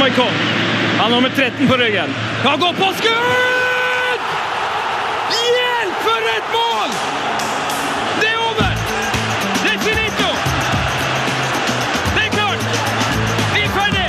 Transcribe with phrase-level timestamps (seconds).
[0.00, 0.34] Maikon.
[0.98, 2.14] Han har nummer 13 på ryggen.
[2.42, 4.22] Kan gå på skudd!
[5.30, 6.90] Hjelp, for et mål!
[8.20, 8.72] Det er over!
[9.64, 10.30] Det er finito!
[12.14, 12.64] Det er klart!
[13.54, 14.08] Vi er ferdig!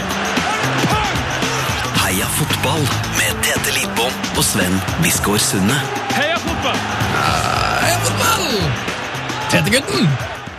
[2.05, 2.83] Heia fotball
[3.19, 5.77] med Tete Lidbom og Sven Biskår Sunde.
[6.15, 6.81] Heia fotball!
[7.83, 8.49] Heia fotball!
[9.51, 10.07] Tete-gutten!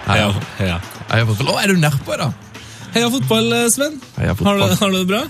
[0.06, 0.80] Heia, heia.
[1.12, 1.54] Heia fotball.
[1.56, 2.51] Å, er du nedpå i dag?
[2.94, 3.98] Heia fotball, eh, Sven.
[4.18, 4.76] Heia Har du, fotball.
[4.80, 5.22] har du det bra?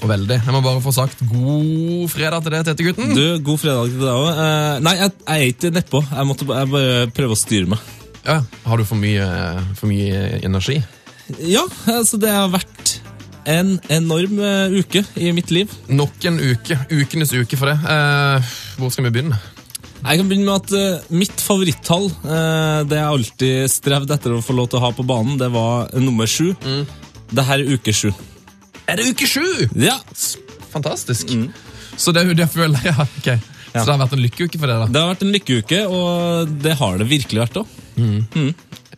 [0.00, 0.38] Og veldig.
[0.46, 3.10] Jeg må bare få sagt god fredag til deg, Tete-gutten.
[3.16, 4.30] Du, God fredag til deg òg.
[4.86, 6.00] nei, jeg, jeg er ikke nedpå.
[6.08, 7.90] Jeg måtte jeg bare prøve å styre meg.
[8.24, 9.26] Ja, har du for mye,
[9.76, 10.80] for mye energi?
[11.44, 12.96] Ja, altså det har vært
[13.50, 15.70] en enorm uh, uke i mitt liv.
[15.88, 16.76] Nok en uke.
[16.92, 17.78] Ukenes uke for det.
[17.84, 19.38] Uh, hvor skal vi begynne?
[20.00, 24.38] Jeg kan begynne med at eh, mitt favorittall, eh, det jeg alltid strevde etter å
[24.40, 26.54] få lov til å ha på banen, det var nummer sju.
[27.30, 28.10] Det her er uke sju.
[28.90, 29.44] Er det uke sju?
[29.78, 29.98] Ja,
[30.70, 31.30] Fantastisk.
[31.98, 33.30] Så det er jo det jeg ja, ok.
[33.70, 34.86] Så det har vært en lykkeuke for deg, da?
[34.90, 37.76] Det har vært en lykkeuke, og det har det virkelig vært òg.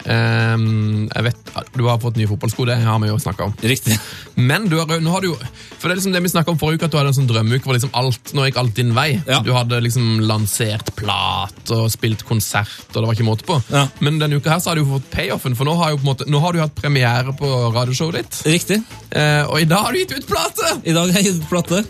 [0.05, 1.37] Ehm, jeg vet,
[1.77, 3.55] Du har fått nye fotballsko, det har vi jo snakka om.
[3.61, 3.99] Riktig.
[4.35, 6.59] Men du har, nå har du jo For det er liksom det vi snakket om
[6.59, 8.93] forrige uke, at du hadde en sånn drømmeuke hvor liksom alt, nå gikk alt din
[8.97, 9.09] vei.
[9.29, 9.41] Ja.
[9.45, 13.59] Du hadde liksom lansert plat og spilt konsert, og det var ikke måte på.
[13.73, 13.87] Ja.
[14.01, 16.07] Men denne uka her så har du jo fått payoffen, for nå har, jo på
[16.07, 18.41] en måte, nå har du hatt premiere på radioshowet ditt.
[18.55, 18.81] Riktig.
[19.11, 20.79] Uh, og i dag har du gitt ut plate!
[20.87, 21.85] I dag har jeg gitt ut plate.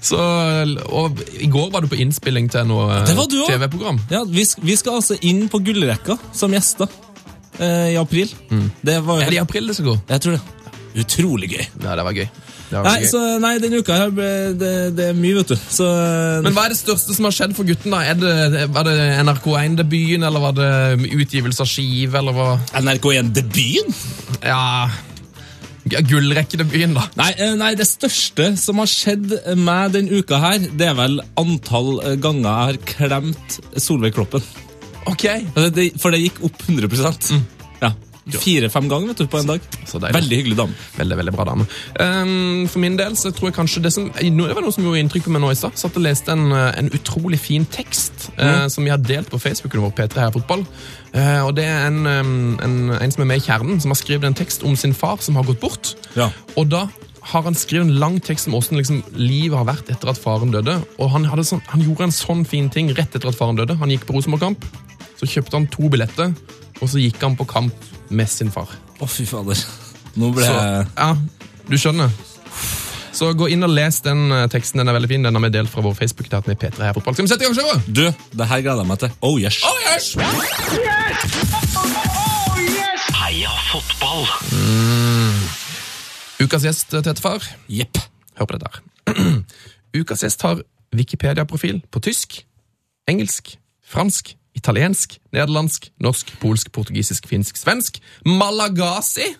[0.00, 0.16] Så,
[0.86, 3.02] og i går var du på innspilling til noe.
[3.04, 3.98] TV-program.
[4.12, 6.88] Ja, vi, vi skal altså inn på gullrekka som gjester
[7.60, 8.30] eh, i april.
[8.84, 9.96] Det var Er det i april det skal gå?
[10.08, 10.42] Jeg tror det.
[10.98, 11.64] Utrolig gøy.
[11.84, 12.28] Ja, det var gøy.
[12.68, 13.08] Det var Nei, gøy.
[13.08, 15.56] så, nei denne uka her, ble- det, det er mye, vet du.
[15.72, 17.94] Så eh, Men hva er det største som har skjedd for gutten?
[17.94, 18.00] da?
[18.10, 22.48] Er det, var det NRK1-debuten, eller var det utgivelse av skive, eller hva?
[22.82, 23.94] NRK1-debuten?
[24.44, 24.62] Ja
[25.88, 27.06] ja, Gullrekkedebuten, da.
[27.16, 31.14] Nei, eh, nei, det største som har skjedd med denne uka her, det er vel
[31.40, 34.44] antall eh, ganger jeg har klemt Solveig Kloppen.
[35.08, 35.24] Ok.
[35.56, 37.38] Altså, for det gikk opp 100 Ja.
[38.36, 39.64] Fire-fem ganger vet du, på en dag.
[40.12, 40.76] Veldig hyggelig dame.
[40.98, 41.66] Veldig, veldig bra dame.
[41.96, 45.00] Um, for min del så tror jeg kanskje det som Det var noe som gjorde
[45.00, 45.78] inntrykk på meg nå i stad.
[45.80, 49.40] Satt og leste en, eh, en utrolig fin tekst eh, som vi har delt på
[49.40, 50.64] Facebooken vår, P3 her Fotball.
[51.14, 54.00] Uh, og det er en, um, en, en som er med i Kjernen, som har
[54.00, 55.94] skrevet en tekst om sin far som har gått bort.
[56.18, 56.28] Ja.
[56.60, 56.86] Og da
[57.28, 60.52] har han skrevet en lang tekst om hvordan liksom, livet har vært etter at faren
[60.54, 60.78] døde.
[60.98, 63.76] Og han, sånn, han gjorde en sånn fin ting rett etter at faren døde.
[63.80, 64.64] Han gikk på Rosenborg-kamp,
[65.18, 66.32] så kjøpte han to billetter,
[66.78, 68.70] og så gikk han på kamp med sin far.
[68.98, 69.58] Å, fy fader.
[70.18, 71.12] Nå ble jeg ja,
[71.68, 72.10] du skjønner.
[73.18, 74.78] Så gå inn og les den eh, teksten.
[74.78, 75.24] Den er veldig fin.
[75.26, 76.28] Den har vi delt fra vår Facebook.
[76.30, 77.16] til med Petra er P3 her fotball.
[77.16, 77.88] Skal vi sette i gang showet?
[77.88, 78.04] Du,
[78.38, 79.16] det her gleder jeg meg til.
[79.26, 79.58] Oh yes.
[79.66, 80.12] Oh, yes!
[80.14, 81.34] yes!
[81.74, 83.08] Oh, yes!
[83.18, 84.26] Heia fotball!
[86.38, 87.48] Ukas gjest, eh, Tetefar.
[87.66, 87.98] Jepp.
[88.38, 89.42] Hør på dette her.
[89.98, 90.62] Ukas gjest har
[90.94, 92.44] Wikipedia-profil på tysk,
[93.10, 99.30] engelsk, fransk, italiensk, nederlandsk, norsk, polsk, portugisisk, finsk, svensk, malagasi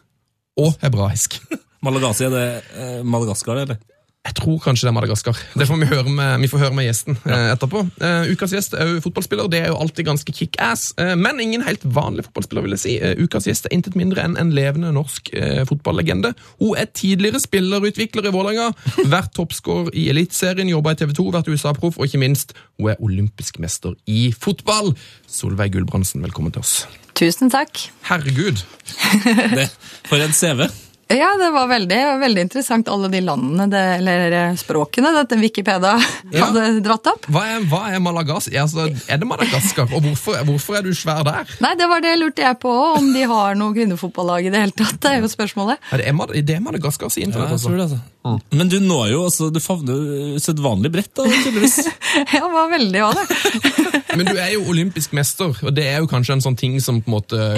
[0.59, 1.41] og hebraisk.
[1.87, 3.79] Malagasi, er det eh, Madagaskar, eller?
[4.27, 5.39] Jeg tror kanskje det er Madagaskar.
[5.57, 7.55] Det får vi, høre med, vi får høre med gjesten ja.
[7.55, 7.85] etterpå.
[8.03, 9.49] Eh, ukas gjest er jo fotballspiller.
[9.49, 12.67] Det er jo alltid ganske kickass, uh, men ingen helt vanlig fotballspiller.
[12.67, 12.97] vil jeg si.
[12.99, 16.35] Eh, ukas gjest er intet mindre enn en levende norsk eh, fotballegende.
[16.61, 18.73] Hun er tidligere spillerutvikler i Vålerenga,
[19.09, 23.01] vært toppscorer i Eliteserien, jobba i TV 2, vært USA-proff, og ikke minst, hun er
[23.05, 24.93] olympisk mester i fotball.
[25.31, 26.83] Solveig Gulbrandsen, velkommen til oss.
[27.19, 27.89] Tusen takk.
[28.11, 28.61] Herregud.
[29.59, 29.71] Det,
[30.11, 30.69] for en CV.
[31.09, 35.95] Ja, det var veldig, veldig interessant alle de landene, det, eller eh, språkene, dette Wikipedia
[36.35, 36.51] Ja.
[36.51, 37.25] hadde dratt opp.
[37.33, 38.53] Hva er, hva er Malagasi?
[38.61, 41.49] Altså, er det Madagaskar, og hvorfor, hvorfor er du svær der?
[41.65, 44.77] Nei, det var det lurte jeg på, om de har noe kvinnefotballag i det hele
[44.77, 44.99] tatt.
[45.01, 45.81] Det er jo spørsmålet.
[45.95, 47.73] Ja, det er, Mad- det er Madagaskar sin Ja, jeg tror altså.
[47.73, 47.87] det,
[48.29, 48.37] altså.
[48.61, 51.79] Men du når jo, altså, du favner sedvanlig bredt, da, tydeligvis.
[52.35, 54.05] Ja, det var veldig òg, det.
[54.19, 57.01] Men du er jo olympisk mester, og det er jo kanskje en sånn ting som
[57.01, 57.49] på en måte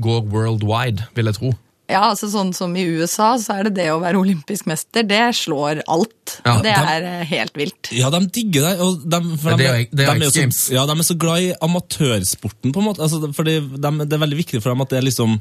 [0.00, 1.52] går worldwide, vil jeg tro.
[1.90, 5.20] Ja, altså sånn som i USA, så er det det å være olympisk mester, det
[5.36, 6.38] slår alt.
[6.46, 7.90] Ja, det da- er eh, helt vilt.
[7.92, 8.74] Ja, de digger det.
[8.80, 11.42] Og de, for de, det er er de jo så, ja, de er så glad
[11.44, 13.04] i amatørsporten, på en måte.
[13.04, 15.36] Altså, fordi de, det er veldig viktig for dem at det er liksom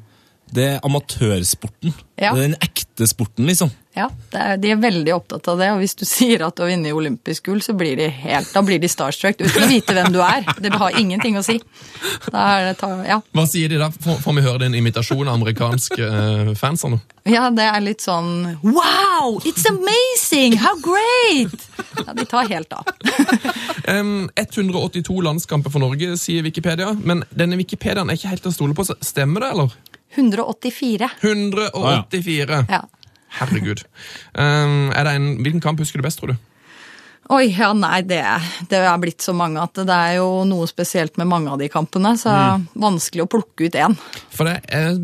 [0.54, 1.94] Det er amatørsporten.
[2.20, 2.34] Ja.
[2.36, 3.72] Det er den ekte sporten, liksom.
[3.94, 6.64] Ja, det er, De er veldig opptatt av det, og hvis du sier at du
[6.66, 9.96] har vunnet olympisk gull, så blir de helt, da blir de starstruck uten å vite
[9.98, 10.46] hvem du er.
[10.62, 11.60] Det har ingenting å si.
[12.30, 13.20] Da er det ta, ja.
[13.34, 13.90] Hva sier de da?
[13.94, 16.86] Får, får vi høre din imitasjon av amerikanske uh, fans?
[16.90, 17.00] nå?
[17.30, 19.38] ja, det er litt sånn Wow!
[19.48, 20.58] It's amazing!
[20.60, 21.70] How great!
[22.04, 22.90] Ja, De tar helt av.
[23.94, 26.92] Em, 182 landskamper for Norge, sier Wikipedia.
[27.00, 28.86] Men denne Wikipediaen er ikke helt til å stole på.
[29.06, 29.76] Stemmer det, eller?
[30.16, 31.10] 184.
[31.22, 32.66] 184.
[32.70, 32.82] Ja.
[33.40, 33.84] Herregud.
[34.38, 36.36] Um, er det en, hvilken kamp husker du best, tror du?
[37.32, 38.18] Oi, ja, nei, det,
[38.70, 41.70] det er blitt så mange at det er jo noe spesielt med mange av de
[41.72, 43.96] kampene, så er vanskelig å plukke ut én.
[44.34, 45.00] For det, Jeg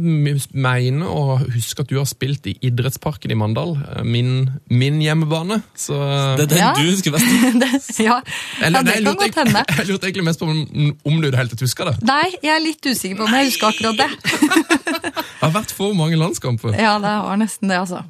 [0.54, 5.62] mener å huske at du har spilt i Idrettsparken i Mandal, eh, min, min hjemmebane.
[5.80, 5.96] Så
[6.38, 6.74] Det er den Ja.
[6.76, 7.26] du husker best.
[7.64, 8.20] Det- ja,
[8.62, 9.64] Eller, ja, det nei, kan godt hende.
[9.70, 11.96] Jeg, jeg lurte egentlig mest på om, om du i det hele tatt husker det.
[12.04, 14.10] Nei, jeg er litt usikker på om jeg husker akkurat det.
[15.40, 16.74] Det har vært for mange landskamper.
[16.76, 18.02] Ja, det var nesten det, altså.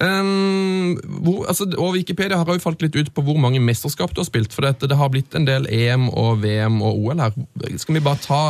[0.00, 4.22] Um, hvor, altså, og Wikipedia har jo falt litt ut på hvor mange mesterskap du
[4.22, 4.54] har spilt.
[4.56, 7.36] For det, det har blitt en del EM og VM og OL her.
[7.76, 8.42] Skal vi bare ta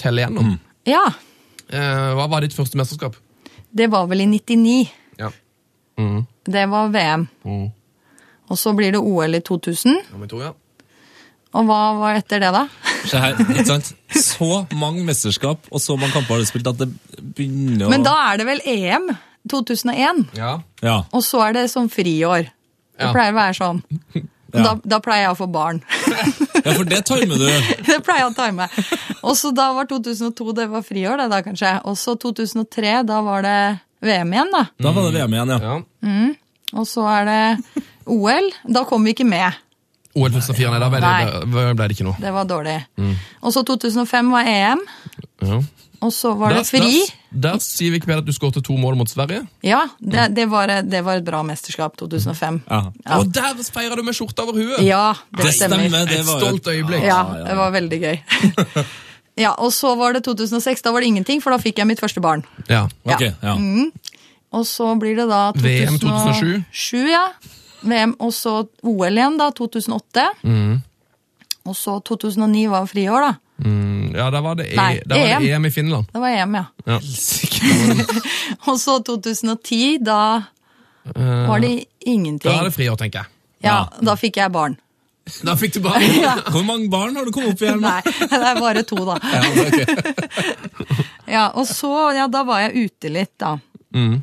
[0.00, 0.58] telle igjennom?
[0.88, 1.06] Ja,
[1.68, 3.18] Uh, hva var ditt første mesterskap?
[3.76, 4.88] det var vel i 99.
[5.18, 5.28] Ja.
[6.00, 6.22] Mm.
[6.48, 7.26] Det var VM.
[7.44, 7.66] Mm.
[8.48, 9.98] Og så blir det OL i 2000.
[10.14, 10.54] Nummer to, ja.
[11.52, 12.64] Og hva var etter det, da?
[13.08, 13.92] Se her, ikke sant?
[14.12, 16.88] Så mange mesterskap og så mange kamper har du spilt at det
[17.36, 19.08] begynner å Men da er det vel EM
[19.50, 20.26] 2001.
[20.36, 20.60] ja.
[20.82, 21.04] Ja.
[21.12, 22.48] Og så er det sånn friår.
[22.98, 23.12] Det Ja.
[23.14, 23.82] pleier å være sånn.
[24.48, 24.62] Ja.
[24.64, 25.82] Da, da pleier jeg å få barn.
[26.64, 27.44] ja, for det timer du.
[27.84, 28.64] det pleier jeg å time.
[29.20, 31.72] Og så da var 2002 det var friår, det da kanskje.
[31.84, 33.58] Og så 2003, da var det
[34.00, 34.62] VM igjen, da.
[34.80, 35.58] Da var det VM igjen, ja.
[35.68, 36.32] ja.
[36.72, 38.48] Og så er det OL.
[38.72, 39.52] Da kom vi ikke med.
[40.16, 42.16] OL 2004, nei, da ble det, ble det ikke noe.
[42.24, 42.78] Det var dårlig.
[43.44, 44.86] Og så 2005 var EM.
[45.44, 45.60] Ja.
[46.00, 46.78] Og så var det fri.
[47.32, 49.40] Der, der sier Wikipedia at du skåret to mål mot Sverige.
[49.66, 52.60] Ja, det, det, var, det var et bra mesterskap, 2005.
[52.70, 52.78] Ja.
[53.04, 53.18] Ja.
[53.18, 54.78] Og der feira du med skjorta over huet!
[54.86, 55.82] Ja, det Det stemmer.
[55.88, 56.06] stemmer.
[56.06, 57.02] Det Et var et stolt øyeblikk.
[57.02, 58.16] Ja, det var veldig gøy.
[59.38, 60.82] Ja, Og så var det 2006.
[60.82, 62.42] Da var det ingenting, for da fikk jeg mitt første barn.
[62.68, 62.88] Ja.
[63.06, 63.54] Ok, Ja.
[63.54, 63.92] Mm.
[64.50, 65.68] Og så blir det da 2007.
[65.68, 67.08] VM 2007.
[67.12, 67.26] ja.
[67.82, 69.50] VM, og så OL igjen, da.
[69.54, 70.24] 2008.
[71.68, 73.34] Og så 2009 var friår, da.
[73.58, 75.54] Mm, ja, da var det, e Nei, da var det EM.
[75.58, 76.06] EM i Finland.
[76.12, 76.64] Det var EM, ja.
[76.86, 76.98] Ja.
[78.70, 80.20] Og så 2010, da
[81.14, 82.52] var det Da ingenting.
[82.52, 83.34] er det friår, tenker jeg.
[83.66, 84.76] Ja, da fikk jeg barn.
[85.44, 86.00] Da fikk du bare
[86.54, 87.74] Hvor mange barn har du kommet opp i?
[87.82, 88.00] Nei,
[88.30, 89.18] det er bare to, da.
[91.28, 93.56] Ja, Og så, ja, da var jeg ute litt, da.
[93.94, 94.20] Mm.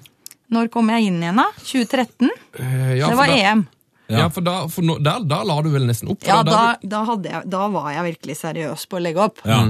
[0.56, 1.46] Når kom jeg inn igjen, da?
[1.62, 2.30] 2013?
[2.60, 3.64] Uh, ja, Det var da, EM.
[4.12, 6.22] Ja, for, da, for no, der, da la du vel nesten opp?
[6.28, 9.24] Ja, da, da, da, da, hadde jeg, da var jeg virkelig seriøs på å legge
[9.24, 9.42] opp.
[9.50, 9.62] Ja.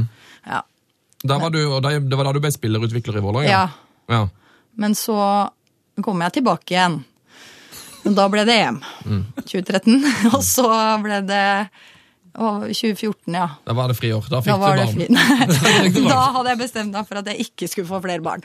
[0.45, 0.61] Ja.
[1.23, 3.51] da var du, og da, det var da du ble spillerutvikler i Vålerenga?
[3.51, 3.67] ja.
[4.11, 4.25] ja.
[4.75, 5.15] Men så
[6.03, 6.97] kom jeg tilbake igjen.
[8.03, 8.81] Men da ble det EM.
[9.07, 9.21] Mm.
[9.39, 10.01] 2013.
[10.35, 10.67] Og så
[11.01, 11.45] ble det
[12.35, 13.45] og 2014, ja.
[13.63, 14.25] Da var det friår.
[14.27, 14.89] Da fikk Da du barn.
[14.91, 15.05] fri.
[15.15, 18.43] Nei, da hadde jeg bestemt meg for at jeg ikke skulle få flere barn.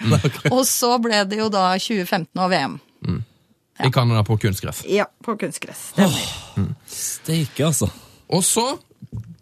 [0.53, 2.77] Og så ble det jo da 2015 og VM.
[3.87, 4.85] I Canada på kunstgress.
[4.89, 5.91] Ja, på kunstgress.
[5.95, 6.71] Stemmer.
[6.91, 7.91] Steike, altså.
[8.31, 8.67] Og så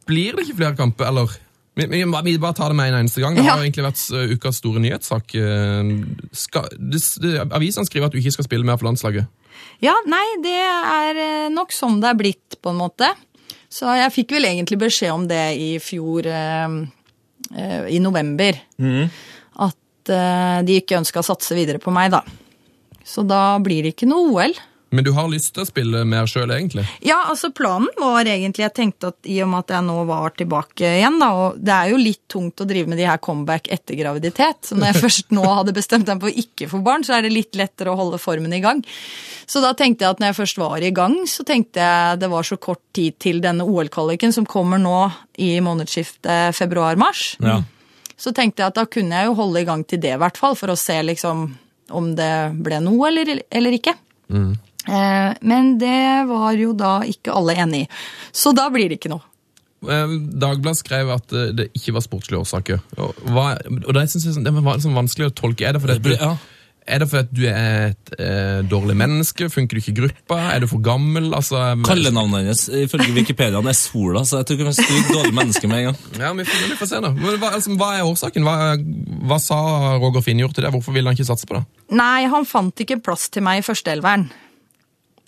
[0.08, 1.34] blir det ikke flere kamper, eller?
[1.78, 3.36] Vi, vi, vi bare tar det med en eneste gang.
[3.36, 5.34] Det har jo egentlig vært uh, ukas store nyhetssak.
[5.38, 5.92] Uh,
[7.54, 9.28] avisene skriver at du ikke skal spille mer for landslaget.
[9.82, 13.12] Ja, nei, det er eh, nok sånn det er blitt, på en måte.
[13.70, 16.76] Så jeg fikk vel egentlig beskjed om det i fjor, eh,
[17.54, 18.58] eh, i november.
[19.68, 22.24] At eh, de ikke ønska å satse videre på meg, da.
[23.08, 24.58] Så da blir det ikke noe OL.
[24.90, 26.84] Men du har lyst til å spille mer sjøl, egentlig?
[27.04, 30.32] Ja, altså planen var egentlig Jeg tenkte at i og med at jeg nå var
[30.38, 33.68] tilbake igjen, da, og det er jo litt tungt å drive med de her comeback
[33.74, 37.04] etter graviditet, så når jeg først nå hadde bestemt meg for å ikke få barn,
[37.04, 38.80] så er det litt lettere å holde formen i gang.
[39.48, 42.32] Så da tenkte jeg at når jeg først var i gang, så tenkte jeg det
[42.32, 44.98] var så kort tid til denne OL-kvaliken som kommer nå
[45.36, 47.34] i månedsskiftet februar-mars.
[47.44, 47.60] Ja.
[48.18, 50.40] Så tenkte jeg at da kunne jeg jo holde i gang til det, i hvert
[50.40, 51.50] fall, for å se liksom
[51.90, 52.32] om det
[52.64, 53.94] ble noe eller, eller ikke.
[54.28, 54.50] Mm.
[55.40, 57.88] men det var jo da ikke alle enig i.
[58.32, 59.24] Så da blir det ikke noe.
[59.86, 62.80] Eh, Dagbladet skrev at eh, det ikke var sportslige årsaker.
[62.98, 63.50] Og, hva,
[63.84, 65.68] og det synes jeg sånn- det var liksom vanskelig å tolke.
[65.68, 66.32] Er det fordi Ja.
[66.88, 69.48] Er det fordi du er et eh, dårlig menneske?
[69.52, 70.38] Funker du ikke i gruppa?
[70.54, 71.30] Er du for gammel?
[71.36, 75.36] Altså, Kallenavnet hennes ifølge Wikipedia er Sola, så jeg tror ikke hun er et dårlig
[75.36, 76.02] menneske med en gang.
[76.18, 77.12] Ja, vi får, vi får se da.
[77.14, 78.48] Men hva, altså, hva er årsaken?
[78.48, 78.56] Hva,
[79.28, 79.60] hva sa
[80.00, 80.72] Roger Finjord til det?
[80.74, 81.64] Hvorfor ville han ikke satse på det?
[81.98, 84.28] Nei, han fant ikke plass til meg i førsteelveren.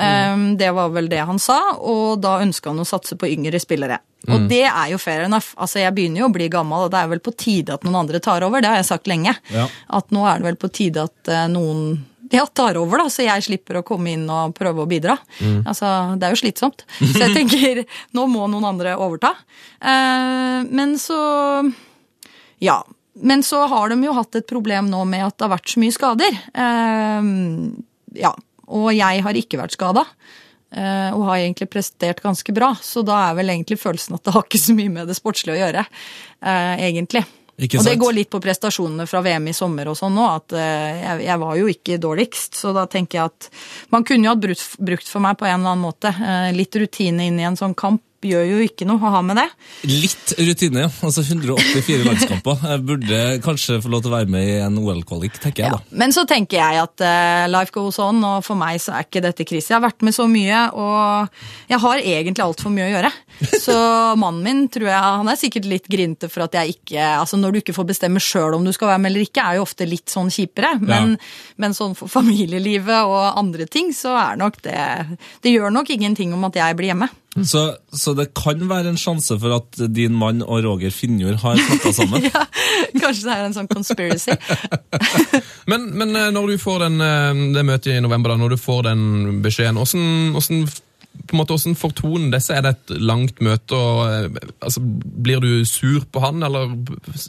[0.01, 3.61] Um, det var vel det han sa, og da ønska han å satse på yngre
[3.61, 4.01] spillere.
[4.29, 5.55] Og det er jo fair enough.
[5.57, 8.03] Altså, Jeg begynner jo å bli gammel, og det er vel på tide at noen
[8.03, 8.61] andre tar over.
[8.61, 9.33] Det har jeg sagt lenge.
[9.49, 9.67] Ja.
[9.97, 13.25] At nå er det vel på tide at eh, noen ja, tar over, da, så
[13.25, 15.17] jeg slipper å komme inn og prøve å bidra.
[15.65, 15.89] Altså,
[16.21, 16.85] Det er jo slitsomt.
[17.01, 17.81] Så jeg tenker
[18.17, 19.33] nå må noen andre overta.
[19.81, 21.21] Eh, men så
[22.63, 22.83] Ja.
[23.21, 25.81] Men så har de jo hatt et problem nå med at det har vært så
[25.83, 26.37] mye skader.
[26.55, 27.33] Eh,
[28.21, 28.31] ja.
[28.71, 30.07] Og jeg har ikke vært skada.
[30.73, 32.73] eh, og har egentlig prestert ganske bra.
[32.81, 35.57] Så da er vel egentlig følelsen at det har ikke så mye med det sportslige
[35.59, 35.85] å gjøre.
[36.47, 37.25] eh, egentlig.
[37.61, 41.01] Og det går litt på prestasjonene fra VM i sommer og sånn nå, at eh,
[41.03, 42.55] jeg, jeg var jo ikke dårligst.
[42.57, 43.49] Så da tenker jeg at
[43.93, 46.15] man kunne jo hatt brukt, brukt for meg på en eller annen måte.
[46.57, 49.47] Litt rutine inn i en sånn kamp gjør jo ikke noe å ha med det.
[49.89, 50.91] Litt rutine, ja.
[51.07, 52.65] Altså 184 landskamper.
[52.73, 55.79] Jeg burde kanskje få lov til å være med i en OL-kvalik, tenker jeg Ja.
[55.79, 55.97] da.
[56.03, 59.23] Men så tenker jeg at uh, life goes on, og for meg så er ikke
[59.25, 59.71] dette krise.
[59.73, 61.29] Jeg har vært med så mye, og
[61.71, 63.13] jeg har egentlig altfor mye å gjøre.
[63.65, 63.73] Så
[64.21, 67.55] mannen min tror jeg, han er sikkert litt grinte for at jeg ikke altså Når
[67.55, 69.87] du ikke får bestemme sjøl om du skal være med eller ikke, er jo ofte
[69.89, 70.75] litt sånn kjipere.
[70.85, 71.15] Men,
[71.57, 74.77] men sånn for familielivet og andre ting, så er nok det
[75.41, 77.09] Det gjør nok ingenting om at jeg blir hjemme.
[77.31, 77.61] Så,
[77.95, 81.93] så det kan være en sjanse for at din mann og Roger Finjord har snakka
[81.95, 82.27] sammen?
[82.31, 82.43] Ja,
[83.05, 84.35] kanskje det er en sånn conspiracy.
[85.71, 88.59] Men, men eh, når du får den, eh, det møtet i november, da, når du
[88.59, 89.03] får den
[89.45, 90.65] beskjeden, hvordan, hvordan,
[91.29, 92.59] på en måte, hvordan fortoner det seg?
[92.59, 93.79] Er det et langt møte?
[93.79, 96.75] og eh, altså, Blir du sur på han, eller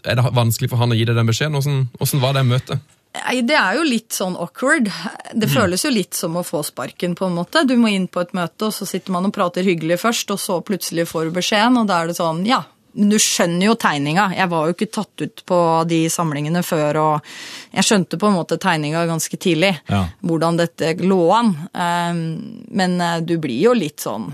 [0.02, 1.60] er det vanskelig for han å gi deg den beskjeden?
[1.60, 2.98] Hvordan, hvordan var det møtet?
[3.12, 4.88] Det er jo litt sånn awkward.
[5.36, 7.66] Det føles jo litt som å få sparken, på en måte.
[7.68, 10.40] Du må inn på et møte, og så sitter man og prater hyggelig først, og
[10.40, 12.64] så plutselig får du beskjeden, og da er det sånn, ja.
[12.94, 14.30] Men du skjønner jo tegninga.
[14.36, 17.30] Jeg var jo ikke tatt ut på de samlingene før, og
[17.72, 19.74] jeg skjønte på en måte tegninga ganske tidlig.
[19.92, 20.06] Ja.
[20.28, 21.54] Hvordan dette lå an.
[21.72, 22.24] Um,
[22.68, 24.32] Men eh, du blir jo litt sånn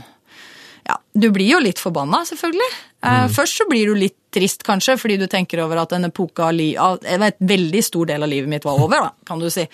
[0.88, 2.70] ja, du blir jo litt forbanna, selvfølgelig.
[3.04, 3.30] Mm.
[3.36, 6.56] Først så blir du litt trist, kanskje, fordi du tenker over at en epoke av
[6.56, 9.68] livet En veldig stor del av livet mitt var over, da, kan du si.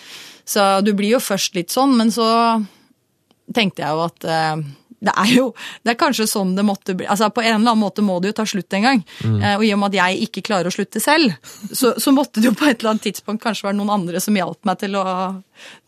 [0.46, 2.27] Så du blir jo først litt sånn, men så
[3.53, 4.63] tenkte jeg jo at eh,
[5.03, 5.50] det er jo
[5.83, 7.07] det er kanskje sånn det måtte bli.
[7.10, 9.03] altså På en eller annen måte må det jo ta slutt en gang.
[9.24, 9.39] Mm.
[9.57, 11.33] og i og med at jeg ikke klarer å slutte selv,
[11.72, 14.38] så, så måtte det jo på et eller annet tidspunkt kanskje være noen andre som
[14.38, 15.05] hjalp meg til å,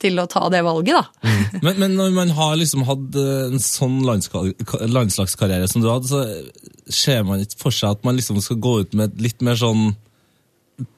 [0.02, 1.34] til å ta det valget, da.
[1.64, 6.92] Men, men når man har liksom hatt eh, en sånn landslagskarriere som du hadde, så
[6.92, 9.58] ser man ikke for seg at man liksom skal gå ut med et litt mer
[9.60, 9.94] sånn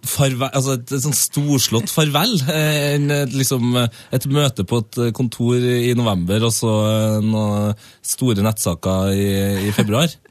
[0.08, 3.76] farvel, altså et, et sånn storslått farvel eh, enn liksom,
[4.16, 9.28] et møte på et kontor i november og så eh, noen store nettsaker i,
[9.70, 10.10] i februar.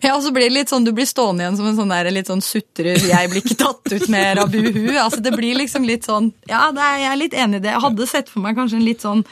[0.00, 2.10] Ja, og så blir det litt sånn, Du blir stående igjen som en sånn der,
[2.14, 4.96] litt sånn sutrer 'jeg blir ikke tatt ut med rabuhu'.
[4.96, 7.72] altså Det blir liksom litt sånn Ja, er, jeg er litt enig i det.
[7.74, 9.24] Jeg hadde sett for meg kanskje en litt sånn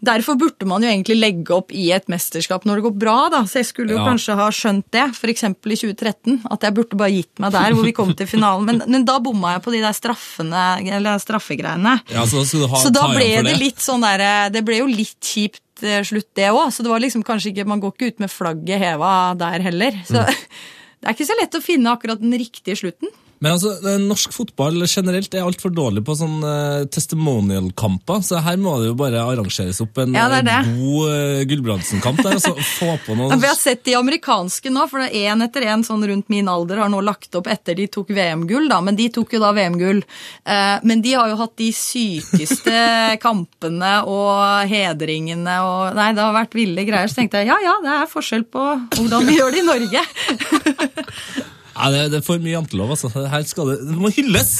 [0.00, 3.16] Derfor burde man jo egentlig legge opp i et mesterskap når det går bra.
[3.28, 4.06] da, Så jeg skulle jo Ja.
[4.08, 5.42] kanskje ha skjønt det, f.eks.
[5.44, 6.40] i 2013.
[6.50, 8.64] At jeg burde bare gitt meg der hvor vi kom til finalen.
[8.64, 10.62] Men, men da bomma jeg på de der straffene,
[10.96, 12.00] eller straffegreiene.
[12.08, 13.58] Ja, så, du ha, Så da ble det det.
[13.60, 16.72] litt sånn der, Det ble jo litt kjipt eh, slutt, det òg.
[16.72, 19.92] Så det var liksom kanskje ikke Man går ikke ut med flagget heva der heller.
[20.08, 20.24] Så
[21.00, 23.08] det er ikke så lett å finne akkurat den riktige slutten.
[23.40, 28.58] Men altså, eh, norsk fotball generelt er altfor dårlig på sånn uh, testimonial-kamper, så her
[28.60, 30.56] må det jo bare arrangeres opp en Ja, det det.
[30.58, 33.94] eh, god uh, Gulbrandsen-kamp der, og så få på noe Ja, Vi har sett de
[33.96, 37.78] amerikanske nå, for én etter én sånn rundt min alder har nå lagt opp etter
[37.80, 38.82] de tok VM-gull, da.
[38.84, 40.02] Men de tok jo da VM-gull.
[40.44, 42.82] Uh, men de har jo hatt de sykeste
[43.24, 47.08] kampene og hedringene og Nei, det har vært ville greier.
[47.08, 48.66] Så tenkte jeg ja ja, det er forskjell på
[48.98, 50.04] hvordan vi gjør det i Norge.
[51.80, 53.08] Ja, det, det er for mye jantelov, altså.
[53.32, 54.58] Her skal det, det må hylles!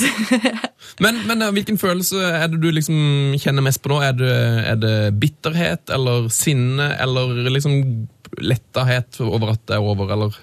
[1.01, 4.01] Men, men eh, hvilken følelse er det du liksom kjenner mest på nå?
[4.05, 4.33] Er det,
[4.73, 7.77] er det bitterhet eller sinne eller liksom
[8.43, 10.37] lettahet over at det er over, eller?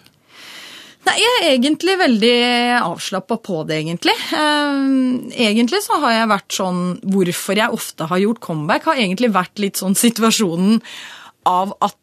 [1.07, 2.38] Nei, jeg er egentlig veldig
[2.79, 4.15] avslappa på det, egentlig.
[4.36, 4.81] Eh,
[5.50, 9.62] egentlig så har jeg vært sånn Hvorfor jeg ofte har gjort comeback, har egentlig vært
[9.62, 10.81] litt sånn situasjonen
[11.48, 11.98] av at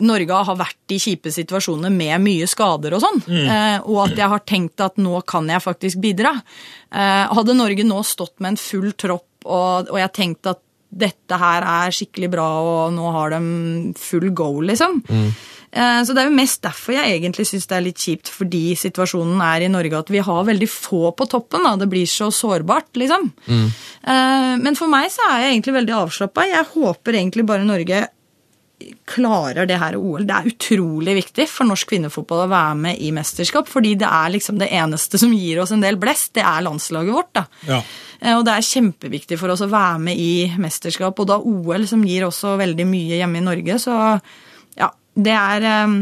[0.00, 3.20] Norge har vært i kjipe situasjoner med mye skader og sånn.
[3.26, 3.84] mm.
[3.84, 6.34] og at jeg har tenkt at nå kan jeg faktisk bidra.
[6.90, 11.38] Eh, hadde Norge nå stått med en full tropp, og, og jeg tenkt at dette
[11.38, 13.40] her er skikkelig bra, og nå har de
[13.98, 14.98] full go, liksom.
[15.06, 15.30] Mm.
[15.70, 19.38] Så det er jo mest derfor jeg egentlig syns det er litt kjipt, fordi situasjonen
[19.46, 21.62] er i Norge at vi har veldig få på toppen.
[21.62, 23.30] da, Det blir så sårbart, liksom.
[23.46, 23.68] Mm.
[24.66, 26.48] Men for meg så er jeg egentlig veldig avslappa.
[26.50, 28.02] Jeg håper egentlig bare Norge
[29.10, 30.24] klarer det her OL.
[30.28, 34.32] Det er utrolig viktig for norsk kvinnefotball å være med i mesterskap, fordi det er
[34.34, 36.32] liksom det eneste som gir oss en del blest.
[36.38, 37.44] Det er landslaget vårt, da.
[37.68, 37.80] Ja.
[38.20, 41.86] Eh, Og det er kjempeviktig for oss å være med i mesterskap, og da OL,
[41.90, 43.96] som gir også veldig mye hjemme i Norge, så
[44.78, 45.98] ja, det er, eh,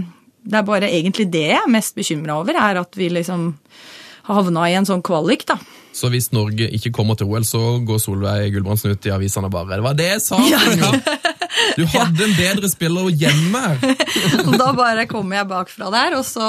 [0.49, 3.51] det er bare egentlig det jeg er mest bekymra over, er at vi liksom
[4.29, 5.57] har havna i en sånn kvalik, da.
[5.99, 9.55] Så hvis Norge ikke kommer til OL, så går Solveig Gulbrandsen ut i avisene og
[9.57, 10.39] bare Det var det jeg sa!
[10.47, 10.61] Ja.
[11.79, 13.63] Du hadde en bedre spiller hjemme!
[14.49, 16.43] Og da bare kommer jeg bakfra der, og så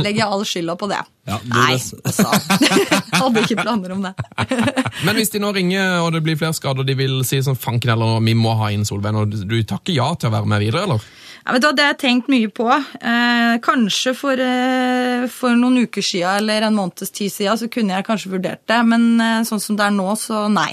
[0.00, 0.98] legger jeg all skylda på det.
[1.30, 2.26] Ja, det Nei, altså.
[3.20, 4.12] Hadde ikke planer om det.
[5.06, 7.92] Men hvis de nå ringer og det blir flere skader, de vil si sånn fanken
[7.94, 10.88] eller vi må ha inn Solveig, og du takker ja til å være med videre,
[10.88, 11.06] eller?
[11.44, 12.66] Ja, vet du Det har jeg tenkt mye på.
[12.72, 17.96] Eh, kanskje for eh, for noen uker siden eller en måneds tid siden, så kunne
[17.96, 20.72] jeg kanskje vurdert det, men eh, sånn som det er nå, så nei.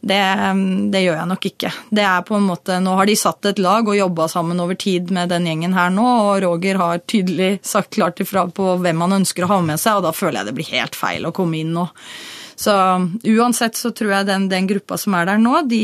[0.00, 0.18] Det,
[0.92, 1.70] det, gjør jeg nok ikke.
[1.90, 4.78] Det er på en måte, Nå har de satt et lag og jobba sammen over
[4.78, 9.06] tid med den gjengen her nå, og Roger har tydelig sagt klart ifra på hvem
[9.06, 11.34] han ønsker å ha med seg, og da føler jeg det blir helt feil å
[11.34, 11.88] komme inn nå.
[12.58, 12.72] Så
[13.22, 15.82] uansett så tror jeg den, den gruppa som er der nå, de,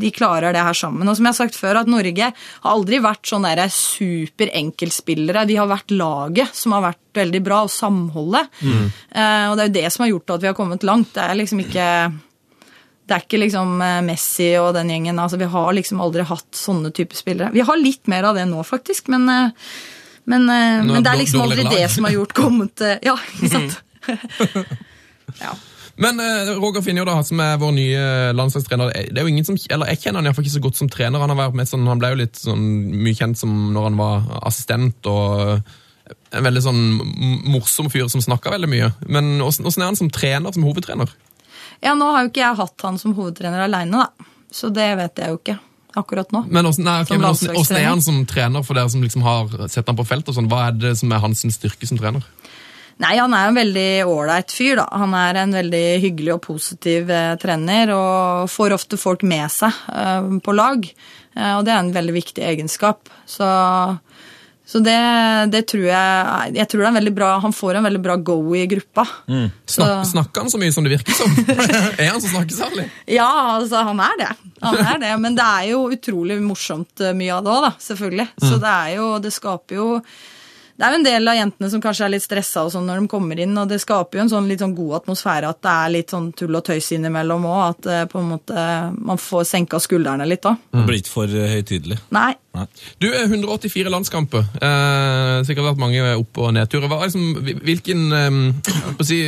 [0.00, 1.08] de, klarer det her sammen.
[1.08, 5.44] Og som jeg har sagt før, at Norge har aldri vært sånn superenkeltspillere.
[5.44, 8.48] De har vært laget som har vært veldig bra, og samholdet.
[8.64, 8.86] Mm.
[9.12, 11.12] Eh, og det er jo det som har gjort at vi har kommet langt.
[11.12, 11.88] Det er liksom ikke
[13.04, 15.18] det er ikke liksom eh, Messi og den gjengen.
[15.20, 17.52] altså Vi har liksom aldri hatt sånne typer spillere.
[17.52, 19.68] Vi har litt mer av det nå, faktisk, men, eh,
[20.24, 23.78] men, eh, men det er liksom aldri det som har gjort kommet Ja, ikke sant?
[25.44, 25.52] ja.
[26.00, 26.18] Men
[26.58, 30.00] Roger Finjo, da, som er vår nye landslagstrener, det er jo ingen som, eller jeg
[30.02, 31.22] kjenner han iallfall ikke så godt som trener.
[31.22, 32.64] Han har vært med sånn, han ble jo litt sånn
[33.04, 35.06] mye kjent som når han var assistent.
[35.06, 35.60] og
[36.34, 36.82] En veldig sånn
[37.46, 38.90] morsom fyr som snakka veldig mye.
[39.06, 41.14] Men åssen er han som trener, som hovedtrener?
[41.82, 44.30] Ja, nå har jo ikke jeg hatt han som hovedtrener aleine, da.
[44.54, 45.58] Så det vet jeg jo ikke
[45.98, 46.44] akkurat nå.
[46.50, 47.18] Men åssen okay,
[47.78, 50.28] er han som trener for dere som liksom har sett han på felt?
[50.28, 50.50] og sånn?
[50.50, 52.26] Hva er det som er hans styrke som trener?
[53.02, 54.76] Nei, Han er en veldig ålreit fyr.
[54.78, 54.86] da.
[54.92, 59.74] Han er en veldig hyggelig og positiv eh, trener og får ofte folk med seg
[59.90, 60.86] eh, på lag.
[61.34, 63.10] Eh, og det er en veldig viktig egenskap.
[63.26, 63.48] Så
[64.66, 64.96] så det,
[65.52, 68.38] det, tror jeg Jeg tror det er veldig bra, han får en veldig bra go
[68.56, 69.04] i gruppa.
[69.28, 69.50] Mm.
[69.68, 71.34] Snak, snakker han så mye som det virker som?
[72.00, 72.86] er han så snakkesærlig?
[73.12, 73.28] Ja,
[73.58, 74.30] altså, han er det.
[74.64, 75.12] Han er det.
[75.20, 77.72] Men det er jo utrolig morsomt eh, mye av det òg, da.
[77.88, 78.28] Selvfølgelig.
[78.32, 78.46] Mm.
[78.48, 79.88] Så det er jo Det skaper jo
[80.74, 83.10] det er jo en del av jentene som kanskje er litt stressa sånn når de
[83.10, 85.92] kommer inn, og det skaper jo en sånn litt sånn god atmosfære at det er
[85.94, 87.60] litt sånn tull og tøys innimellom òg.
[87.64, 88.64] At uh, på en måte
[88.98, 90.56] man får senka skuldrene litt da.
[90.74, 92.00] Det blir ikke for uh, høytidelig?
[92.14, 92.32] Nei.
[92.54, 92.66] Nei.
[93.02, 94.44] Du er 184 landskamper.
[94.62, 96.86] Eh, sikkert vært mange opp- og nedturer.
[96.86, 99.18] Liksom, hvilken, eh, si,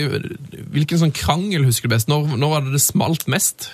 [0.74, 2.10] hvilken sånn krangel husker du best?
[2.10, 3.70] Når, når var det det smalt mest?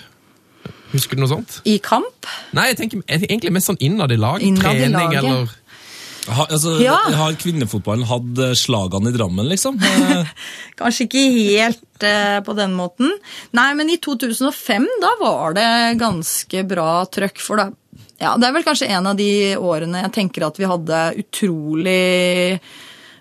[0.93, 1.59] Husker du noe sånt?
[1.69, 2.29] I kamp?
[2.57, 4.45] Nei, jeg tenker egentlig mest sånn innad i lag.
[4.45, 5.53] Innad trening i eller
[6.31, 6.95] ha, altså, ja.
[7.19, 9.79] Har kvinnefotballen hatt eh, slagene i Drammen, liksom?
[10.79, 13.11] Kanskje ikke helt eh, på den måten.
[13.59, 15.71] Nei, men i 2005 da var det
[16.03, 17.73] ganske bra trøkk for det.
[18.23, 22.61] Ja, det er vel kanskje en av de årene jeg tenker at vi hadde utrolig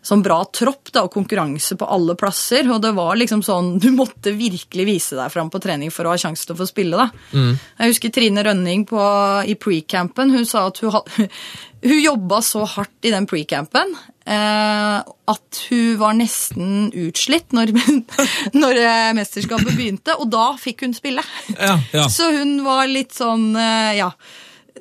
[0.02, 2.68] sånn bra tropp da, og konkurranse på alle plasser.
[2.74, 6.16] Og det var liksom sånn, Du måtte virkelig vise deg fram på trening for å
[6.16, 6.98] ha sjanse til å få spille.
[6.98, 7.10] da.
[7.38, 7.52] Mm.
[7.56, 9.02] Jeg husker Trine Rønning på,
[9.46, 10.34] i pre-campen.
[10.34, 11.30] Hun sa at hun,
[11.88, 14.98] hun jobba så hardt i den pre-campen eh,
[15.32, 17.74] at hun var nesten utslitt når,
[18.62, 21.26] når eh, mesterskapet begynte, og da fikk hun spille.
[21.56, 22.08] Ja, ja.
[22.12, 24.14] Så hun var litt sånn eh, Ja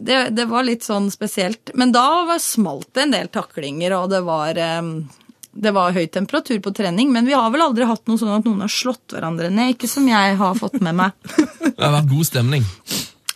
[0.07, 1.73] det, det, var litt sånn spesielt.
[1.79, 6.73] Men da smalt det en del taklinger, og det var, det var høy temperatur på
[6.77, 7.13] trening.
[7.13, 9.77] Men vi har vel aldri hatt noe sånn at noen har slått hverandre ned.
[9.77, 11.31] Ikke som jeg har fått med meg.
[11.67, 12.67] det har vært god stemning.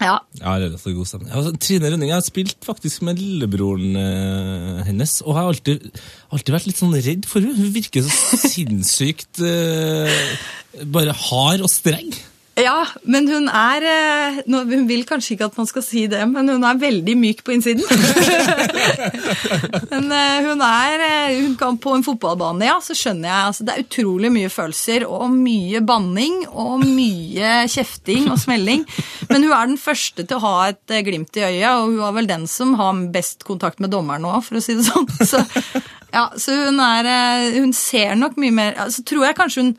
[0.03, 0.18] Ja.
[0.40, 1.31] ja relativt god stemning.
[1.33, 5.87] Altså, Trine Rønning har spilt faktisk med lillebroren eh, hennes, og har alltid,
[6.35, 7.57] alltid, vært litt sånn redd for henne.
[7.61, 10.22] Hun virker så sinnssykt eh,
[10.90, 12.12] bare hard og streng.
[12.54, 16.52] Ja, men hun er eh, Hun vil kanskje ikke at man skal si det, men
[16.52, 17.82] hun er veldig myk på innsiden.
[19.90, 23.66] men eh, hun er eh, hun kan På en fotballbane, ja, så skjønner jeg altså,
[23.66, 28.86] Det er utrolig mye følelser og mye banning og mye kjefting og smelling.
[29.32, 32.14] Men hun er den første til å ha et glimt i øyet, og hun er
[32.20, 35.10] vel den som har best kontakt med dommeren òg, for å si det sånn.
[35.26, 35.42] Så,
[36.14, 37.10] ja, så hun er
[37.58, 39.72] Hun ser nok mye mer Så tror jeg kanskje hun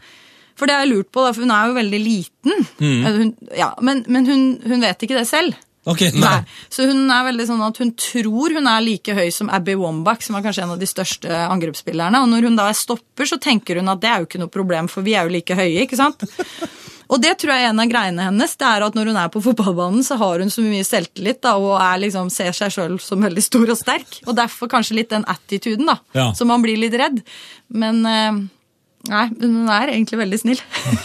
[0.55, 2.67] for det har jeg lurt på, da, for hun er jo veldig liten.
[2.79, 3.05] Mm.
[3.05, 5.57] Hun, ja, men, men hun, hun, vet ikke det selv.
[5.85, 6.23] Okay, nei.
[6.25, 6.69] nei.
[6.73, 10.23] Så hun er veldig sånn at hun tror hun er like høy som Abby Wambach,
[10.25, 12.23] som er kanskje en av de største angrepsspillerne.
[12.23, 14.89] Og når hun da stopper, så tenker hun at det er jo ikke noe problem,
[14.89, 15.85] for vi er jo like høye.
[15.85, 16.25] ikke sant?
[17.05, 18.55] Og det tror jeg er en av greiene hennes.
[18.57, 21.55] det er at Når hun er på fotballbanen, så har hun så mye selvtillit da,
[21.61, 24.19] og liksom, ser seg sjøl som veldig stor og sterk.
[24.25, 25.99] Og derfor kanskje litt den attituden, da.
[26.17, 26.31] Ja.
[26.33, 27.21] Så man blir litt redd.
[27.69, 28.41] Men eh,
[29.11, 30.61] Nei, men hun er egentlig veldig snill.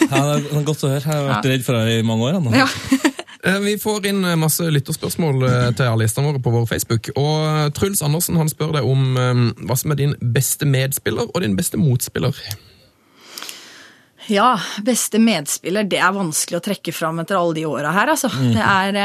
[0.07, 1.03] ja, det er Godt å høre.
[1.05, 2.39] Jeg har vært redd for deg i mange år.
[2.57, 2.69] Ja.
[3.41, 7.07] Eh, vi får inn eh, masse lytterspørsmål eh, til alle gjestene våre på vår Facebook.
[7.17, 9.15] Og Truls Andersen han spør deg om
[9.65, 12.37] hva som er din beste medspiller og din beste motspiller.
[14.29, 14.51] Ja,
[14.85, 18.29] beste medspiller, det er vanskelig å trekke fram etter alle de åra her, altså.
[18.29, 18.51] Mm.
[18.53, 19.01] Det er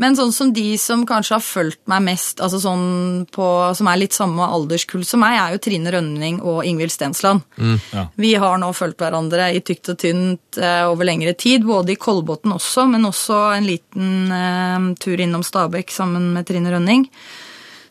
[0.00, 4.00] men sånn som de som kanskje har fulgt meg mest, altså sånn på, som er
[4.00, 7.44] litt samme alderskull som meg, er jo Trine Rønning og Ingvild Stensland.
[7.56, 8.06] Mm, ja.
[8.26, 12.00] Vi har nå fulgt hverandre i tykt og tynt eh, over lengre tid, både i
[12.00, 17.08] Kolbotn også, men også en liten eh, tur innom Stabekk sammen med Trine Rønning.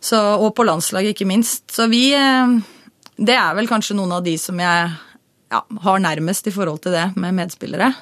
[0.05, 1.65] Så, og på landslaget, ikke minst.
[1.73, 2.59] Så vi, eh,
[3.15, 4.89] Det er vel kanskje noen av de som jeg
[5.51, 7.93] ja, har nærmest i forhold til det med medspillere.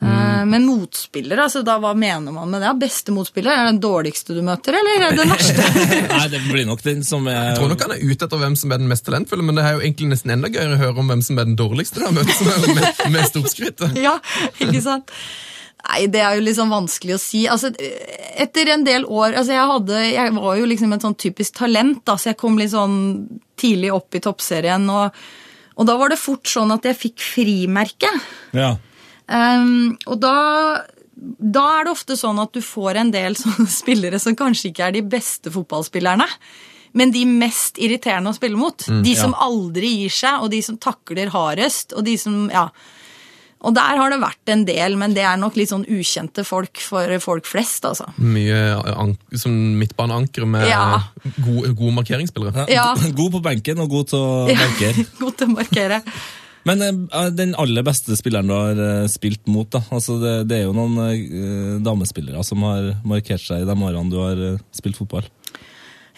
[0.00, 2.70] Eh, Men motspillere, altså da hva mener man med det?
[2.80, 3.52] Beste motspiller?
[3.52, 5.66] Er det den dårligste du møter, eller er det den verste?
[6.14, 8.56] Nei, det blir nok den som er Jeg tror nok han er ute etter hvem
[8.56, 11.04] som er den mest talentfulle, men det er jo egentlig nesten enda gøyere å høre
[11.04, 12.00] om hvem som er den dårligste.
[12.00, 12.32] du har møtt.
[12.38, 13.96] som er den mest, storskrittet.
[14.06, 14.16] ja,
[14.56, 15.12] ikke sant?
[15.80, 17.44] Nei, det er jo liksom vanskelig å si.
[17.48, 17.70] Altså,
[18.40, 22.02] etter en del år altså jeg, hadde, jeg var jo liksom et sånn typisk talent,
[22.08, 22.98] da, så jeg kom litt sånn
[23.60, 24.84] tidlig opp i toppserien.
[24.92, 25.16] Og,
[25.80, 28.12] og da var det fort sånn at jeg fikk frimerke.
[28.56, 28.74] Ja.
[29.30, 30.34] Ehm, og da,
[31.14, 34.88] da er det ofte sånn at du får en del sånne spillere som kanskje ikke
[34.88, 36.26] er de beste fotballspillerne.
[36.98, 38.82] Men de mest irriterende å spille mot.
[39.04, 41.94] de som aldri gir seg, og de som takler hardest.
[41.94, 42.64] Og de som, ja.
[43.60, 46.80] Og der har det vært en del, men det er nok litt sånn ukjente folk
[46.82, 48.08] for folk flest, altså.
[48.18, 48.58] Mye
[48.96, 50.98] an som midtbaneankere med Ja.
[51.44, 52.66] gode, gode markeringsspillere.
[52.72, 52.88] Ja.
[53.14, 55.06] God på benken og god til å markere.
[55.22, 56.02] god til å markere.
[56.68, 59.82] Men eh, den aller beste spilleren du har eh, spilt mot, da.
[59.90, 64.10] Altså, det, det er jo noen eh, damespillere som har markert seg i de årene
[64.12, 64.42] du har
[64.76, 65.28] spilt fotball.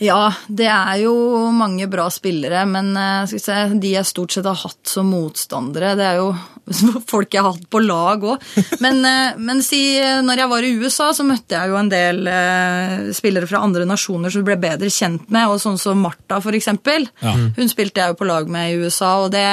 [0.02, 1.12] Ja, det er jo
[1.54, 2.88] mange bra spillere, men
[3.28, 6.32] skal vi se, de jeg stort sett har hatt som motstandere, det er jo
[7.12, 8.48] folk jeg har hatt på lag òg.
[8.82, 8.98] Men,
[9.38, 12.32] men si, når jeg var i USA, så møtte jeg jo en del
[13.14, 16.58] spillere fra andre nasjoner som du ble bedre kjent med, og sånn som Martha, for
[16.58, 17.06] eksempel.
[17.22, 17.36] Ja.
[17.60, 19.46] Hun spilte jeg jo på lag med i USA, og det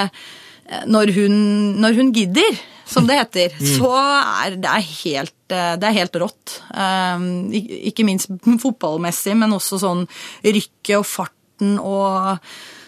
[0.89, 1.37] Når hun,
[1.81, 6.19] når hun gidder, som det heter, så er det er helt, eh, det er helt
[6.23, 6.55] rått.
[6.73, 8.31] Um, ikke minst
[8.63, 10.05] fotballmessig, men også sånn
[10.45, 12.39] rykket og farten og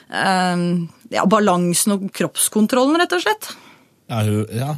[0.10, 0.66] um,
[1.14, 3.54] ja, balansen og kroppskontrollen, rett og slett.
[4.12, 4.74] Ja, ja,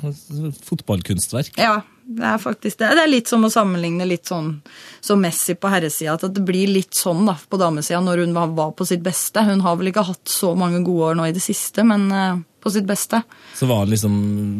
[0.67, 1.55] fotballkunstverk.
[1.57, 2.91] Ja, det er faktisk det.
[2.97, 4.57] Det er litt som å sammenligne litt sånn
[5.01, 8.51] som Messi på herresida, at det blir litt sånn da, på damesida når hun var,
[8.53, 9.41] var på sitt beste.
[9.47, 12.43] Hun har vel ikke hatt så mange gode år nå i det siste, men eh,
[12.63, 13.19] på sitt beste.
[13.59, 14.15] Så var det liksom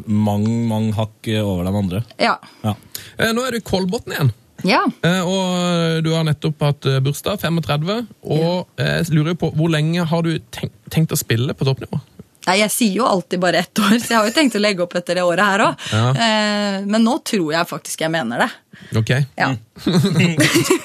[0.06, 2.04] mange, mange hakk over de andre.
[2.22, 2.36] Ja.
[2.66, 2.76] Ja.
[3.18, 4.34] Eh, Nå er du i Kolbotn igjen.
[4.68, 4.84] Ja.
[5.04, 8.92] Eh, Og du har nettopp hatt eh, bursdag, 35, og ja.
[9.00, 12.00] jeg lurer på hvor lenge har du tenkt, tenkt å spille på toppnivå?
[12.44, 14.84] Nei, Jeg sier jo alltid bare ett år, så jeg har jo tenkt å legge
[14.84, 15.88] opp etter det året her òg.
[15.94, 16.10] Ja.
[16.12, 18.50] Eh, men nå tror jeg faktisk jeg mener det.
[18.98, 19.12] Ok.
[19.38, 19.54] Ja.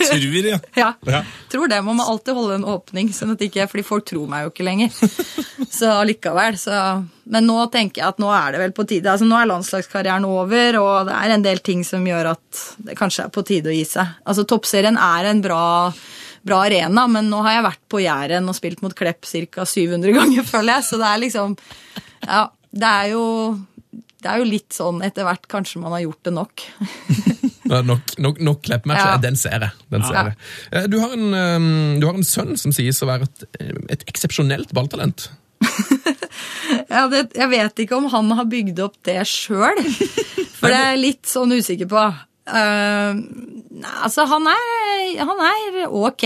[0.09, 0.59] Tror, ja.
[0.75, 0.93] ja.
[1.01, 1.23] Ja.
[1.51, 1.81] Tror det.
[1.83, 4.67] Man må alltid holde en åpning, sånn at ikke, fordi folk tror meg jo ikke
[4.67, 4.93] lenger.
[5.79, 6.59] Så allikevel.
[6.61, 6.77] Så.
[7.29, 9.11] Men nå tenker jeg at nå er det vel på tide.
[9.13, 12.97] Altså Nå er landslagskarrieren over, og det er en del ting som gjør at det
[12.99, 14.17] kanskje er på tide å gi seg.
[14.29, 15.63] Altså Toppserien er en bra
[16.45, 19.65] bra arena, men nå har jeg vært på Jæren og spilt mot Klepp ca.
[19.67, 20.85] 700 ganger, føler jeg.
[20.91, 21.57] Så det er liksom
[22.27, 23.25] Ja, det er jo
[24.19, 26.63] det er jo litt sånn etter hvert kanskje man har gjort det nok.
[27.69, 29.11] Nok, nok, nok kleppmatcher.
[29.13, 29.17] Ja.
[29.21, 29.75] Den ser jeg.
[29.93, 30.23] Den ser Ja.
[30.31, 30.37] jeg.
[30.73, 33.45] Eh, Du, har en, eh, du har en sønn som sies å være et,
[33.93, 35.27] et eksepsjonelt balltalent.
[36.89, 39.79] Ja, det, jeg vet ikke om han har bygd opp det sjøl,
[40.57, 42.03] for det er jeg litt sånn usikker på.
[42.49, 44.63] Nei, altså, han er,
[45.21, 46.25] han er ok.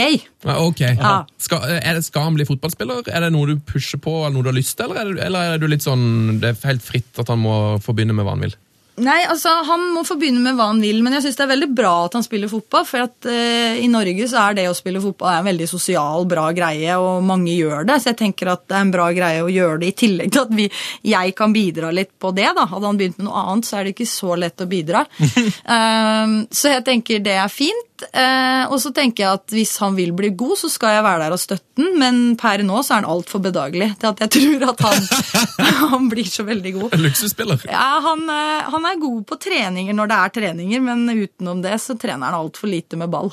[0.55, 0.83] Ok.
[0.87, 1.15] Ja.
[1.43, 3.03] Skal, det, skal han bli fotballspiller?
[3.11, 4.93] Er det noe du pusher på, eller noe du har lyst til?
[4.93, 7.57] Eller er, det, eller er du litt sånn, det er helt fritt at han må
[7.83, 8.57] få begynne med hva han vil?
[9.01, 11.53] Nei, altså, Han må få begynne med hva han vil, men jeg synes det er
[11.55, 12.85] veldig bra at han spiller fotball.
[12.89, 16.51] For at eh, i Norge så er det å spille fotball en veldig sosial, bra
[16.57, 17.99] greie, og mange gjør det.
[18.03, 20.45] Så jeg tenker at det er en bra greie å gjøre det, i tillegg til
[20.45, 20.69] at vi,
[21.09, 22.51] jeg kan bidra litt på det.
[22.59, 22.67] da.
[22.69, 25.07] Hadde han begynt med noe annet, så er det ikke så lett å bidra.
[25.23, 27.92] um, så jeg tenker det er fint.
[28.11, 31.25] Eh, og så tenker jeg at hvis han vil bli god, så skal jeg være
[31.25, 34.33] der og støtte den, men per nå så er han altfor bedagelig til at jeg
[34.37, 35.09] tror at han,
[35.95, 36.99] han blir så veldig god.
[37.03, 37.65] Luksusspiller?
[37.71, 41.79] Ja, han, eh, han er god på treninger når det er treninger, men utenom det
[41.83, 43.33] så trener han altfor lite med ball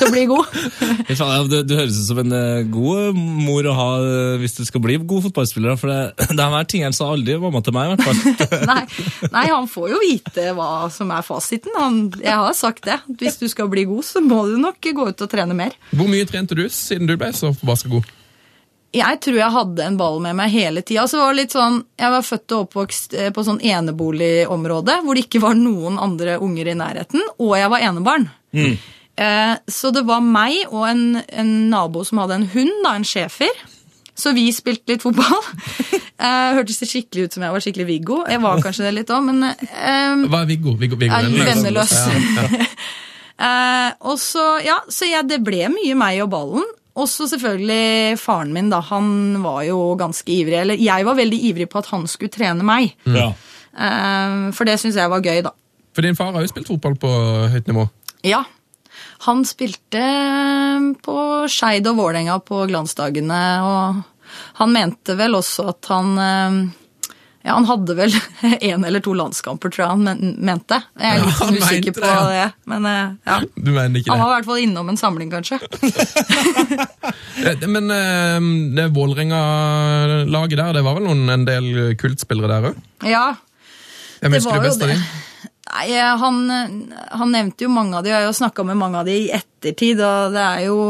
[0.00, 0.58] til å bli god.
[1.50, 4.82] Du, du høres ut som en eh, god mor å ha eh, hvis du skal
[4.84, 5.76] bli god fotballspiller.
[5.80, 8.60] For det, det her tingene sa aldri mamma til meg, i hvert fall.
[8.70, 8.84] Nei,
[9.32, 11.74] nei, han får jo vite hva som er fasiten.
[11.78, 13.00] Han, jeg har sagt det.
[13.20, 15.76] Hvis du skal bli god, så må du nok gå ut og trene mer.
[15.92, 18.08] Hvor mye trente du siden du ble så forbaska god?
[18.90, 21.04] Jeg tror jeg hadde en ball med meg hele tida.
[21.10, 25.14] Så var det litt sånn, jeg var født og oppvokst eh, på sånn eneboligområde hvor
[25.14, 28.26] det ikke var noen andre unger i nærheten, og jeg var enebarn.
[28.50, 28.88] Eh,
[29.68, 33.52] så det var meg og en, en nabo som hadde en hund, da, en schæfer.
[34.20, 35.40] Så vi spilte litt fotball.
[36.20, 38.16] Eh, hørtes det skikkelig ut som jeg var skikkelig Viggo.
[38.28, 40.74] Jeg var kanskje det litt òg, men um, Hva er Viggo?
[40.76, 41.94] Viggo, Viggo er venneløs.
[41.96, 42.66] Ja, ja.
[43.40, 46.66] Eh, og så, ja, så ja, det ble mye meg og ballen.
[47.00, 48.82] Og så selvfølgelig faren min, da.
[48.90, 50.58] Han var jo ganske ivrig.
[50.60, 52.92] Eller jeg var veldig ivrig på at han skulle trene meg.
[53.08, 53.30] Ja.
[53.72, 55.54] Eh, for det syns jeg var gøy, da.
[55.96, 57.14] For din far har jo spilt fotball på
[57.54, 57.86] høyt nivå.
[58.28, 58.44] Ja.
[59.26, 60.04] Han spilte
[61.04, 61.16] på
[61.52, 63.40] Skeid og Vålerenga på glansdagene.
[63.64, 64.06] og
[64.60, 66.58] han mente vel også at han eh,
[67.42, 68.12] ja, Han hadde vel
[68.70, 70.78] én eller to landskamper, tror jeg han mente.
[71.00, 72.48] Jeg er litt ja, usikker på det, ja.
[72.70, 73.38] Men eh, ja.
[73.56, 75.60] Du mener ikke Han var i hvert fall innom en samling, kanskje.
[77.40, 78.38] Eh, Men eh,
[78.76, 82.82] det Vålerenga-laget der, det var vel noen, en del kultspillere der òg?
[83.08, 83.22] Ja,
[84.20, 85.04] Jeg Det husker var det jo av dem?
[85.70, 86.40] Nei, eh, han,
[87.20, 89.18] han nevnte jo mange av de, og jeg har jo snakka med mange av de
[89.26, 90.80] i ettertid, og det er jo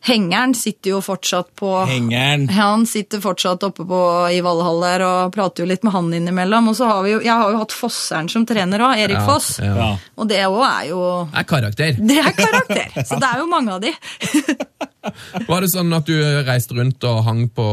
[0.00, 2.46] Hengeren sitter jo fortsatt på Hengeren.
[2.56, 3.98] Han sitter fortsatt oppe på,
[4.32, 6.70] i Valhall der og prater jo litt med han innimellom.
[6.72, 9.26] Og så har vi jo, jeg har jo hatt Fosseren som trener òg, Erik Ja,
[9.28, 9.50] Foss.
[9.60, 9.74] ja.
[9.76, 9.90] Ja.
[10.16, 12.00] Og det òg er jo Det er karakter.
[12.00, 12.96] Det er karakter.
[13.10, 13.92] Så det er jo mange av de.
[15.52, 16.16] Var det sånn at du
[16.48, 17.66] reiste rundt og hang på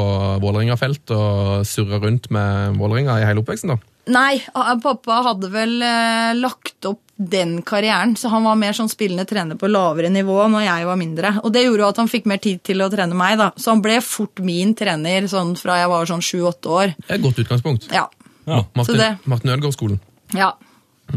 [0.44, 3.72] Vålerenga-felt og surra rundt med Vålerenga i hele oppveksten?
[3.72, 3.80] da?
[4.08, 4.38] Nei,
[4.84, 9.58] pappa hadde vel eh, lagt opp den karrieren, så han var mer sånn spillende trener
[9.58, 11.32] på lavere nivå når jeg var mindre.
[11.44, 13.50] Og det gjorde jo at han fikk mer tid til å trene meg, da.
[13.58, 16.94] Så han ble fort min trener sånn fra jeg var sånn sju-åtte år.
[17.02, 17.90] Det er et godt utgangspunkt.
[17.92, 18.06] Ja.
[18.48, 18.62] Ja.
[18.78, 20.00] Martin, det- Martin Ødegaard-skolen.
[20.38, 20.54] Ja.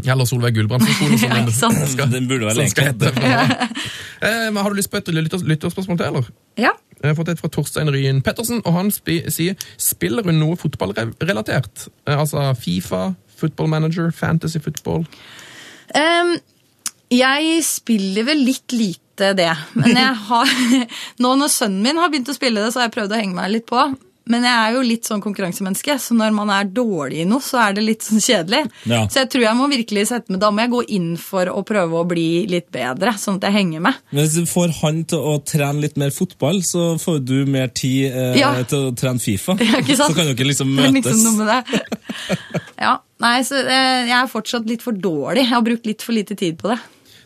[0.01, 1.17] Eller Solveig Gulbrandsen-skolen.
[1.19, 1.29] som
[1.75, 3.67] Ja, den skal- Den burde vel Sånn skal egentlig hete ja.
[4.21, 6.31] Eh, men Har du lyst på et lytter, lytterspørsmål til, eller?
[6.57, 6.71] ja.
[7.01, 11.87] Jeg har fått et fra Torstein Ryen Pettersen, og han sier Spiller hun noe fotballrelatert?
[12.05, 13.11] Eh, altså Fifa,
[13.41, 15.07] Football Manager, Fantasy Football?
[15.97, 16.35] Um,
[17.11, 19.51] jeg spiller vel litt lite det.
[19.75, 20.53] Men jeg har
[21.23, 23.37] Nå når sønnen min har begynt å spille det, så har jeg prøvd å henge
[23.37, 23.89] meg litt på.
[24.29, 27.57] Men jeg er jo litt sånn konkurransemenneske, så når man er dårlig i noe, så
[27.63, 28.59] er det litt sånn kjedelig.
[28.87, 28.99] Ja.
[29.09, 31.63] Så jeg tror jeg må virkelig sette meg, da må jeg gå inn for å
[31.67, 33.97] prøve å bli litt bedre, sånn at jeg henger med.
[34.13, 37.73] Men hvis du får han til å trene litt mer fotball, så får du mer
[37.73, 38.53] tid eh, Ja.
[38.63, 39.57] til å trene Fifa.
[39.65, 40.13] Ja, ikke sant?
[40.13, 41.11] Så kan dere liksom Det er møtes.
[41.17, 41.81] liksom noe med det.
[42.85, 45.43] Ja, nei, så eh, jeg er fortsatt litt for dårlig.
[45.47, 46.77] Jeg har brukt litt for lite tid på det.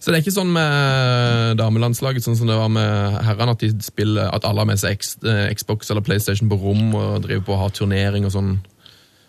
[0.05, 3.71] Så det er ikke sånn med damelandslaget sånn som det var med herrene, at de
[3.81, 7.55] spiller, at alle har med seg eh, Xbox eller PlayStation på rom og driver på
[7.55, 8.51] og har turnering og sånn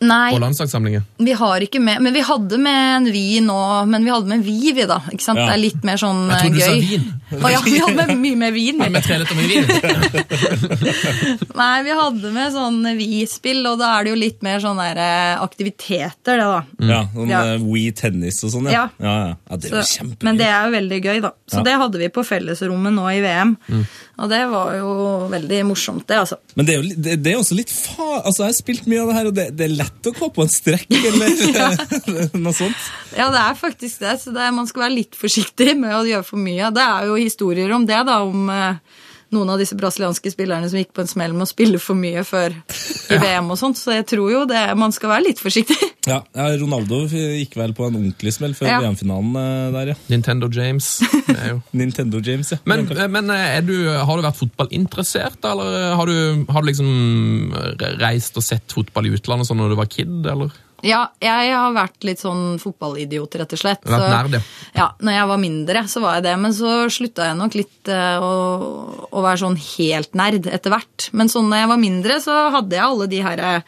[0.01, 1.03] Nei, på landslagssamlinger.
[1.25, 3.57] vi har ikke med Men vi hadde med en Vi nå,
[3.89, 4.99] men vi hadde med Vi, vi, da.
[5.09, 5.39] Ikke sant?
[5.41, 5.47] Ja.
[5.49, 6.37] Det er litt mer sånn gøy.
[6.37, 7.07] Jeg trodde du eh, sa vin.
[7.41, 8.77] Å ja, vi hadde med mye mer vin.
[8.83, 8.91] vi.
[8.93, 9.65] Med tre liter med vin.
[11.61, 15.35] Nei, vi hadde med sånn Vi-spill, og da er det jo litt mer sånn eh,
[15.43, 16.61] aktiviteter, det, da.
[16.93, 17.41] Ja, sånn Ja.
[17.55, 18.85] eh, Wii tennis og sånn, ja.
[19.01, 19.07] Ja.
[19.07, 19.33] Ja, ja.
[19.51, 20.29] ja det er jo kjempegøy.
[20.29, 21.33] men det er jo veldig gøy, da.
[21.49, 21.63] Så Ja.
[21.71, 23.57] det hadde vi på fellesrommet nå i VM.
[23.69, 23.85] Mm.
[24.17, 24.93] Og det var jo
[25.29, 26.39] veldig morsomt, det, altså.
[26.57, 28.23] Men det er jo det, er også litt fa...
[28.23, 30.29] Altså, Jeg har spilt mye av det her, og det, det er lett å gå
[30.33, 31.35] på en strekk eller
[32.47, 32.87] noe sånt.
[33.13, 34.15] Ja, det er faktisk det.
[34.23, 36.73] Så det man skal være litt forsiktig med å gjøre for mye.
[36.73, 39.03] Det er jo historier om det, da, om eh,
[39.35, 42.23] noen av disse brasilianske spillerne som gikk på en smell med å spille for mye
[42.27, 43.79] før i VM og sånt.
[43.81, 45.77] Så jeg tror jo det, man skal være litt forsiktig.
[46.07, 48.79] Ja, ja, Ronaldo gikk vel på en ordentlig smell før Ja.
[48.85, 49.97] VM-finalen eh, der, ja.
[50.13, 50.93] Nintendo James.
[51.81, 52.61] Nintendo James, ja.
[52.71, 57.57] Men, men er du, har du vært fotballinteressert, eller har du, har du liksom
[58.03, 60.55] reist og sett fotball i utlandet sånn når du var kid, eller?
[60.85, 63.83] Ja, jeg har vært litt sånn fotballidiot, rett og slett.
[63.85, 64.41] Du har vært Så- nerd, ja.
[64.77, 66.39] Ja, når jeg var mindre, så var jeg det.
[66.39, 71.09] Men så slutta jeg nok litt eh, å, å være sånn helt nerd etter hvert.
[71.13, 73.61] Men sånn når jeg var mindre, så hadde jeg alle de her eh,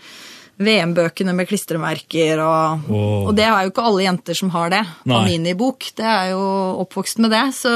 [0.59, 3.29] VM-bøkene med klistremerker og oh.
[3.31, 4.81] Og det er jo ikke alle jenter som har det.
[5.07, 5.87] Og Panini-bok.
[5.97, 6.43] Det er jo
[6.83, 7.45] oppvokst med det.
[7.55, 7.73] Så,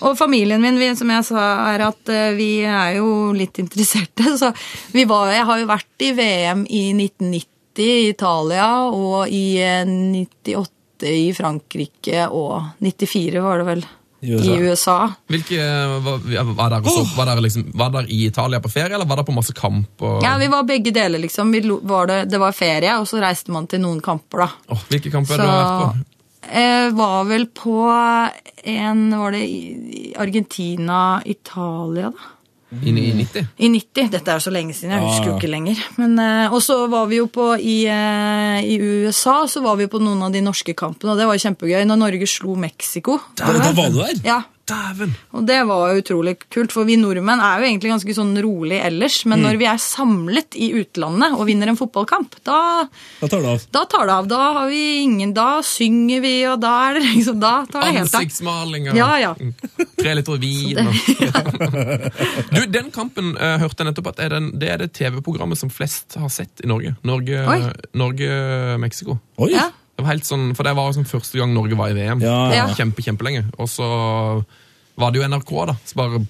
[0.00, 4.32] og familien min, vi, som jeg sa, er at eh, vi er jo litt interesserte.
[4.40, 4.50] Så
[4.94, 9.86] vi var, jeg har jo vært i VM i 1990 i Italia og i eh,
[9.86, 13.84] 98 i Frankrike og 94 var det vel
[14.20, 14.50] I USA.
[14.52, 14.96] i USA.
[15.32, 15.68] Hvilke,
[16.04, 16.18] var,
[16.52, 19.28] var, der, også, var, der liksom, var der i Italia på ferie, eller var der
[19.30, 19.94] på masse kamp?
[20.02, 21.52] Og, Ja, vi var begge deler, liksom.
[21.52, 24.50] Vi, var det, det var ferie, og så reiste man til noen kamper, da.
[24.74, 26.06] Oh, hvilke kamper Så har du vært på?
[26.50, 27.74] jeg var vel på
[28.64, 29.42] en Var det
[30.18, 32.30] Argentina, Italia, da?
[32.70, 33.48] I, I 90?
[33.58, 34.10] I 90.
[34.12, 35.80] Dette er jo så lenge siden, jeg husker jo ikke lenger.
[35.98, 39.88] Men, eh, og så var vi jo på i, eh, i USA, så var vi
[39.90, 41.82] på noen av de norske kampene, og det var kjempegøy.
[41.90, 43.18] Når Norge slo Mexico.
[43.34, 44.22] Da, da var du der?
[44.24, 45.14] Ja, Dæven!
[45.34, 49.20] og det var utrolig kult, for vi nordmenn er jo egentlig ganske sånn rolig ellers,
[49.30, 52.86] men når vi er samlet i utlandet og vinner en fotballkamp, da,
[53.20, 53.66] Da tar det av.
[53.74, 54.28] da tar det av.
[54.30, 57.96] Da har vi ingen Da synger vi, og da er det liksom Da tar det
[57.98, 58.20] helt av.
[58.20, 59.34] Ansiktsmaling og Ja, ja.
[59.98, 60.78] tre liter vin.
[60.80, 60.94] Og.
[62.54, 65.70] du, Den kampen uh, hørte jeg nettopp at er den, det er det TV-programmet som
[65.72, 66.94] flest har sett i Norge.
[67.04, 67.60] Oi.
[67.96, 69.18] Norge-Mexico.
[69.40, 69.52] Oi!
[69.54, 69.70] Ja.
[69.96, 72.22] Det var helt sånn, for det var sånn første gang Norge var i VM.
[72.24, 72.62] Ja, ja.
[72.76, 73.42] Kjempe, kjempelenge.
[73.60, 73.84] Og så
[74.98, 75.76] var det jo NRK, da.
[75.86, 76.20] Så bare.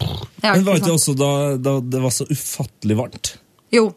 [0.43, 3.35] Ja, Men var det ikke også da, da det var så ufattelig varmt?
[3.75, 3.91] Jo.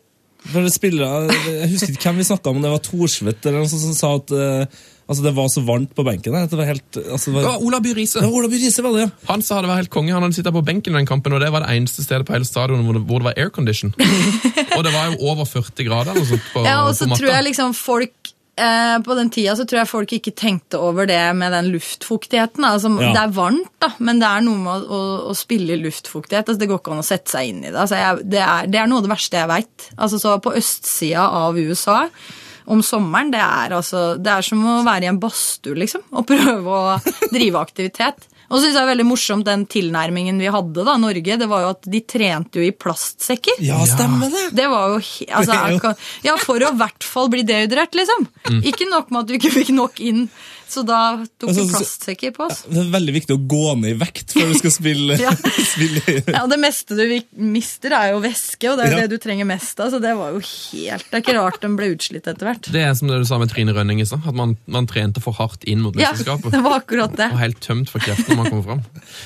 [0.43, 3.71] For det spillere, Jeg husker ikke hvem vi snakka om, det var Thorsvedt eller noe
[3.71, 6.35] sånt som sa at, uh, Altså, Det var så varmt på benken.
[6.47, 6.97] Det var helt...
[6.97, 8.21] Altså, det var, Ja, Ola By Riise.
[8.23, 9.07] ja, ja.
[9.27, 10.13] Han sa det var helt konge.
[10.15, 12.33] Han hadde sittet på benken i den kampen, og det var det eneste stedet på
[12.33, 13.93] hele stadionet hvor det, hvor det var aircondition.
[14.77, 17.49] og det var jo over 40 grader eller sånt på, Ja, og så tror jeg
[17.49, 21.51] liksom folk eh, På den tida så tror jeg folk ikke tenkte over det med
[21.55, 22.63] den luftfuktigheten.
[22.67, 23.11] Altså, Ja.
[23.13, 26.47] Det er varmt, da, men det er noe med å, å, å spille luftfuktighet.
[26.47, 27.77] Altså, det går ikke an å sette seg inn i det.
[27.79, 29.89] Altså, jeg, det, er, det er noe av det verste jeg veit.
[29.97, 32.07] Altså, så på østsida av USA
[32.65, 36.05] om sommeren, det er, altså, det er som å være i en badstue, liksom.
[36.15, 36.99] Og prøve å
[37.35, 38.29] drive aktivitet.
[38.53, 41.37] Og så synes jeg det er veldig morsomt den tilnærmingen vi hadde, da, Norge.
[41.41, 43.63] Det var jo at de trente jo i plastsekker.
[43.65, 44.43] Ja, stemmer det!
[44.53, 45.93] Det var jo altså,
[46.27, 48.27] Ja, for å i hvert fall bli dehydrert, liksom.
[48.61, 50.27] Ikke nok med at du ikke fikk nok inn,
[50.69, 50.99] så da
[51.39, 52.63] tok Altså, du plastsekker på oss.
[52.69, 55.17] Det er veldig viktig å gå ned i vekt før du skal spille.
[55.23, 55.31] Ja.
[55.73, 56.01] spille.
[56.27, 57.03] Ja, Det meste du
[57.37, 59.07] mister, er jo væske, og det er jo Ja.
[59.07, 59.91] det du trenger mest av.
[59.93, 62.69] Så det var jo helt Det er ikke rart den ble utslitt etter hvert.
[62.73, 65.21] Det er som det du sa med Trine Rønning i stad, at man, man trente
[65.23, 67.29] for hardt inn mot Ja, det var akkurat det.
[67.33, 68.83] Og helt tømt for krefter når man kommer fram.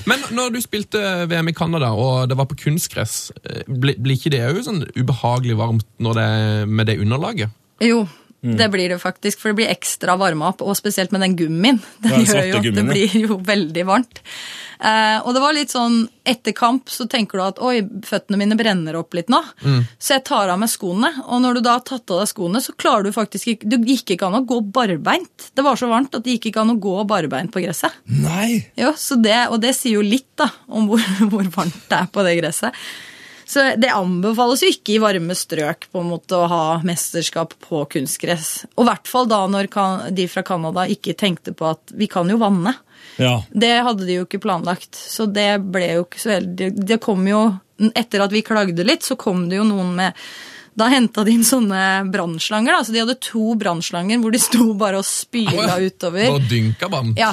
[0.10, 4.32] Men når du spilte VM i Canada, og det var på kunstgress, eh, blir ikke
[4.34, 6.30] det òg sånn ubehagelig varmt når det
[6.70, 7.54] med det underlaget?
[7.84, 8.06] Jo,
[8.56, 11.82] det blir det faktisk, for det blir ekstra varma opp, og spesielt med den gummien.
[12.04, 14.22] Den den gjør jo at det gummien, blir jo veldig varmt.
[14.78, 18.58] Eh, og det var litt sånn, etter kamp så tenker du at oi, føttene mine
[18.60, 19.40] brenner opp litt nå.
[19.98, 22.62] Så jeg tar av meg skoene, og når du da har tatt av deg skoene,
[22.64, 25.50] så klarer du faktisk ikke Du gikk ikke an å gå barbeint.
[25.58, 27.96] Det var så varmt at det gikk ikke an å gå barbeint på gresset.
[28.06, 28.62] Nei!
[28.78, 32.10] Jo, så det, og det sier jo litt da, om hvor, hvor varmt det er
[32.14, 32.86] på det gresset.
[33.48, 37.86] Så det anbefales jo ikke i varme strøk på en måte å ha mesterskap på
[37.94, 38.66] kunstgress.
[38.76, 39.70] Og i hvert fall da når
[40.16, 42.76] de fra Canada ikke tenkte på at vi kan jo vanne.
[43.16, 43.40] Ja.
[43.50, 47.24] Det hadde de jo ikke planlagt, så det ble jo ikke så veldig Det kom
[47.26, 47.40] jo
[47.98, 50.18] Etter at vi klagde litt, så kom det jo noen med
[50.78, 51.82] Da henta de inn sånne
[52.14, 52.84] brannslanger.
[52.86, 56.30] så De hadde to brannslanger hvor de sto bare og spyla utover.
[56.36, 57.16] Og dynka vann?
[57.18, 57.32] Ja,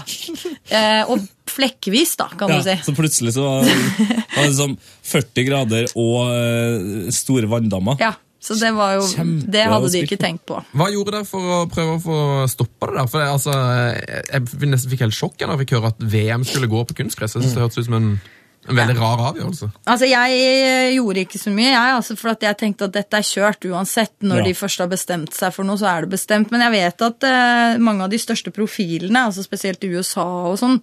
[0.70, 2.59] eh, Og flekkvis, da, kan ja.
[2.59, 2.76] du si.
[2.87, 8.00] Så plutselig så var det sånn 40 grader og eh, store vanndammer.
[8.00, 9.04] Ja, Så det var jo
[9.48, 10.59] Det hadde de ikke tenkt på.
[10.76, 12.16] Hva gjorde dere for å prøve å få
[12.52, 13.11] stoppa det der?
[13.12, 13.54] For det, altså,
[13.92, 16.96] jeg, jeg nesten fikk helt sjokk da jeg fikk høre at VM skulle gå på
[17.04, 17.37] kunstgress.
[17.37, 18.11] Jeg synes det hørtes ut som en,
[18.68, 19.68] en veldig rar avgjørelse.
[19.87, 23.27] Altså, Jeg gjorde ikke så mye, jeg, altså, for at jeg tenkte at dette er
[23.29, 24.14] kjørt uansett.
[24.22, 24.44] Når Ja.
[24.44, 26.50] de først har bestemt seg for noe, så er det bestemt.
[26.50, 30.59] Men jeg vet at eh, mange av de største profilene, altså spesielt i USA og
[30.59, 30.81] sånn,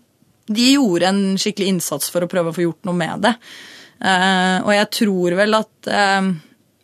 [0.51, 3.35] de gjorde en skikkelig innsats for å prøve å få gjort noe med det.
[4.01, 6.31] Eh, og jeg tror vel at eh,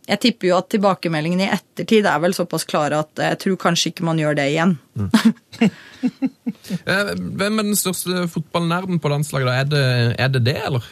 [0.08, 3.92] Jeg tipper jo at tilbakemeldingene i ettertid er vel såpass klare at jeg tror kanskje
[3.92, 4.78] ikke man gjør det igjen.
[4.96, 5.10] Mm.
[7.38, 9.50] Hvem er den største fotballnerden på landslaget?
[9.50, 9.58] da?
[9.60, 9.84] Er det,
[10.24, 10.88] er det det, eller?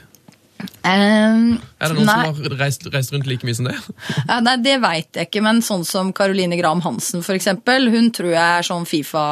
[0.86, 2.13] Um, Er det noen nei.
[2.15, 3.75] som har reist, reist rundt like mye som det?
[4.30, 8.08] Ja, nei, Det veit jeg ikke, men sånn som Caroline Graham Hansen, for eksempel, hun
[8.15, 9.25] tror jeg er sånn Fifa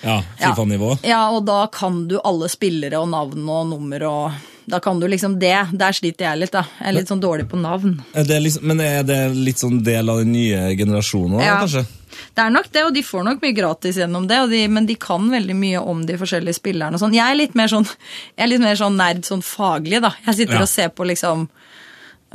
[0.00, 0.94] Ja, Fifa-nivå.
[1.04, 5.06] Ja, og da kan du alle spillere og navn og nummer og Da kan du
[5.08, 5.56] liksom det.
[5.72, 6.64] Der sliter jeg litt, da.
[6.80, 8.02] Jeg er litt sånn dårlig på navn.
[8.14, 11.60] Er det liksom, men er det litt sånn del av den nye generasjonen, Ja.
[11.62, 11.86] kanskje?
[12.34, 14.86] Det er nok det, og de får nok mye gratis gjennom det, og de, men
[14.86, 17.14] de kan veldig mye om de forskjellige spillerne og sånn.
[17.14, 20.12] Jeg er litt mer sånn, jeg er litt mer sånn nerd sånn faglig, da.
[20.26, 20.62] Jeg sitter Ja.
[20.62, 21.48] og ser på liksom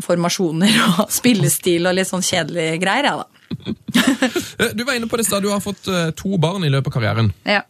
[0.02, 3.26] formasjoner og spillestil og litt sånn kjedelige greier, jeg, da.
[4.60, 6.88] Eh, Du var inne på det stedet, du har fått eh, to barn i løpet
[6.88, 7.34] av karrieren.
[7.46, 7.62] Ja.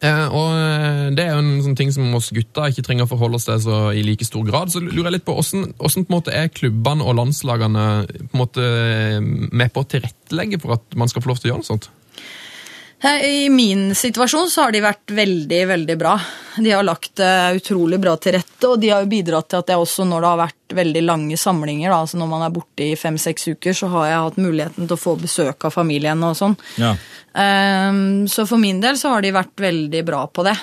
[0.00, 3.10] Eh, og eh, Det er jo en sånn ting som oss gutta ikke trenger å
[3.10, 4.72] forholde oss til så i like stor grad.
[4.72, 8.30] Så lurer jeg litt på Hvordan, hvordan på en måte er klubbene og landslagene på
[8.30, 11.52] en måte eh, med på å tilrettelegge for at man skal få lov til å
[11.52, 11.90] gjøre noe sånt?
[13.02, 16.18] I min situasjon så har de vært veldig, veldig bra.
[16.56, 19.72] De har lagt det utrolig bra til rette, og de har jo bidratt til at
[19.72, 22.84] jeg også, når det har vært veldig lange samlinger, da, altså når man er borte
[22.84, 26.36] i fem-seks uker, så har jeg hatt muligheten til å få besøk av familien og
[26.36, 26.58] sånn.
[26.76, 26.92] Ja.
[27.32, 30.56] Um, så for min del så har de vært veldig bra på det.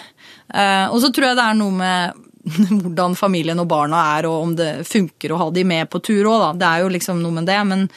[0.54, 2.24] Uh, og så tror jeg det er noe med
[2.84, 6.22] hvordan familien og barna er, og om det funker å ha de med på tur
[6.22, 6.54] òg, da.
[6.54, 7.60] Det er jo liksom noe med det.
[7.66, 7.90] Men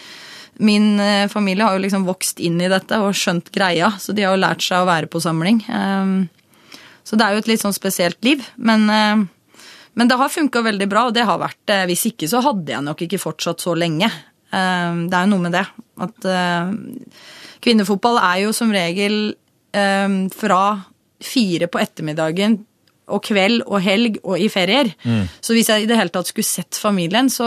[0.60, 4.26] min eh, familie har jo liksom vokst inn i dette og skjønt greia, så de
[4.26, 5.62] har jo lært seg å være på samling.
[5.72, 6.16] Ehm,
[7.04, 8.44] så det er jo et litt sånn spesielt liv.
[8.56, 9.24] Men, eh,
[9.98, 12.76] men det har funka veldig bra, og det har vært eh, Hvis ikke så hadde
[12.76, 14.10] jeg nok ikke fortsatt så lenge.
[14.52, 15.66] Ehm, det er jo noe med det.
[16.00, 16.28] At
[17.60, 19.34] kvinnefotball er jo som regel
[19.76, 20.64] eh, fra
[21.20, 22.60] fire på ettermiddagen
[23.10, 24.92] og kveld og helg og i ferier.
[25.42, 27.46] Så hvis jeg i det hele tatt skulle sett familien, så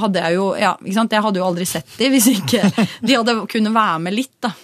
[0.00, 1.12] hadde jeg jo ja, ikke sant?
[1.14, 2.62] Jeg hadde jo aldri sett dem hvis ikke
[3.04, 4.34] de hadde kunnet være med litt.
[4.42, 4.54] da.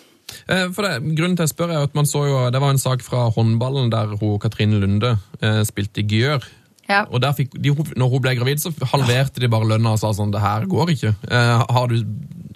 [0.47, 2.82] Eh, For det, grunnen til jeg spør er at man så jo, Det var en
[2.82, 6.47] sak fra håndballen der hun, Katrine Lunde eh, spilte i Gjør.
[6.91, 7.05] Ja.
[7.07, 10.11] Og der fikk, de, når hun ble gravid, så halverte de bare lønna og sa
[10.16, 11.14] sånn Det her går ikke.
[11.30, 12.03] Eh, har, du,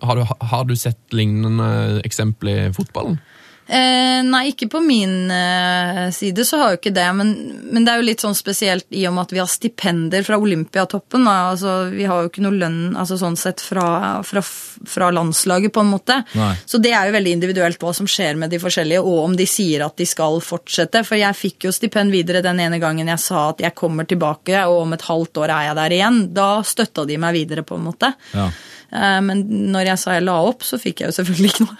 [0.02, 3.20] har, du, har du sett lignende eksempel i fotballen?
[3.66, 7.30] Eh, nei, ikke på min eh, side så har jo ikke det, men,
[7.72, 10.36] men det er jo litt sånn spesielt i og med at vi har stipender fra
[10.40, 11.24] Olympiatoppen.
[11.24, 11.36] Da.
[11.54, 15.80] Altså, vi har jo ikke noe lønn altså, sånn sett fra, fra, fra landslaget, på
[15.80, 16.20] en måte.
[16.36, 16.50] Nei.
[16.68, 19.48] Så det er jo veldig individuelt hva som skjer med de forskjellige, og om de
[19.48, 21.04] sier at de skal fortsette.
[21.08, 24.60] For jeg fikk jo stipend videre den ene gangen jeg sa at jeg kommer tilbake,
[24.68, 26.22] og om et halvt år er jeg der igjen.
[26.36, 28.12] Da støtta de meg videre, på en måte.
[28.36, 28.50] Ja.
[28.94, 29.42] Eh, Men
[29.74, 31.76] når jeg sa jeg la opp, så fikk jeg jo selvfølgelig ikke noe.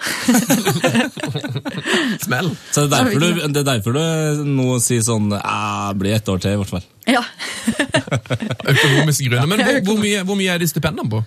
[2.25, 2.51] Smell.
[2.71, 6.29] Så det er derfor du, det er derfor du nå sier sånn Jeg blir ett
[6.31, 6.85] år til, i hvert fall.
[7.09, 7.23] ja.
[8.75, 9.47] Økonomiske grunner.
[9.49, 11.21] Men hvor, hvor, mye, hvor mye er de stipendene på?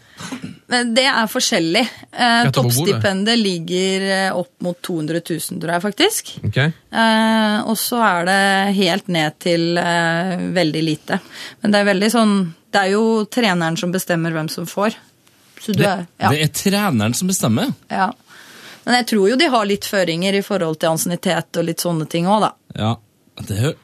[0.68, 1.82] Det er forskjellig.
[2.12, 2.50] Eh?
[2.54, 6.32] Toppstipendet ligger eh, opp mot 200 000, tror jeg faktisk.
[6.50, 6.58] Ok.
[6.60, 8.40] Eh, og så er det
[8.78, 11.20] helt ned til eh, veldig lite.
[11.62, 14.92] Men det er veldig sånn Det er jo treneren som bestemmer hvem som får.
[15.60, 17.74] Så du Det, er, ja, det er treneren som bestemmer.
[17.88, 18.12] ja.
[18.88, 22.06] Men jeg tror jo de har litt føringer i forhold til ansiennitet og litt sånne
[22.08, 22.52] ting òg, da.
[22.78, 22.92] Ja.
[23.46, 23.74] Det,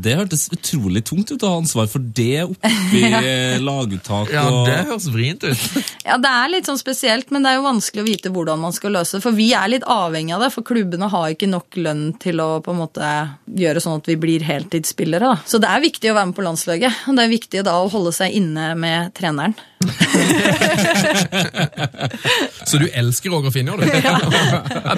[0.00, 3.02] det hørtes utrolig tungt ut å ha ansvar for det oppi
[3.68, 4.30] laguttak.
[4.32, 5.60] Ja, det høres vrient ut.
[6.10, 8.72] Ja, det er litt sånn spesielt, men det er jo vanskelig å vite hvordan man
[8.74, 9.22] skal løse det.
[9.22, 12.48] For vi er litt avhengig av det, for klubbene har ikke nok lønn til å
[12.64, 13.10] på en måte
[13.46, 15.28] gjøre sånn at vi blir heltidsspillere.
[15.36, 15.36] Da.
[15.46, 17.90] Så det er viktig å være med på landslaget, og det er viktig da å
[17.92, 19.54] holde seg inne med treneren.
[22.66, 23.86] Så du elsker Roger Finjo, du?
[23.88, 24.16] Ja.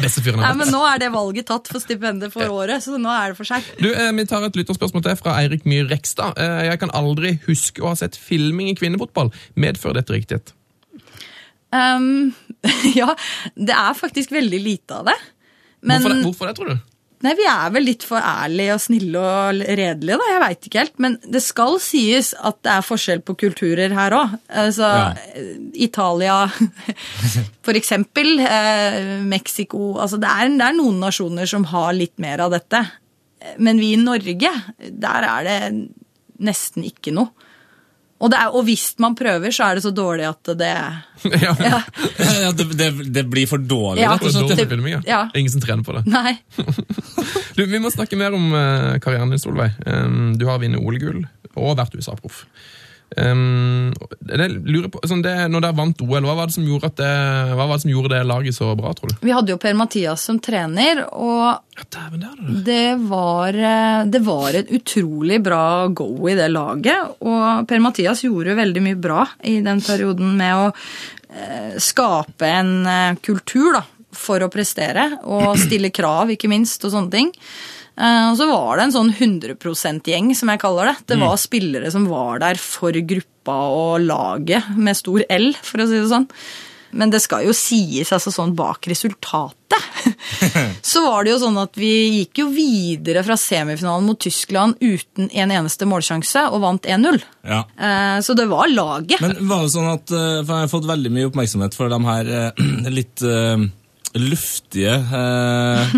[0.03, 0.73] Beste fyren Nei, jeg men vet.
[0.75, 3.69] nå er det valget tatt for stipendet for året, så nå er det for seint.
[3.81, 6.37] Du, eh, Vi tar et lytterspørsmål til fra Eirik Myhr Rekstad.
[6.37, 9.33] Eh, Jeg kan aldri huske å ha sett filming i kvinnefotball.
[9.57, 10.53] Medfører dette riktighet?
[11.73, 12.35] Um,
[13.01, 13.15] ja,
[13.57, 15.19] det er faktisk veldig lite av det.
[15.83, 16.89] Men Hvorfor, det, hvorfor det, tror du?
[17.23, 20.27] Nei, vi er vel litt for ærlige og snille og redelige, da.
[20.33, 20.97] Jeg veit ikke helt.
[21.03, 24.35] Men det skal sies at det er forskjell på kulturer her òg.
[24.51, 25.13] Altså, Ja.
[25.75, 26.37] Italia,
[27.67, 28.35] for eksempel.
[28.43, 29.95] Eh, Mexico.
[30.03, 32.83] Altså, det er, det er noen nasjoner som har litt mer av dette.
[33.59, 34.51] Men vi i Norge,
[34.91, 35.57] der er det
[36.43, 37.31] nesten ikke noe.
[38.23, 40.69] Og, det er, og hvis man prøver, så er det så dårlig at det
[41.43, 41.55] Ja.
[41.59, 41.81] Ja.
[42.23, 44.13] Ja, det, det, det blir for dårlig, Ja.
[44.21, 45.25] det, dårlig filming, ja.
[45.35, 46.05] Ingen som trener på det.
[46.07, 46.37] Nei.
[47.57, 49.75] Du, Vi må snakke mer om eh, karrieren din, Solveig.
[50.41, 52.47] Du har vunnet OL-gull og vært USA-proff.
[53.17, 54.49] Um, det,
[54.93, 57.11] på, sånn det, når dere vant OL, hva var, det som gjorde at det,
[57.53, 59.17] hva var det som gjorde det laget så bra, tror du?
[59.27, 61.87] Vi hadde jo Per-Mathias som trener, og Ja.
[62.65, 68.57] Det var, eh, det var et utrolig bra go i det laget, og Per-Mathias gjorde
[68.59, 70.67] veldig mye bra i den perioden med å
[71.33, 76.93] eh, skape en eh, kultur da, for å prestere, og stille krav, ikke minst, og
[76.93, 77.33] sånne ting.
[77.99, 80.97] Eh, og så var det en sånn 100 %-gjeng, som jeg kaller det.
[81.13, 85.89] Det var spillere som var der for gruppa og laget, med stor L, for å
[85.91, 86.29] si det sånn.
[86.93, 89.87] Men det skal jo sies altså sånn bak resultatet.
[90.85, 91.89] Så var det jo sånn at vi
[92.19, 97.17] gikk jo videre fra semifinalen mot Tyskland uten en eneste målsjanse og vant 1-0.
[97.49, 97.63] Ja.
[97.81, 99.25] Eh, Så det var laget.
[99.25, 102.01] Men var det sånn at eh, For jeg har fått veldig mye oppmerksomhet for de
[102.05, 102.33] her
[102.99, 103.25] litt
[104.19, 105.95] luftige eh,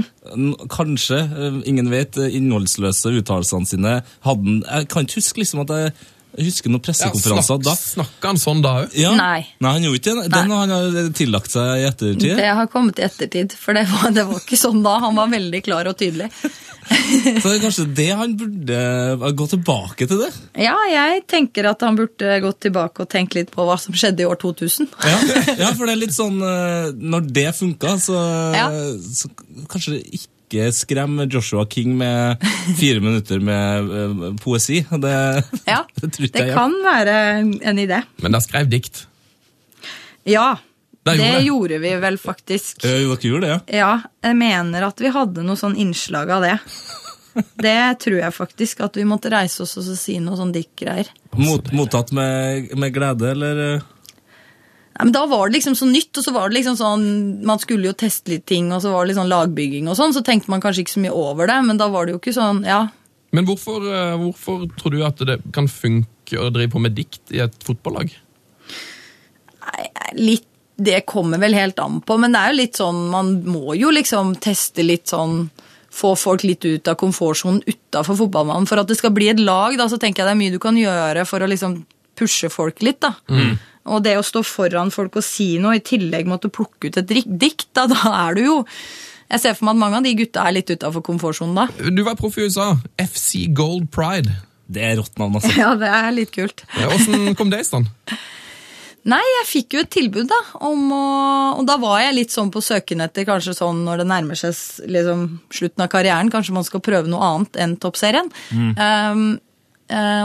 [0.70, 3.94] Kanskje, eh, ingen vet, innholdsløse uttalelsene sine.
[4.24, 5.92] Hadde Jeg kan ikke huske liksom at jeg
[6.34, 7.74] jeg husker noen pressekonferanser da.
[7.78, 8.94] Snakka han sånn da òg?
[8.98, 9.12] Ja.
[9.14, 9.46] Nei.
[9.62, 10.26] han gjorde ikke det.
[10.34, 12.34] Den har han tillagt seg i ettertid.
[12.40, 14.96] Det har kommet i ettertid, for det var, det var ikke sånn da.
[15.04, 16.30] Han var veldig klar og tydelig.
[16.84, 20.30] Så det er kanskje det han burde gå tilbake til det.
[20.60, 24.24] Ja, jeg tenker at han burde gått tilbake og tenkt litt på hva som skjedde
[24.24, 24.90] i år 2000.
[25.06, 25.16] Ja,
[25.62, 28.18] ja for det er litt sånn eh, Når det funka, så,
[28.58, 28.68] Ja.
[29.00, 29.30] så
[29.70, 30.33] kanskje ikke
[30.76, 32.42] skrem Joshua King med
[32.78, 34.82] fire minutter med eh, poesi.
[34.90, 35.14] Det,
[35.72, 36.54] Ja, det det jeg.
[36.54, 37.16] kan være
[37.70, 38.02] en idé.
[38.22, 39.04] Men dere skrev dikt.
[40.24, 40.54] Ja,
[41.04, 41.46] Det det gjorde det.
[41.50, 42.84] gjorde vi vel faktisk.
[42.84, 43.60] Jo, Dere gjorde det, ja?
[43.80, 43.94] Ja,
[44.24, 46.58] jeg mener at vi hadde noe sånn innslag av det.
[47.58, 51.08] Det tror jeg faktisk, at vi måtte reise oss og si noe sånn diktgreier.
[51.34, 53.62] Mot, mottatt med, med glede, eller?
[54.94, 57.06] Nei, men Da var det liksom så nytt, og så var det liksom sånn
[57.46, 60.14] Man skulle jo teste litt ting, og så var det litt sånn lagbygging og sånn,
[60.14, 62.36] så tenkte man kanskje ikke så mye over det, men da var det jo ikke
[62.36, 62.86] sånn Ja,
[63.34, 67.34] Men hvorfor, eh, hvorfor tror du at det kan funke å drive på med dikt
[67.34, 68.14] i et fotballag?
[69.64, 73.36] nei, litt Det kommer vel helt an på, men det er jo litt sånn Man
[73.46, 75.48] må jo liksom teste litt sånn
[75.94, 78.66] få folk litt ut av komfortsonen utafor fotballmannen.
[78.66, 80.58] For at det skal bli et lag, da, så tenker jeg det er mye du
[80.58, 81.76] kan gjøre for å liksom
[82.18, 82.98] pushe folk litt.
[83.04, 83.12] da.
[83.84, 87.10] Og det å stå foran folk og si noe, i tillegg måtte plukke ut et
[87.26, 88.56] dikt, da, da er du jo
[89.28, 91.90] Jeg ser for meg at mange av de gutta er litt utafor komfortsonen da.
[91.90, 92.74] Du var proff i USA.
[93.00, 94.38] FC Gold Pride.
[94.70, 95.52] Det er rått navn, altså.
[95.62, 96.64] Ja, det er litt kult.
[96.86, 97.90] Åssen Hvordan kom det i stand?
[99.04, 100.38] Nei, jeg fikk jo et tilbud, da.
[100.64, 101.06] Om å,
[101.58, 104.54] og da var jeg litt sånn på søken etter kanskje sånn når det nærmer seg
[104.88, 108.30] liksom, slutten av karrieren, kanskje man skal prøve noe annet enn toppserien.
[108.54, 109.18] Um, eh,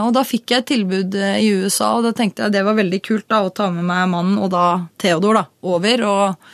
[0.06, 2.78] og da fikk jeg et tilbud eh, i USA, og da tenkte jeg det var
[2.78, 4.66] veldig kult da, å ta med meg mannen og da
[5.00, 6.52] Theodor da, over og,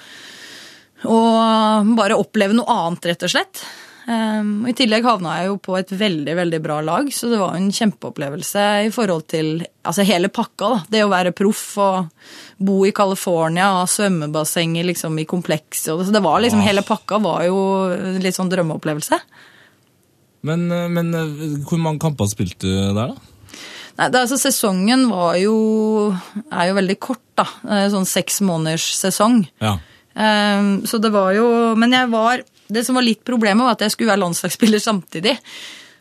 [1.07, 3.67] og bare oppleve noe annet, rett og slett.
[4.07, 7.41] Um, og I tillegg havna jeg jo på et veldig veldig bra lag, så det
[7.41, 10.69] var en kjempeopplevelse i forhold til altså hele pakka.
[10.69, 12.29] da, Det å være proff og
[12.59, 15.91] bo i California, ha svømmebassenger liksom i komplekset.
[15.91, 17.59] Så det var liksom, Hele pakka var jo
[18.23, 19.19] litt sånn drømmeopplevelse.
[20.47, 23.33] Men, eh, men eh, hvor mange kamper spilte du der, da?
[23.97, 25.57] Nei, det, altså Sesongen var jo,
[26.51, 27.47] er jo veldig kort, da.
[27.65, 29.43] Eh, Sånn seks måneders sesong.
[29.63, 29.79] Ja.
[30.17, 31.45] Um, så det var jo
[31.77, 32.41] Men jeg var
[32.73, 35.35] Det som var litt problemet, var at jeg skulle være landslagsspiller samtidig.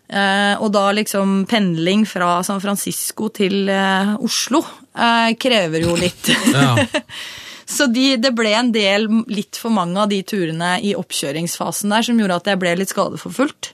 [0.06, 6.30] Uh, og da liksom pendling fra San Francisco til uh, Oslo uh, krever jo litt.
[7.66, 12.06] Så de, det ble en del, litt for mange av de turene i oppkjøringsfasen der
[12.06, 13.74] som gjorde at jeg ble litt skadeforfulgt.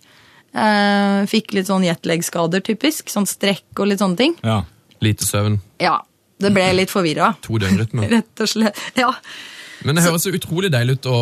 [0.53, 3.07] Eh, fikk litt sånn jetlag-skader, typisk.
[3.13, 4.37] Sånn strekk og litt sånne ting.
[4.43, 4.61] ja.
[5.01, 5.95] Lite søvn, Ja,
[6.37, 7.31] det ble litt forvirra.
[7.41, 8.05] to døgnrytmer.
[8.19, 8.77] Rett og slett.
[8.93, 9.07] Ja.
[9.81, 11.15] Men det høres så utrolig deilig ut å,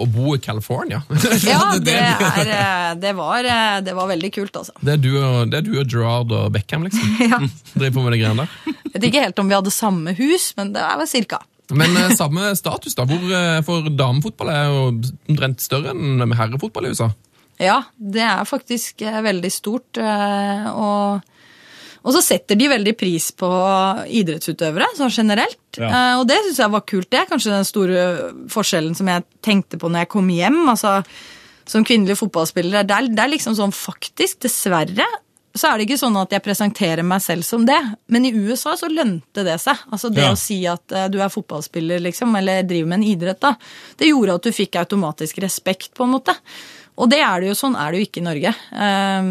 [0.00, 1.02] å bo i California.
[1.44, 4.72] Ja, det, det, er- er, eh, det, var, eh, det var veldig kult, altså.
[4.80, 7.12] det, er du og, det er du og Gerard og Beckham, liksom.
[7.28, 7.42] Ja.
[7.74, 8.72] Driver på med de greiene der.
[8.86, 11.42] Jeg vet ikke helt om vi hadde samme hus, men det vel cirka.
[11.76, 13.04] Men samme status, da.
[13.04, 13.28] Hvor,
[13.68, 14.82] for damefotball er jo
[15.28, 17.10] omtrent større enn herrefotball i USA.
[17.62, 19.96] Ja, det er faktisk eh, veldig stort.
[19.96, 21.20] eh, Og,
[22.06, 23.48] og så setter de veldig pris på
[24.20, 25.58] idrettsutøvere sånn generelt.
[25.80, 25.88] Ja.
[25.88, 27.10] Eh, Og det syns jeg var kult.
[27.10, 28.06] Det er kanskje den store
[28.52, 30.62] forskjellen som jeg tenkte på når jeg kom hjem.
[30.68, 30.98] altså
[31.66, 32.84] Som kvinnelig fotballspiller.
[32.86, 35.06] Det er, det er liksom sånn faktisk, dessverre,
[35.56, 37.78] så er det ikke sånn at jeg presenterer meg selv som det.
[38.12, 39.78] Men i USA så lønte det seg.
[39.90, 40.32] Altså Det Ja.
[40.34, 43.54] å si at du er fotballspiller, liksom, eller driver med en idrett, da.
[43.96, 46.36] Det gjorde at du fikk automatisk respekt, på en måte.
[46.96, 48.52] Og det er det jo, sånn er det jo ikke i Norge.
[48.72, 49.30] Ehm,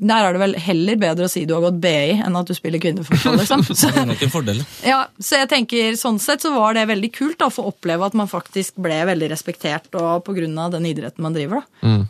[0.00, 2.54] der er det vel heller bedre å si du har gått BI enn at du
[2.56, 3.62] spiller kvinnefotball, liksom.
[3.68, 4.62] Så, Det er nok en fordel.
[4.86, 8.06] ja, så jeg tenker, sånn sett så var det veldig kult da, å få oppleve
[8.06, 11.62] at man faktisk ble veldig respektert og på grunn av den idretten man driver.
[11.62, 11.92] da.
[12.00, 12.08] Um,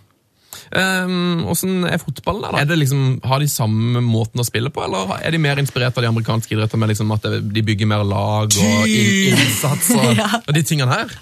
[0.71, 2.61] Åssen er fotballen der, da?
[2.63, 5.97] Er det liksom, Har de samme måten å spille på, eller er de mer inspirert
[5.99, 10.29] av de amerikanske idrettene med liksom at de bygger mer lag og innsats og, Ja.
[10.45, 11.15] og de tingene her?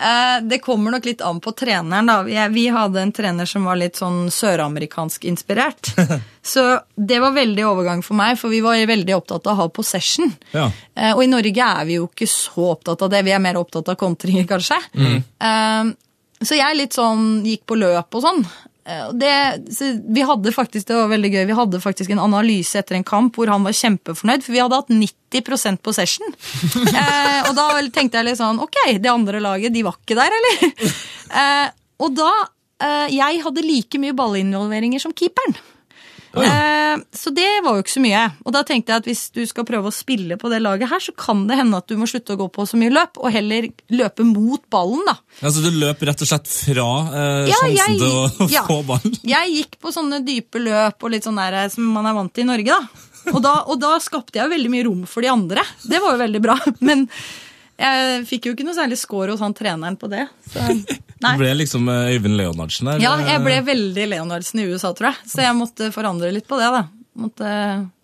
[0.00, 2.08] Eh, det kommer nok litt an på treneren.
[2.08, 2.22] da.
[2.24, 5.92] Vi, vi hadde en trener som var litt sånn søramerikansk inspirert.
[6.42, 6.64] Så
[6.96, 10.32] det var veldig overgang for meg, for vi var veldig opptatt av å ha possession.
[10.56, 10.70] Ja.
[10.96, 13.20] Eh, og i Norge er vi jo ikke så opptatt av det.
[13.28, 14.80] Vi er mer opptatt av kontringer, kanskje.
[14.96, 15.92] Mm.
[16.40, 18.40] så jeg litt sånn gikk på løp og sånn.
[18.90, 19.32] Eh, det,
[20.08, 23.38] vi hadde faktisk, det var veldig gøy, vi hadde faktisk en analyse etter en kamp
[23.38, 26.38] hvor han var kjempefornøyd, for vi hadde hatt 90% possession.
[27.02, 30.38] eh, og da tenkte jeg litt sånn, ok, det andre laget, de var ikke der,
[30.40, 30.72] eller?
[31.42, 31.68] eh,
[32.00, 32.30] og da,
[32.82, 35.58] eh, jeg hadde like mye ballinvolveringer som keeperen.
[36.38, 38.20] Eh, så det var jo ikke så mye.
[38.46, 41.02] Og da tenkte jeg at hvis du skal prøve å spille på det laget her,
[41.02, 43.32] så kan det hende at du må slutte å gå på så mye løp, og
[43.34, 45.16] heller løpe mot ballen, da.
[45.42, 48.64] Altså, du løp rett og slett fra eh, Ja, sjansen jeg- til å ja.
[48.68, 49.16] få ballen?
[49.26, 52.46] Jeg gikk på sånne dype løp og litt sånn der som man er vant til
[52.46, 53.06] i Norge, da.
[53.34, 55.62] Og da, og da skapte jeg jo veldig mye rom for de andre.
[55.84, 56.54] Det var jo veldig bra.
[56.88, 57.08] Men
[57.80, 60.26] jeg fikk jo ikke noe særlig score hos han treneren på det.
[60.52, 60.62] Så,
[61.24, 61.34] nei.
[61.34, 63.02] Du ble liksom eh, Øyvind Leonardsen der?
[63.04, 65.30] Ja, jeg ble eh, veldig Leonardsen i USA, tror jeg.
[65.32, 66.84] Så jeg måtte forandre litt på det, da.
[67.20, 67.50] Måtte,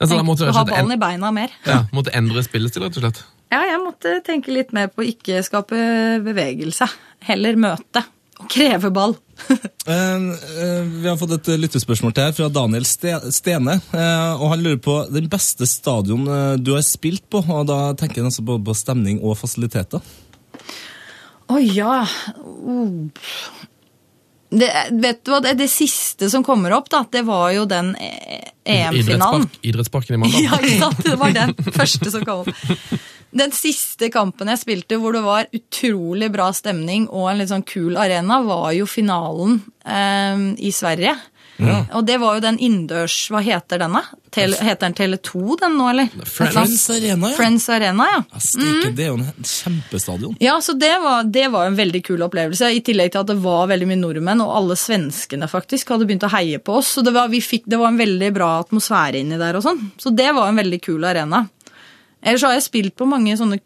[0.02, 1.52] Altså, måtte ha ballen i beina mer.
[1.68, 3.22] Ja, Måtte endre spillestil, rett og slett.
[3.54, 5.78] Ja, jeg måtte tenke litt mer på å ikke skape
[6.26, 6.88] bevegelse.
[7.28, 8.02] Heller møte.
[8.42, 9.16] Og kreve ball.
[9.86, 13.76] Eh, eh, vi har fått et eh, lyttespørsmål til her fra Daniel Stene.
[13.94, 16.24] og Han lurer på den beste stadion
[16.58, 17.38] du har spilt på.
[17.38, 20.02] og Da tenker han altså både på stemning og fasiliteter.
[21.46, 22.00] Å ja.
[22.42, 23.06] Oh.
[24.50, 27.94] Det, vet du hva, det, det siste som kommer opp, da, det var jo den
[27.94, 29.46] EM-finalen.
[29.46, 30.42] Idrettspark, idrettsparken i Mandal.
[30.48, 31.06] Ja, ikke sant?
[31.06, 32.98] Det var den første som kom opp.
[33.36, 37.66] Den siste kampen jeg spilte hvor det var utrolig bra stemning og en litt sånn
[37.66, 41.16] kul arena, var jo finalen eh, i Sverige.
[41.96, 44.02] Og det var jo den innendørs Hva heter den, da?
[44.34, 46.10] Tele, heter den Tele2, den nå, eller?
[46.28, 46.82] Friends.
[46.92, 47.36] Arena, ja.
[47.38, 48.18] Friends Arena, ja.
[48.28, 50.36] Ja, steike, Det er jo en kjempestadion.
[50.44, 52.68] Ja, så det var, det var en veldig kul opplevelse.
[52.76, 56.28] I tillegg til at det var veldig mye nordmenn, og alle svenskene faktisk hadde begynt
[56.28, 56.92] å heie på oss.
[56.98, 59.80] Så det var, vi fikk, det var en veldig bra atmosfære inni der og sånn.
[60.02, 61.46] Så det var en veldig kul arena.
[62.26, 63.60] Ellers har jeg spilt på mange sånne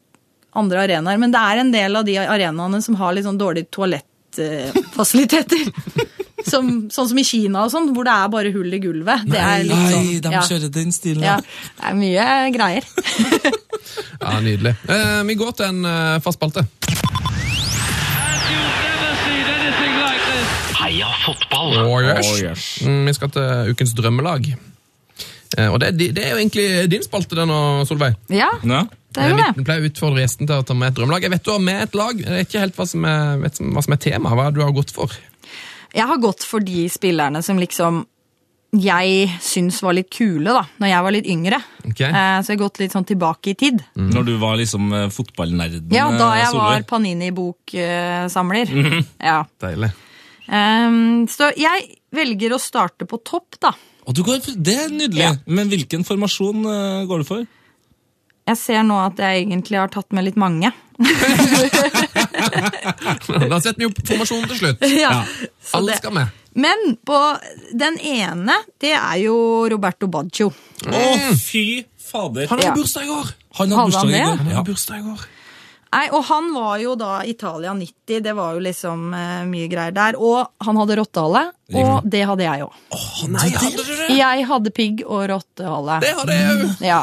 [0.61, 3.71] andre arenaer, men det er en del av de arenaene som har litt sånn dårlige
[3.73, 5.65] toalettfasiliteter.
[6.51, 9.25] som, sånn som i Kina og sånn, hvor det er bare hull i gulvet.
[9.31, 10.43] Det er litt Nei, sånn, de ja.
[10.49, 11.25] kjører den stilen.
[11.25, 12.25] Ja, det er mye
[12.57, 12.85] greier.
[14.21, 14.75] Ja, Nydelig.
[14.93, 16.63] Eh, vi går til en eh, fast spalte.
[20.77, 21.73] Heia fotball!
[21.87, 22.29] Oh, yes.
[22.29, 22.67] Oh, yes.
[22.85, 24.51] Mm, vi skal til ukens drømmelag.
[25.59, 27.57] Eh, og det, det er jo egentlig din spalte, denne,
[27.89, 28.15] Solveig.
[28.31, 28.85] Ja, Ja.
[29.15, 31.23] det er jo Vi pleier å utfordre gjesten til å ta med et drømmelag.
[31.27, 32.21] Jeg vet du har med et lag.
[32.21, 34.31] Jeg vet ikke helt hva som er, vet hva som er tema.
[34.37, 35.17] Hva er det du har gått for?
[35.91, 38.05] Jeg har gått for de spillerne som liksom
[38.71, 41.59] jeg syns var litt kule da når jeg var litt yngre.
[41.91, 42.01] Ok.
[42.07, 43.81] Eh, så jeg har gått litt sånn tilbake i tid.
[43.99, 48.71] Når du var liksom eh, fotballnerden Ja, da jeg jeg var Panini-boksamler.
[49.31, 49.41] Ja.
[49.61, 49.91] Deilig.
[50.51, 53.75] Ehm, så jeg velger å starte på topp, da.
[54.09, 55.23] Og du går, det er nydelig.
[55.27, 55.35] Ja.
[55.47, 57.47] Men hvilken formasjon uh, går du for?
[58.51, 60.73] Jeg ser nå at jeg egentlig har tatt med litt mange.
[63.51, 64.85] Da setter vi opp formasjonen til slutt.
[65.05, 65.11] ja.
[65.13, 65.49] ja.
[65.79, 66.37] Alle det- skal med.
[66.61, 67.19] Men på
[67.79, 69.37] den ene, det er jo
[69.71, 70.49] Roberto Baggio.
[70.51, 71.03] Å,
[71.39, 72.49] fy fader!
[72.51, 72.75] Han har Ja.
[72.75, 73.29] bursdag i år!
[73.61, 75.23] Han Hadde hadde bursdag i går.
[75.91, 79.95] Nei, og han var jo da Italia 90, det var jo liksom uh, mye greier
[79.97, 80.19] der.
[80.23, 81.43] Og han hadde rottehale,
[81.75, 82.77] og det hadde jeg òg.
[83.35, 84.07] Nei, hadde du det?
[84.15, 85.99] Jeg hadde pigg og rottehale.
[86.05, 86.69] Det hadde jeg jo.
[86.87, 87.01] Ja.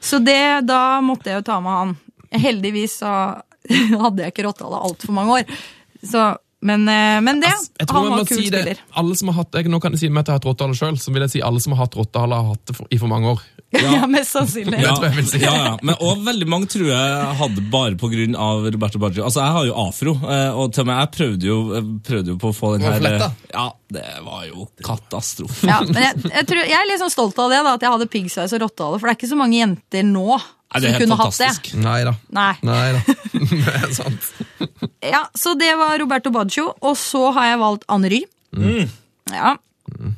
[0.00, 0.38] Så det,
[0.70, 1.96] da måtte jeg jo ta med han.
[2.30, 3.16] Heldigvis så
[4.04, 5.58] hadde jeg ikke rottehale altfor mange år.
[6.06, 6.28] Så,
[6.64, 7.50] men, eh, men det,
[7.82, 8.62] Jeg tror han var kul si det.
[8.62, 8.84] spiller.
[9.02, 10.78] Alle som har hatt, jeg, nå kan jeg si meg at jeg har hatt rottehale
[10.78, 13.00] sjøl, så vil jeg si alle som har hatt rottehale, har hatt det for, i
[13.02, 13.42] for mange år.
[13.70, 14.80] Ja, mest sannsynlig.
[14.82, 14.94] Ja.
[15.38, 15.78] ja, ja.
[15.82, 17.94] Men og veldig mange tror jeg hadde bare
[18.34, 19.24] av Roberto Baggio.
[19.24, 21.58] Altså, jeg har jo afro, eh, og til og med jeg prøvde jo,
[22.06, 25.68] prøvde jo på å få den her eh, Ja, det var jo katastrofe.
[25.70, 27.94] Ja, men jeg, jeg, tror, jeg er litt sånn stolt av det, da, at jeg
[27.94, 28.98] hadde piggsveis og rottehale.
[28.98, 31.50] For det er ikke så mange jenter nå Nei, som det er helt hatt det.
[31.50, 31.70] fantastisk.
[31.82, 32.14] Nei da.
[32.40, 32.52] Nei.
[32.66, 33.00] Nei da.
[33.50, 34.30] Det er sant.
[35.06, 36.72] Ja, Så det var Roberto Baggio.
[36.86, 38.24] Og så har jeg valgt Henry.
[38.56, 38.90] Mm.
[39.30, 39.54] Ja.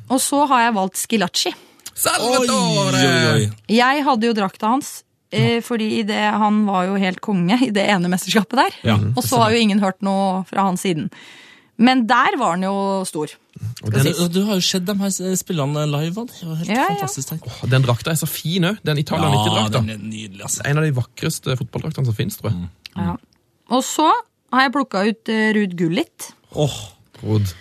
[0.09, 1.53] Og så har jeg valgt Skilacci.
[1.95, 3.01] Salvatore!
[3.03, 3.49] oi, oi.
[3.73, 5.03] Jeg hadde jo drakta hans.
[5.33, 8.75] Eh, fordi det, han var jo helt konge i det ene mesterskapet der.
[8.85, 11.07] Ja, og så har jo ingen hørt noe fra han siden.
[11.81, 12.73] Men der var han jo
[13.09, 13.31] stor.
[13.81, 17.33] Og du, du har jo sett de her spillene live, det var helt Ja, fantastisk.
[17.33, 17.49] ja.
[17.49, 18.77] Oh, Den drakta er så fin òg.
[18.85, 19.81] Den Italia Ja, 90-drakta.
[19.81, 20.61] den er nydelig, altså.
[20.69, 22.69] En av de vakreste fotballdraktene som fins, tror jeg.
[22.95, 23.15] Ja.
[23.73, 24.05] Og så
[24.53, 26.29] har jeg plukka ut eh, Ruud Gullit.
[26.53, 26.77] Åh,
[27.23, 27.55] Rud.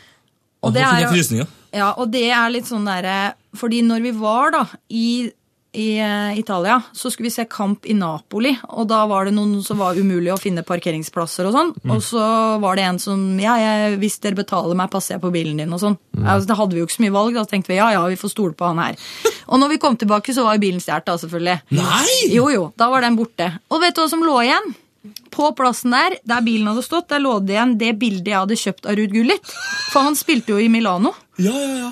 [0.62, 4.10] Og det er er jo- Ja, og det er litt sånn derre Fordi når vi
[4.16, 5.28] var da i,
[5.76, 8.54] i eh, Italia, så skulle vi se kamp i Napoli.
[8.72, 11.72] Og da var det noen som var umulig å finne parkeringsplasser og sånn.
[11.92, 12.22] Og så
[12.62, 15.72] var det en som Ja, jeg, hvis dere betaler meg, passer jeg på bilen din
[15.72, 15.98] og sånn.
[16.22, 17.36] Altså, da hadde vi jo ikke så mye valg.
[17.36, 19.00] Da så tenkte vi ja, ja, vi får stole på han her.
[19.48, 21.58] Og når vi kom tilbake, så var bilen stjålet, da, selvfølgelig.
[21.76, 22.20] Nei!
[22.32, 23.50] Jo, jo, da var den borte.
[23.68, 24.72] Og vet du hva som lå igjen?
[25.34, 28.58] På plassen der, der bilen hadde stått, der lå det igjen det bildet jeg hadde
[28.60, 29.52] kjøpt av Ruud Gullit.
[29.90, 31.12] For han spilte jo i Milano.
[31.42, 31.90] Ja, ja, ja.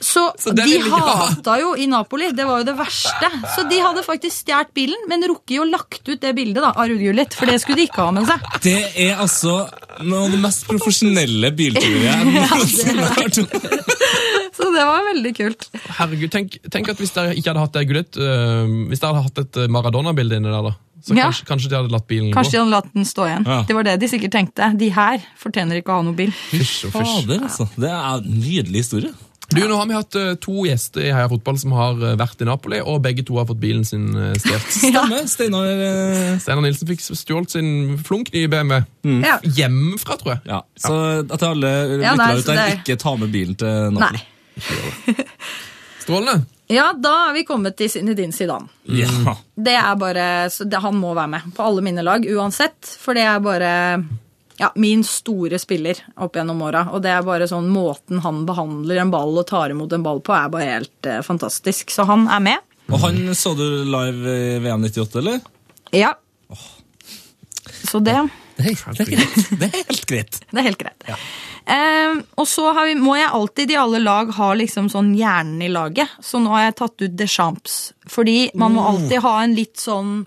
[0.00, 1.00] Så, Så de ha.
[1.26, 2.30] hata jo i Napoli.
[2.36, 3.30] Det var jo det verste.
[3.54, 6.88] Så de hadde faktisk stjålet bilen, men rukket jo lagt ut det bildet da, av
[6.90, 8.46] Ruud For det skulle de ikke ha med seg.
[8.64, 8.76] Det
[9.06, 9.58] er altså
[10.06, 13.38] noe av det mest profesjonelle bilturet jeg noensinne har hørt.
[14.56, 15.68] Så det var veldig kult.
[15.98, 19.24] Herregud, tenk, tenk at hvis dere ikke hadde hatt det gullet uh, Hvis dere hadde
[19.28, 20.72] hatt et øh, Maradona-bilde inni der, da.
[21.06, 21.26] Så Ja.
[21.28, 23.44] kanskje, kanskje de hadde latt bilen Kanskje de hadde latt den stå igjen.
[23.46, 23.58] Ja.
[23.68, 24.70] Det var det de sikkert tenkte.
[24.80, 26.32] De her fortjener ikke å ha noen bil.
[26.50, 27.12] Fysj og fysj.
[27.12, 27.68] Fader, altså.
[27.76, 29.12] Det er en nydelig historie.
[29.48, 32.40] Du, Nå har vi hatt øh, to gjester i Heia Fotball som har øh, vært
[32.42, 34.66] i Napoli, og begge to har fått bilen sin øh, stjålet.
[34.80, 35.22] Stemmer.
[35.30, 37.68] Steinar eh, Steinar Nilsen fikk stjålet sin
[38.02, 38.80] flunk nye BMW.
[39.22, 39.36] Ja.
[39.46, 40.42] Hjemmefra, tror jeg.
[40.50, 40.98] Ja, så
[41.30, 41.70] til alle
[42.02, 44.24] Ja, lyttere ut så der, det- ikke ta med bilen til Napoli.
[44.26, 45.16] Nei.
[46.02, 46.36] Strålende.
[46.70, 48.66] Ja, da er vi kommet til Zinedine Zidane.
[48.90, 49.36] Ja.
[49.54, 53.14] Det er bare, så det, Han må være med på alle mine lag uansett, for
[53.14, 53.70] det er bare
[54.58, 56.86] ja, min store spiller opp gjennom åra.
[56.96, 60.22] Og det er bare sånn måten han behandler en ball og tar imot en ball
[60.24, 61.92] på, er bare helt eh, fantastisk.
[61.92, 62.64] Så han er med.
[62.86, 65.40] Og han så du live i VM 98, eller?
[65.96, 66.14] Ja.
[67.86, 68.16] Så det,
[68.56, 69.50] Det er, er greit.
[69.60, 70.40] Det er helt greit.
[70.50, 71.10] det er helt greit.
[71.66, 75.64] Eh, og så har vi, må jeg alltid i alle lag ha liksom sånn hjernen
[75.66, 76.12] i laget.
[76.22, 77.78] Så nå har jeg tatt ut Deschamps.
[78.06, 80.20] Fordi man må alltid ha en litt sånn,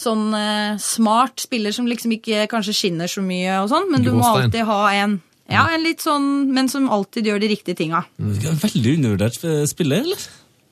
[0.00, 4.10] sånn eh, smart spiller som liksom ikke kanskje skinner så mye og sånn, men du
[4.16, 8.00] må alltid ha en ja, en litt sånn, men som alltid gjør de riktige tinga.
[8.16, 9.36] En veldig undervurdert
[9.68, 10.22] spiller, eller?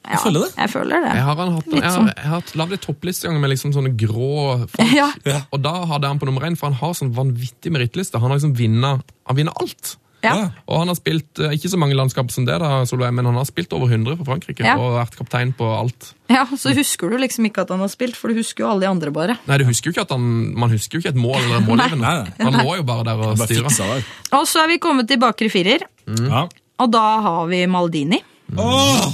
[0.05, 0.53] Ja, Jeg føler det.
[0.59, 1.11] Jeg føler det.
[1.15, 2.09] Jeg har, han hatt, jeg har, sånn.
[2.11, 4.93] jeg har hatt- lagd en toppliste med liksom sånne grå folk.
[5.25, 5.43] Ja.
[5.53, 8.19] Og da hadde han på nummer én, for han har sånn vanvittig merittliste.
[8.19, 8.99] Han har liksom vinner,
[9.31, 9.97] han vinner alt.
[10.23, 10.51] Ja.
[10.71, 13.35] Og han har spilt eh, ikke så mange landskap som det, da, Solveig, men han
[13.35, 14.77] har spilt over 100 for Frankrike Ja.
[14.79, 16.13] og vært kaptein på alt.
[16.31, 18.81] ja, Så husker du liksom ikke at han har spilt, for du husker jo alle
[18.87, 19.35] de andre bare.
[19.51, 21.67] Nei, du husker jo ikke at han, Man husker jo ikke et mål eller en
[21.67, 22.13] målgivende.
[22.39, 24.03] Han lå jo bare der og styra.
[24.39, 26.47] Og så er vi kommet til bakre firer, Ja.
[26.79, 28.23] og da har vi Maldini.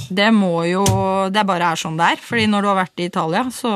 [0.09, 0.83] Det må jo
[1.31, 2.23] Det bare er sånn det er.
[2.23, 3.73] Fordi når du har vært i Italia, så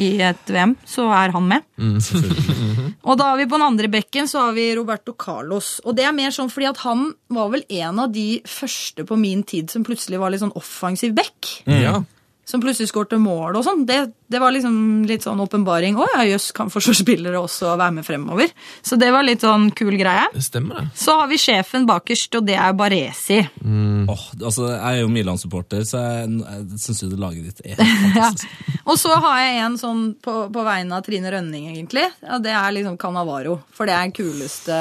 [0.00, 1.66] i et VM, så er han med.
[3.08, 5.76] og da har vi på den andre bekken så har vi Roberto Carlos.
[5.84, 9.18] Og det er mer sånn fordi at han var vel en av de første på
[9.20, 11.52] min tid som plutselig var litt sånn offensiv bekk.
[11.70, 12.00] Ja.
[12.44, 13.86] Som plutselig skårte mål og sånn.
[13.88, 14.74] Det, det var liksom
[15.08, 15.96] litt sånn åpenbaring.
[15.96, 18.52] Å ja, jøss, kan forsvarsspillere også være med fremover?
[18.84, 20.26] Så det var litt sånn kul greie.
[20.34, 21.00] Det stemmer, det.
[21.00, 23.40] Så har vi sjefen bakerst, og det er Baresi.
[23.64, 27.80] Åh, altså, jeg er jo Milan-supporter, så jeg, jeg syns jo det laget ditt er
[28.04, 28.60] fantastisk.
[28.68, 28.76] Ja.
[28.84, 32.04] Og så har jeg en sånn på, på vegne av Trine Rønning, egentlig.
[32.20, 33.62] Ja, det er liksom Canavaro.
[33.72, 34.78] For det er den kuleste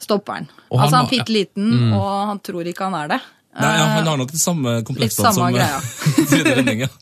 [0.00, 0.46] stopperen.
[0.70, 3.20] Og han altså han er bitte liten, og han tror ikke han er det.
[3.58, 5.80] Nei, ja, han har nok det samme kompleksene som greia.
[6.56, 6.84] Rønning.
[6.86, 6.90] Ja.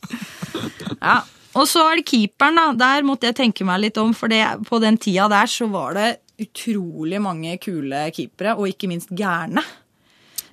[0.98, 1.18] Ja.
[1.58, 2.64] Og så er det keeperen, da.
[2.78, 5.94] Der måtte jeg tenke meg litt om, for det, på den tida der så var
[5.96, 6.08] det
[6.42, 9.62] utrolig mange kule keepere, og ikke minst gærne.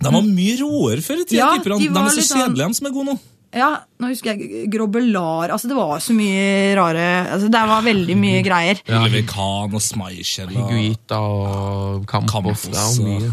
[0.01, 1.79] De var mye råere før i tida, Ja, keeperne.
[1.81, 3.17] de De, var er så sånn- kjedelige, de som er gode nå.
[3.55, 3.69] Ja,
[4.03, 8.41] nå husker jeg Grobbelar Altså, det var så mye rare altså, Det var veldig mye
[8.43, 8.81] greier.
[8.83, 8.99] Ja.
[9.05, 12.65] Levikan og Smeichel og Guita og Campos.
[12.67, 13.31] Campos, Det mye.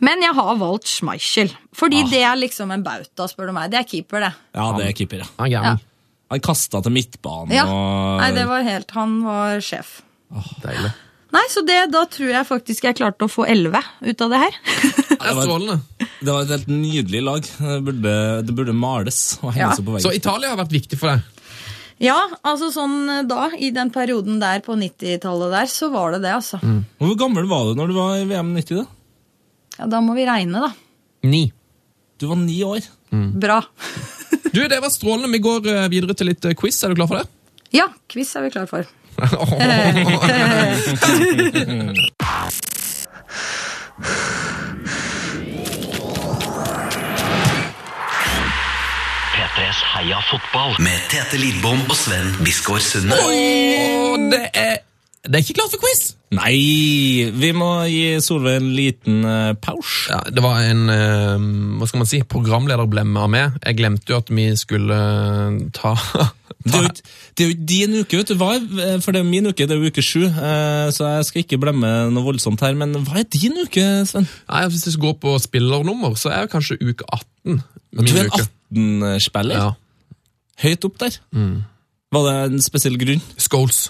[0.00, 1.50] Men jeg har valgt Schmeichel.
[1.76, 3.70] Fordi det er liksom en bauta, spør du meg.
[3.72, 4.32] Det er keeper, det.
[4.56, 5.28] Ja, det er keeper, ja.
[5.42, 5.76] Han ja.
[6.30, 7.64] Han kasta til midtbanen Ja.
[7.66, 9.96] og Nei, det var helt Han var sjef.
[10.62, 10.92] Deilig.
[11.34, 14.38] Nei, så det, da tror jeg faktisk jeg klarte å få 11 ut av det
[14.42, 14.56] her.
[15.20, 15.80] Det var.
[16.20, 17.42] Det var et helt nydelig lag.
[17.58, 18.14] Det burde,
[18.46, 19.68] det burde males og Ja.
[19.68, 20.14] henges opp på Så.
[20.16, 21.22] Italia har vært viktig for deg?
[22.00, 26.32] Ja, altså sånn da, i den perioden der på 90-tallet der, så var det det,
[26.32, 26.58] altså.
[26.98, 28.80] Hvor gammel var du når du var i VM 90?
[28.80, 28.86] da?
[29.80, 30.68] Ja, da må vi regne, da.
[31.24, 31.46] Ni.
[32.20, 32.80] Du var ni år.
[33.10, 33.62] Bra.
[34.50, 35.28] Du, det var strålende.
[35.30, 36.74] Vi går eh, videre til litt eh, quiz.
[36.82, 37.28] Er du klar for det?
[37.70, 38.82] Ja, quiz er vi klar for.
[49.36, 53.22] P3s Heia fotball med Tete Lidbom og Sven Biskår Sunde.
[53.22, 54.80] Og det er
[55.20, 56.14] Det er ikke klart for quiz!
[56.32, 60.08] Nei, vi må gi Solveig en liten uh, pause.
[60.08, 63.58] Ja, det var en uh, hva skal man si, programlederblemme av meg.
[63.60, 65.92] Jeg glemte jo at vi skulle uh, ta,
[66.60, 66.88] Det er,
[67.44, 68.36] jo ikke, din uke, vet du.
[68.40, 70.26] Hva er, for det er min uke, det er jo uke sju.
[70.28, 72.76] så jeg skal ikke blemme noe voldsomt her.
[72.76, 74.28] Men hva er din uke, Sven?
[74.44, 77.62] Nei, Hvis vi skal gå på spillernummer, så er det kanskje uke 18.
[77.96, 78.36] Du er en
[79.08, 79.56] 18-spiller.
[79.56, 80.18] Ja.
[80.66, 81.16] Høyt opp der.
[82.12, 83.24] Var det en spesiell grunn?
[83.40, 83.86] Scholes.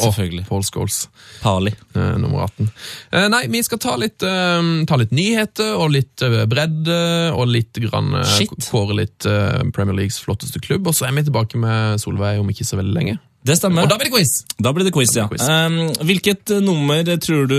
[0.00, 0.44] Selvfølgelig.
[0.48, 0.98] Paul Scholes.
[1.42, 1.72] Pali.
[1.96, 2.70] eh, nummer 18.
[3.12, 6.98] Eh, nei, vi skal ta litt, eh, ta litt nyheter og litt eh, bredde
[7.36, 8.34] og litt grann eh,
[8.70, 10.86] kåre litt eh, Premier Leagues flotteste klubb.
[10.90, 13.16] Og så er vi tilbake med Solveig om ikke så veldig lenge.
[13.46, 13.86] Det stemmer.
[13.86, 14.40] Og da blir det quiz!
[14.58, 15.28] Da blir det quiz, ja.
[15.28, 15.46] det quiz.
[15.46, 17.58] Um, hvilket nummer tror du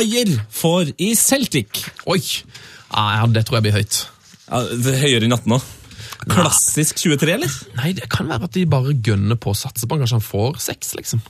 [0.00, 1.84] Ayer får i Celtic?
[2.08, 2.22] Oi!
[2.88, 4.04] Ah, ja, det tror jeg blir høyt.
[4.48, 5.60] Ja, det er høyere enn 18 nå.
[6.30, 7.54] Klassisk 23, eller?
[7.78, 10.04] Nei, det kan være at de bare gønner på å satse på han.
[10.04, 11.22] Kanskje han får seks, liksom.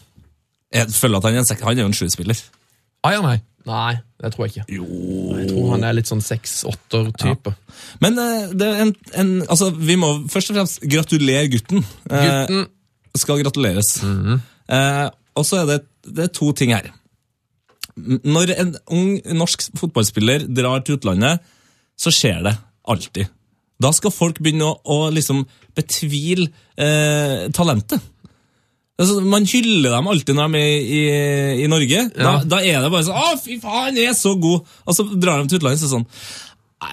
[0.75, 2.39] Jeg føler at han er en, sek- han er jo en sjuspiller.
[3.05, 3.37] Ah, ja, nei.
[3.65, 4.75] Nei, det tror jeg ikke.
[4.77, 4.85] Jo.
[5.39, 7.53] Jeg tror han er litt sånn seks-åtter-type.
[8.05, 8.91] Men eh, det er en,
[9.23, 11.81] en, altså, vi må først og fremst gratulere gutten.
[12.11, 12.67] Eh, Gutten
[13.17, 13.95] skal gratuleres.
[14.05, 15.07] eh,
[15.39, 16.91] og så er det, det er to ting her.
[17.97, 21.41] Når en ung norsk fotballspiller drar til utlandet,
[21.97, 22.57] så skjer det
[22.91, 23.31] alltid.
[23.81, 25.45] Da skal folk begynne å, å liksom
[25.77, 28.03] betvile eh, talentet.
[28.95, 32.03] Altså, man hyller dem alltid når de er i, i, i Norge.
[32.15, 32.35] Da, Ja.
[32.47, 35.43] da er det bare sånn 'Å, fy faen, han er så god!' Og så drar
[35.43, 36.07] de til utlandet og så sånn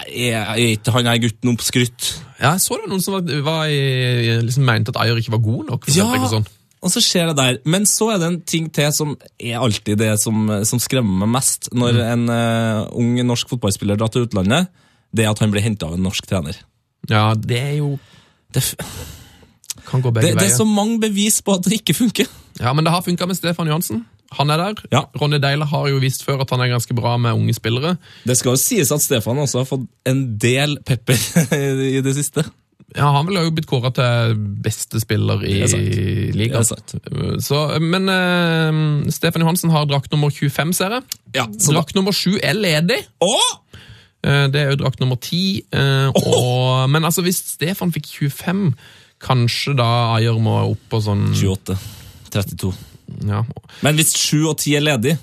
[0.08, 2.08] er ikke han er gutten oppskrytt?
[2.40, 5.34] Ja, jeg så det var noen som var, var i, liksom mente at Ayer ikke
[5.36, 5.86] var god nok.
[5.86, 6.46] Eksempel, sånn.
[6.82, 7.58] og så skjer det der.
[7.68, 11.34] Men så er det en ting til som er alltid det som, som skremmer meg
[11.36, 14.70] mest når en uh, ung norsk fotballspiller drar til utlandet.
[15.14, 16.56] Det er at han blir henta av en norsk trener.
[17.10, 17.98] Ja, det er jo
[18.52, 18.62] Det,
[19.88, 20.38] Kan gå det, veier.
[20.38, 22.26] det er så mange bevis på at det ikke funker.
[22.60, 24.04] Ja, Men det har funka med Stefan Johansen.
[24.38, 24.80] Han er der.
[24.92, 25.02] Ja.
[25.20, 27.96] Ronny Deile har jo visst før at han er ganske bra med unge spillere.
[28.24, 31.20] Det skal jo sies at Stefan også har fått en del pepper
[31.92, 32.46] i det siste.
[32.96, 35.62] Ja, Han ville jo blitt kåra til beste spiller i
[36.36, 37.80] ligaen.
[37.80, 41.20] Men uh, Stefan Johansen har drakt nummer 25, ser jeg.
[41.36, 42.98] Ja, Drakt nummer 7 er ledig.
[43.24, 43.52] Åh!
[44.22, 45.62] Eh, Det er jo drakt nummer 10.
[45.72, 48.74] Uh, og, men altså, hvis Stefan fikk 25,
[49.22, 51.76] kanskje da Ayer må opp på sånn 28.
[52.32, 52.72] 32.
[53.28, 53.42] Ja,
[53.84, 55.16] Men hvis 7 og 10 er ledig,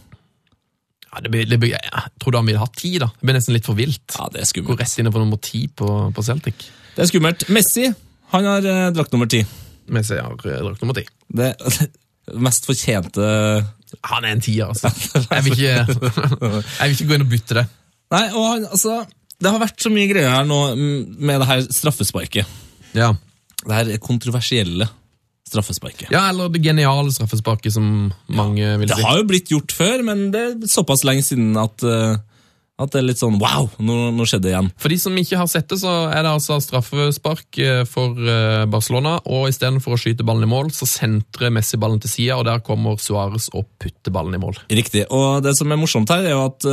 [1.10, 3.08] ja det blir, det blir, Jeg tror han ville hatt 10, da.
[3.18, 4.06] Det blir nesten litt for vilt.
[4.14, 4.80] ja, det er Gå skummelt.
[4.84, 6.68] rett inn på nummer 10 på, på Celtic.
[6.96, 7.48] Det er skummelt.
[7.50, 7.88] Messi
[8.30, 9.42] han har eh, drakt nummer 10.
[9.90, 11.08] Messi har eh, drakt nummer 10.
[11.34, 11.50] Det
[12.46, 13.26] mest fortjente
[14.06, 14.92] Han er en tier, altså.
[15.34, 15.98] Jeg vil ikke,
[16.80, 17.66] jeg vil ikke gå inn og bytte det.
[18.14, 19.00] Nei, og han, altså
[19.42, 22.46] Det har vært så mye greier her nå med det her straffesparket.
[22.94, 23.16] Ja.
[23.66, 24.88] Det her kontroversielle
[25.50, 26.10] straffesparket.
[26.14, 28.96] Ja, eller det geniale straffesparket, som mange vil si.
[28.96, 32.18] Det har jo blitt gjort før, men det er såpass lenge siden at, eh,
[32.80, 34.72] at det er litt sånn wow, nå, nå skjedde det igjen.
[34.80, 38.66] For de som ikke har sett det, så er det altså straffespark eh, for eh,
[38.72, 42.46] Barcelona, og istedenfor å skyte ballen i mål, så sentrer Messi ballen til sida, og
[42.50, 44.60] der kommer Suárez og putter ballen i mål.
[44.70, 45.08] Riktig.
[45.10, 46.70] Og det som er morsomt her, er jo at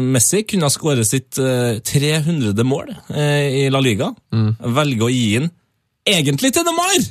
[0.00, 2.56] Messi kunne ha skåret sitt eh, 300.
[2.64, 4.08] mål i La Liga.
[4.32, 5.50] Velge å gi inn
[6.08, 7.08] egentlig til Neymar!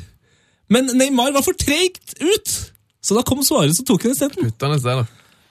[0.69, 2.57] Men Neymar var for treigt ut!
[3.01, 4.51] Så da kom Suárez og tok den isteden.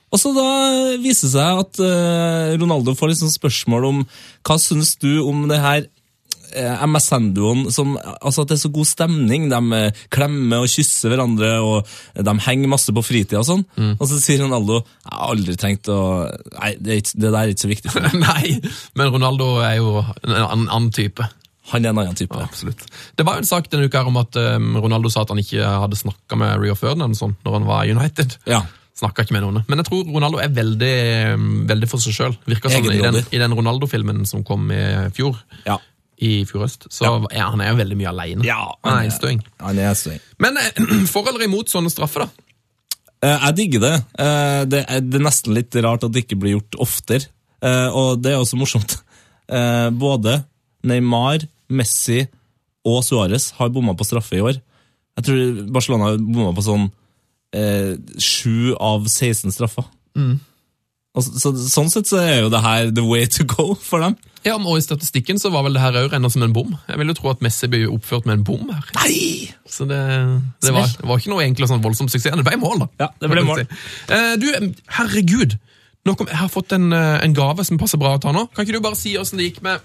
[0.09, 0.49] Og så da
[1.03, 4.03] viser det seg at uh, Ronaldo får liksom spørsmål om
[4.47, 8.89] hva synes du om det her uh, MSN-duoen som Altså at det er så god
[8.89, 9.49] stemning.
[9.53, 13.67] De uh, klemmer og kysser hverandre, og de henger masse på fritida og sånn.
[13.99, 16.01] Og så sier Ronaldo Jeg har aldri trengt å
[16.57, 18.23] Nei, det, er ikke, det der er ikke så viktig for meg.
[18.29, 21.29] Nei, men Ronaldo er jo en annen type.
[21.73, 22.33] Han er en annen type.
[22.41, 22.87] Absolutt.
[23.17, 25.41] Det var jo en sak denne uka her om at eh, Ronaldo sa at han
[25.43, 28.39] ikke hadde snakka med Rio Ferdinand sånn, når han var i United.
[28.49, 28.63] Ja.
[28.99, 29.61] Snakka ikke med noen.
[29.69, 31.37] Men jeg tror Ronaldo er veldig, eh,
[31.71, 32.35] veldig for seg sjøl.
[32.49, 34.81] Virka sånn i den, i den Ronaldo-filmen som kom i
[35.15, 35.37] fjor.
[35.69, 35.77] Ja.
[36.19, 36.89] I fjor høst.
[36.91, 38.43] Så er, han er jo veldig mye aleine.
[38.49, 39.45] Ja, han er enstøing.
[39.63, 40.19] Han er enstøing.
[40.43, 42.47] Men eh, for eller imot sånne straffer, da?
[43.23, 43.93] Eh, Jeg digger det.
[44.19, 47.29] Eh, Det er, nesten litt rart at det ikke blir gjort oftere.
[47.93, 48.93] Og det er også morsomt.
[49.99, 50.37] Både
[50.87, 52.23] Neymar, Messi
[52.89, 54.61] og Suárez har bomma på straffe i år.
[55.19, 56.87] Jeg tror Barcelona har bomma på sånn
[57.57, 57.95] eh,
[58.79, 59.89] av 16 straffer.
[61.19, 64.05] Og så, så, sånn sett så er jo det her the way to go for
[64.05, 64.15] dem.
[64.47, 66.77] Ja, og I statistikken så var vel det her òg regna som en bom.
[66.87, 68.85] Jeg vil jo tro at Messi ble oppført med en bom her.
[69.01, 69.49] Nei!
[69.69, 69.99] Så det,
[70.63, 72.37] det, var, det var ikke noe egentlig sånn voldsom suksess.
[72.39, 72.89] Det ble mål, da.
[73.03, 73.65] Ja, det ble mål.
[73.65, 73.81] si.
[74.15, 74.47] Eh, Du,
[75.01, 75.59] herregud!
[76.07, 78.47] Nå kom, jeg har fått en, eh, en gave som passer bra å ta nå.
[78.55, 79.83] Kan ikke du bare si åssen det gikk med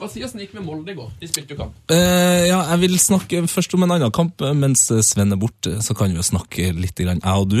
[0.00, 1.10] Det gikk med Molde i går?
[1.20, 1.76] De spilte jo kamp.
[1.92, 4.40] Eh, ja, jeg vil snakke først om en annen kamp.
[4.56, 7.60] Mens Sven er borte, så kan vi jo snakke litt, jeg og du,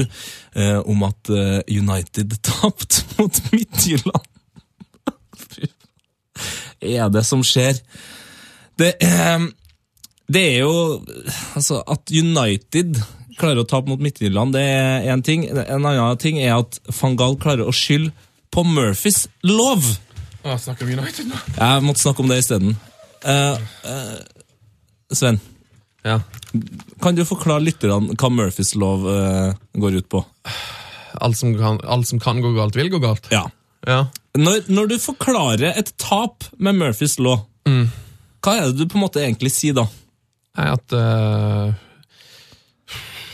[0.56, 4.28] eh, om at eh, United tapte mot Midtjylland.
[6.80, 7.76] Er det som skjer?
[8.80, 9.48] Det, eh,
[10.32, 10.74] det er jo
[11.56, 12.96] Altså, at United
[13.40, 15.46] klarer å tape mot Midtjylland, det er én ting.
[15.48, 18.12] En annen ting er at van Gaal klarer å skylde
[18.52, 19.86] på Murphys lov.
[20.40, 21.38] Å, snakker vi United nå?
[21.58, 22.76] Jeg måtte snakke om det isteden.
[23.20, 23.60] Uh,
[25.12, 25.40] Sven,
[26.06, 26.20] Ja.
[27.02, 30.22] kan du forklare lytterne hva Murphys lov uh, går ut på?
[31.20, 33.28] Alt som, kan, alt som kan gå galt, vil gå galt.
[33.34, 33.44] Ja.
[33.86, 34.06] Ja.
[34.38, 37.46] Når, når du forklarer et tap med Murphys lov,
[38.40, 39.84] hva er det du på en måte egentlig sier da?
[40.56, 41.74] Nei, at uh...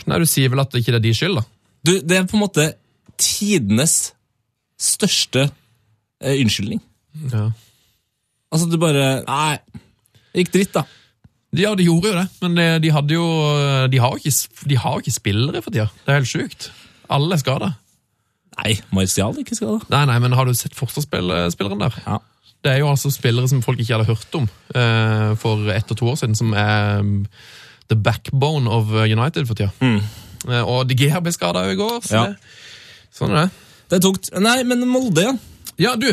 [0.07, 1.43] Nei, du sier vel at det ikke er de skyld, da?
[1.87, 2.65] Du, det er på en måte
[3.19, 4.11] tidenes
[4.79, 6.81] største uh, unnskyldning.
[7.31, 7.45] Ja.
[8.51, 9.57] Altså, du bare Nei,
[10.33, 10.83] det gikk dritt, da.
[11.57, 13.25] Ja, de gjorde jo det, men de, de hadde jo
[13.91, 15.87] De har jo ikke, de har jo ikke spillere for tida.
[16.05, 16.69] Det er helt sjukt.
[17.09, 17.69] Alle er skada.
[18.57, 19.79] Nei, Martial ikke skada.
[19.93, 21.97] Nei, nei, men har du sett forsvarsspilleren der?
[22.05, 22.17] Ja.
[22.65, 25.99] Det er jo altså spillere som folk ikke hadde hørt om eh, for ett og
[25.99, 27.11] to år siden, som er um,
[27.87, 29.69] the backbone of United for tida.
[29.85, 32.01] Eh, og De Gea ble skada i går.
[32.03, 32.23] Så Ja.
[32.33, 32.35] det,
[33.13, 33.51] sånn er det.
[33.87, 34.31] Det er tungt.
[34.43, 35.35] Nei, men Molde, ja.
[35.77, 36.09] Ja, du!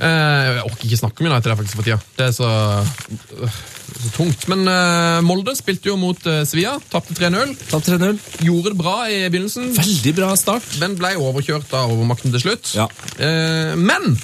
[0.00, 1.98] Eh, jeg orker ikke snakke om United faktisk for tida.
[2.16, 3.58] Det er så, øh,
[4.00, 4.46] så tungt.
[4.48, 7.52] Men eh, Molde spilte jo mot uh, Sevilla, tapte 3-0.
[7.68, 8.16] Ta 3-0.
[8.46, 10.66] Gjorde det bra i begynnelsen, Veldig bra start.
[10.80, 12.72] men ble overkjørt av overmakten til slutt.
[12.78, 12.88] Ja.
[13.20, 14.14] Eh, men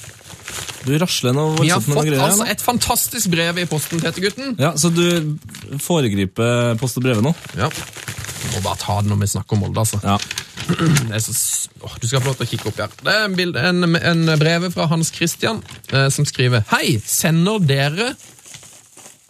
[0.86, 4.02] Du rasler noe vi har voldsomt med noen fått altså et fantastisk brev i posten,
[4.02, 4.54] Tete-gutten.
[4.62, 5.34] Ja, Så du
[5.82, 7.32] foregriper post og brevet nå?
[7.58, 7.70] Ja.
[7.70, 9.98] Vi må bare ta det når vi snakker om Molde, altså.
[10.04, 10.18] Ja.
[11.22, 11.34] Så,
[11.82, 12.94] åh, du skal få lov til å kikke opp her.
[13.02, 17.62] Det er en, bild, en, en brev fra Hans Christian eh, som skriver Hei, sender
[17.62, 18.12] dere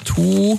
[0.06, 0.56] to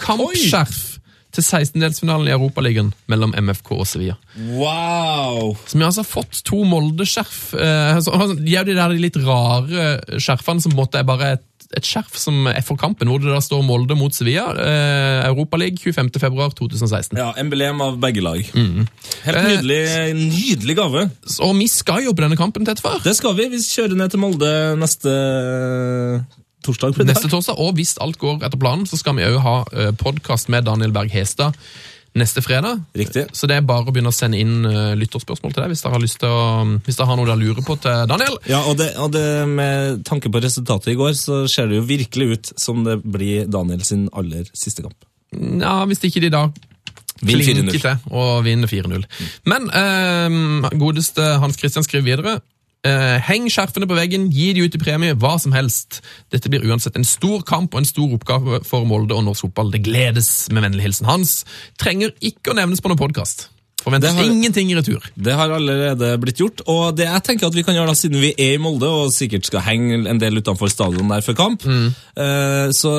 [0.00, 0.89] kampskjerf
[1.34, 4.16] til 16-delsfinalen i Europaligaen mellom MFK og Sevilla.
[4.50, 5.54] Wow!
[5.66, 7.52] Så vi har altså fått to Molde-skjerf.
[7.54, 11.46] Eh, altså, de er jo de der litt rare skjerfene som måtte er bare et,
[11.78, 14.48] et skjerf som er for kampen, hvor det da står Molde mot Sevilla.
[14.58, 15.78] Eh, Europaligaen
[16.10, 17.14] 25.2.2016.
[17.20, 18.42] Ja, Emblem av begge lag.
[18.50, 19.80] Helt nydelig,
[20.18, 21.06] nydelig gave.
[21.46, 22.98] Og vi skal jo på denne kampen tett før.
[23.06, 23.50] Det skal vi.
[23.54, 25.14] Vi kjører ned til Molde neste
[26.66, 26.96] torsdag.
[26.96, 29.56] blir Neste torsdag, og hvis alt går etter planen, så skal vi òg ha
[30.00, 31.56] podkast med Daniel Berg Hestad
[32.12, 32.80] neste fredag.
[32.94, 33.26] Riktig.
[33.32, 35.94] Så det er bare å begynne å sende inn eh, lytterspørsmål til deg hvis dere
[35.94, 38.38] har lyst til å, hvis dere har noe dere lurer på til Daniel.
[38.50, 41.86] Ja, og det, og det Med tanke på resultatet i går, så ser det jo
[41.86, 44.98] virkelig ut som det blir Daniel sin aller siste kamp.
[45.30, 46.48] Ja, Hvis ikke de da
[47.20, 49.04] klinker til og vinner 4-0.
[49.50, 52.40] Men eh, godeste Hans Christian skriver videre.
[52.80, 56.00] Eh, heng skjerfene på veggen, gi de ut i premie, hva som helst.
[56.32, 59.74] Dette blir uansett en stor kamp og en stor oppgave for Molde og norsk fotball.
[59.74, 61.42] Det gledes med vennlig hilsen Hans.
[61.80, 63.50] Trenger ikke å nevnes på noen podkast.
[63.84, 65.00] Forventes har- ingenting i retur.
[65.16, 68.20] Det har allerede blitt gjort, og det jeg tenker at vi kan gjøre da, siden
[68.20, 71.64] vi er i Molde og sikkert skal henge en del utenfor stadion der før kamp,
[71.64, 71.94] mm.
[72.76, 72.92] så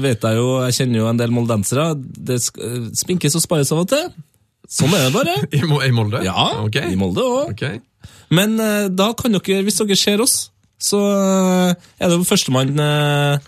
[0.00, 3.78] vet jeg jo, jeg kjenner jo en del moldensere, det eh, spinkes og spares av
[3.78, 4.08] og til.
[4.68, 5.36] Sånn er det bare.
[5.88, 6.20] I, Molde?
[6.24, 6.92] Ja, okay.
[6.92, 7.52] i Molde også.
[7.56, 7.87] Ok.
[8.34, 13.46] Men eh, da kan dere, hvis dere ser oss, så eh, er det førstemann eh,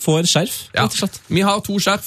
[0.00, 0.86] får skjerf, Ja.
[1.28, 2.06] Vi har to skjerf.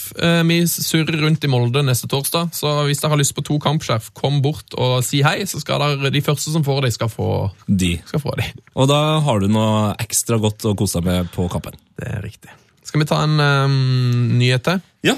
[0.50, 2.50] Vi surrer rundt i Molde neste torsdag.
[2.58, 5.44] Så hvis dere har lyst på to kampskjerf, kom bort og si hei.
[5.46, 7.28] Så skal dere, de første som får de, skal få,
[7.68, 7.92] De.
[8.10, 8.48] skal få de.
[8.74, 11.78] Og da har du noe ekstra godt å kose deg med på kappen.
[12.02, 12.50] Det er riktig.
[12.82, 13.78] Skal vi ta en um,
[14.42, 14.82] nyhet til?
[15.06, 15.16] Ja.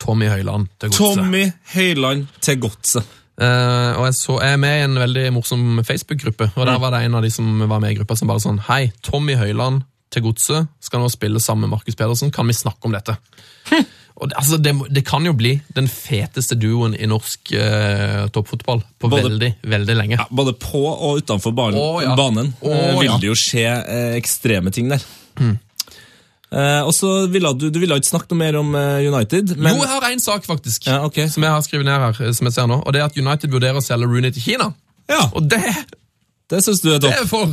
[0.00, 1.20] Tommy Høiland til godset.
[1.20, 3.14] Tommy Høiland til godset.
[3.36, 6.94] Eh, og jeg, så, jeg er med i en veldig morsom Facebook-gruppe, og der var
[6.94, 9.82] det en av de som var med i gruppa som bare sånn Hei, Tommy Høiland
[10.14, 12.32] til godset skal nå spille sammen med Markus Pedersen.
[12.32, 13.16] Kan vi snakke om dette?
[14.16, 18.80] og det, altså, det, det kan jo bli den feteste duoen i norsk uh, toppfotball
[18.96, 20.20] på Både- veldig, veldig lenge.
[20.22, 22.16] Ja, både på og utenfor banen, Å, ja.
[22.16, 25.04] banen Å, eh, vil det jo skje eh, ekstreme ting der.
[25.42, 25.56] Eh,
[26.86, 29.82] og så ville du, du ville ikke snakke noe mer om eh, United, men jo,
[29.82, 31.26] jeg har én sak, faktisk, Ja, okay.
[31.28, 32.32] som jeg har skrevet ned her.
[32.32, 34.70] som jeg ser nå, og Det er at United vurderer å selge Rooney til Kina.
[35.10, 35.60] Ja, Og det,
[36.50, 37.18] det syns du er det topp.
[37.18, 37.46] er for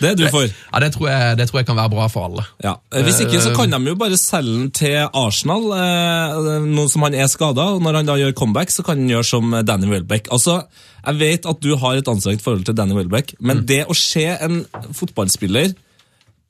[0.00, 0.46] Det er du for.
[0.72, 2.44] Ja, det tror, jeg, det tror jeg kan være bra for alle.
[2.62, 2.76] Ja.
[2.94, 7.02] Eh, Hvis ikke så kan de jo bare selge den til Arsenal, eh, nå som
[7.06, 7.66] han er skada.
[7.82, 10.30] Når han da gjør comeback, så kan han gjøre som Danny Welbeck.
[10.30, 10.62] Altså,
[11.06, 14.24] Jeg vet at du har et anstrengt forhold til Danny Welbeck, men det å se
[14.26, 15.74] en fotballspiller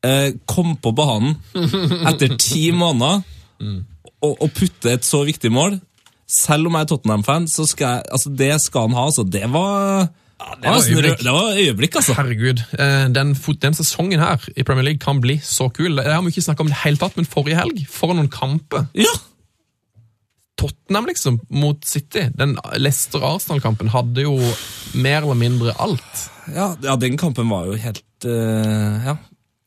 [0.07, 1.34] eh, komme på banen
[2.11, 3.22] etter ti måneder
[4.22, 5.78] og, og putte et så viktig mål
[6.26, 9.04] selv om jeg er Tottenham-fan, så skal jeg, altså det skal han ha.
[9.07, 10.09] altså Det var,
[10.62, 11.22] det var øyeblikk.
[11.22, 12.16] det var øyeblikk, altså.
[12.18, 15.96] Herregud, eh, den, den sesongen her i Premier League kan bli så kul.
[15.96, 18.88] Det har vi ikke snakket om det hele tatt, men forrige helg, for noen kamper.
[18.98, 19.14] Ja,
[20.57, 22.30] Tottenham liksom, mot City.
[22.34, 24.34] Den Leicester-Arsenal-kampen hadde jo
[24.96, 26.30] mer eller mindre alt.
[26.48, 29.16] ja, ja den kampen var jo helt uh, Ja.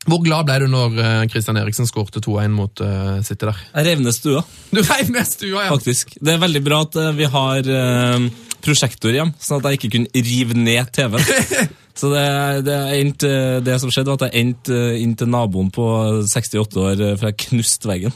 [0.10, 3.58] Hvor glad ble du når eh, Christian Eriksen skårte 2-1 mot uh, City der?
[3.76, 4.42] Jeg revner stua,
[4.72, 5.74] Du rev ned stua, ja!
[5.74, 6.16] faktisk.
[6.18, 8.26] Det er veldig bra at eh, vi har uh,
[8.66, 11.70] prosjektor hjem, sånn at jeg ikke kunne rive ned TV-en.
[12.00, 12.24] Så det,
[12.64, 13.26] det, er endt,
[13.66, 15.84] det som skjedde, var at jeg endte inn til naboen på
[16.24, 18.16] 68 år, for jeg knuste veggen.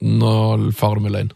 [0.00, 0.32] Nå
[0.78, 1.32] farer du med løgn.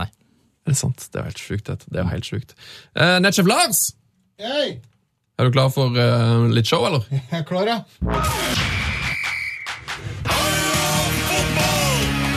[0.00, 0.08] Nei.
[0.08, 1.04] Er det sant?
[1.12, 1.68] Det er helt sjukt.
[1.68, 2.56] Det er helt sjukt.
[2.96, 3.90] Uh, Netchef Lars!
[4.40, 4.78] Hei,
[5.40, 7.00] Er du klar for uh, litt show, eller?
[7.10, 7.78] jeg er klar, ja.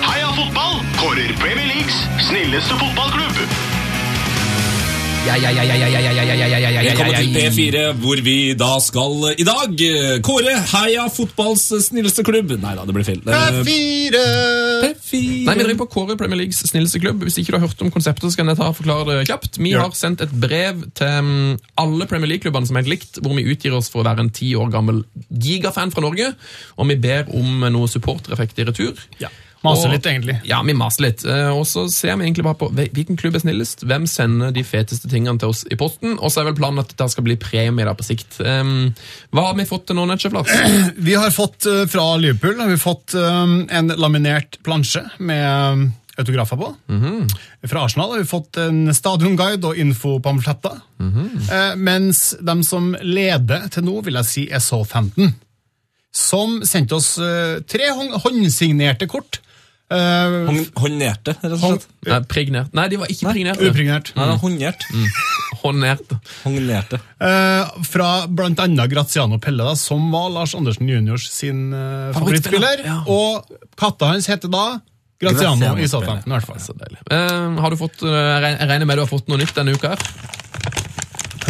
[0.08, 1.99] Heia fotball kårer Premier Leagues
[2.30, 3.73] snilleste fotballklubb.
[5.24, 7.50] Velkommen til ja, ja.
[7.50, 12.52] P4, hvor vi da skal eh, i dag eh, kåre Heia fotballs snilleste klubb.
[12.60, 13.22] Nei da, det blir feil.
[13.24, 14.24] P4!
[14.84, 15.22] P4.
[15.48, 17.24] Nei, Vi driver på kåre Premier Leagues snilleste klubb.
[17.24, 19.62] Hvis ikke du har hørt om konseptet, så kan jeg ta og forklare det kjapt.
[19.64, 21.56] Vi har sendt et brev til mm,
[21.86, 24.34] alle Premier League-klubbene som er helt likt, hvor vi utgir oss for å være en
[24.36, 26.34] ti år gammel gigafan fra Norge,
[26.76, 29.08] og vi ber om noe supportereffekt i retur.
[29.24, 29.32] Ja.
[29.64, 30.34] Maser litt, egentlig.
[30.43, 31.22] Ja, vi maser litt.
[31.24, 34.64] Eh, Og så ser vi egentlig bare på hvilken klubb er snillest, hvem sender de
[34.68, 37.38] feteste tingene til oss i posten, og så er vel planen at det skal bli
[37.39, 38.41] premie der på sikt.
[38.43, 38.91] Um,
[39.32, 40.36] hva har vi fått til nå, Netchef
[41.07, 46.59] Vi har fått eh, fra Liverpool har vi fått eh, en laminert plansje med autografer
[46.59, 46.68] på.
[47.72, 50.76] Fra Arsenal har vi fått en stadionguide og infopamfletter.
[51.01, 55.32] Eh, mens de som leder til nå, vil jeg si, er Southampton.
[56.14, 59.39] Som sendte oss tre håndsignerte kort.
[59.92, 59.98] Eh,
[60.48, 61.88] Hånd- Håndnerte, rett og slett.
[62.08, 62.72] Nei, pregnert.
[62.74, 63.68] Nei, de var ikke pregnerte.
[63.68, 64.14] Upregnert.
[64.16, 64.86] Nei, det er håndjert.
[65.64, 66.20] Håndnerte.
[66.44, 67.00] Håndjerte.
[67.20, 72.84] Eh, fra blant annet Graziano Pelle, da, som var Lars Andersen juniors sin uh, Favorittspiller,
[72.88, 73.02] ja.
[73.12, 73.46] Og
[73.80, 74.80] katta hans heter da
[75.22, 76.34] Graziano, Graziano i Southampton.
[76.80, 77.00] deilig.
[77.12, 80.08] Eh, har du fått, jeg regner med du har fått noe nytt denne uka her?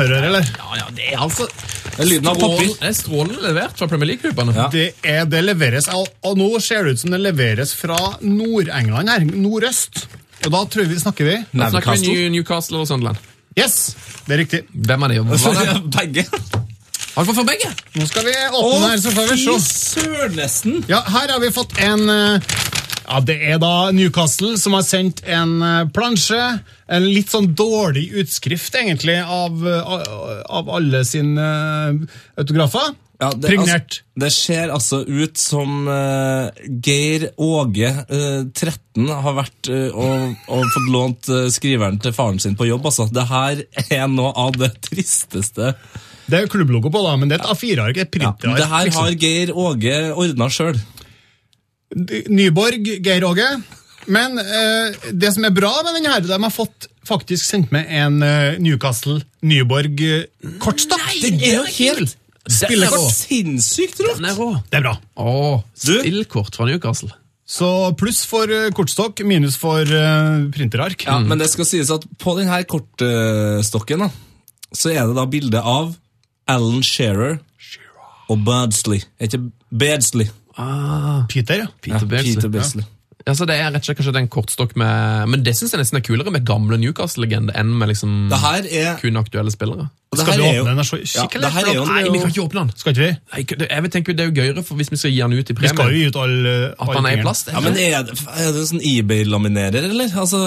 [0.04, 0.48] Hører, eller?
[0.60, 2.50] Ja, ja, det er altså Det er lyden av papir.
[2.50, 4.56] strålende, det er strålende levert fra Premier League-klubbene.
[4.58, 4.66] Ja.
[4.74, 9.28] Det, er, det leveres, og nå ser det ut som det leveres fra Nord-England her,
[9.32, 10.04] nordøst.
[10.44, 12.82] Og da tror vi, snakker vi Da snakker vi Newcastle.
[12.82, 13.22] Og Sunderland.
[13.56, 13.96] Yes,
[14.28, 14.62] det er riktig.
[14.74, 15.80] Hvem er er det?
[15.94, 16.26] Begge.
[17.14, 17.70] Har vi fått begge?
[17.94, 19.54] Nå skal vi åpne her, så får vi se.
[19.54, 20.80] fy sør nesten.
[20.90, 22.56] Ja, her har vi fått en eh,
[23.04, 26.40] Ja, det er da Newcastle som har sendt en eh, plansje.
[26.94, 29.96] En litt sånn dårlig utskrift, egentlig, av, eh,
[30.48, 32.94] av alle sine eh, autografer.
[33.22, 34.00] Ja, det, Pregnert.
[34.02, 36.50] Altså, det ser altså ut som uh,
[36.84, 42.58] Geir Åge, uh, 13, har vært uh, og, og fått lånt skriveren til faren sin
[42.60, 42.90] på jobb.
[42.90, 43.08] Altså.
[43.14, 43.62] Det her
[44.02, 45.76] er noe av det tristeste
[46.26, 48.02] Det er klubblogo på, da, men det er et A4-ark.
[48.04, 49.06] Et Ja, men det her liksom.
[49.06, 50.82] har Geir Åge ordna sjøl.
[52.30, 53.48] Nyborg, Geir Åge.
[54.12, 57.88] Men eh, det som er bra med den her, de har fått faktisk sendt med
[57.88, 60.26] en eh, Newcastle Nyborg eh,
[60.64, 61.06] kortstokk.
[61.22, 62.18] Det er jo helt
[62.52, 63.14] Spillekort.
[63.16, 64.18] sinnssykt rått!
[64.20, 64.50] Den er rå.
[64.68, 64.98] Det er bra.
[65.24, 67.14] Åh, spillkort fra Newcastle.
[67.48, 67.70] Så
[68.00, 71.06] pluss for eh, kortstokk, minus for eh, printerark.
[71.08, 74.12] Ja, Men det skal sies at på denne kortstokken da,
[74.76, 75.94] så er det da bilde av
[76.52, 77.38] Alan Shearer
[78.32, 79.00] og Badsley.
[79.20, 80.28] Er Ikke Badsley.
[81.30, 81.68] Peter, ja.
[81.82, 82.84] Peter Ja, Peter Beardsley.
[83.24, 85.80] Ja, så det er rett og slett kanskje en kortstokk med Men det syns jeg
[85.80, 88.28] nesten er kulere med gamle Newcastle-legender enn med liksom
[88.76, 89.86] er kun aktuelle spillere.
[90.12, 92.44] det Skal vi åpne den så Ja, det her er jo, Nei, vi kan ikke
[92.44, 92.74] åpne den!
[92.76, 93.14] Skal ikke vi?
[93.32, 95.34] Nei, det- jeg vil tenke Det er jo gøyere for hvis vi skal gi den
[95.40, 97.48] ut i Vi skal jo gi ut all, eh, At den han er i plast.
[97.54, 100.12] Ja, men er det, er det sånn eBay-laminerer, eller?
[100.20, 100.44] Altså,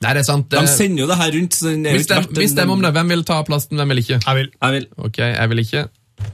[0.00, 0.48] Nei, det er sant.
[0.50, 1.54] de sender jo det her rundt.
[1.54, 2.92] Så den er jo Vi ikke stemmer, verdt vi stemmer om det.
[2.96, 4.18] Hvem vil ta plasten, hvem vil ikke?
[4.26, 4.50] Jeg vil.
[4.62, 4.86] Jeg vil.
[4.98, 5.82] Ok, jeg vil ikke.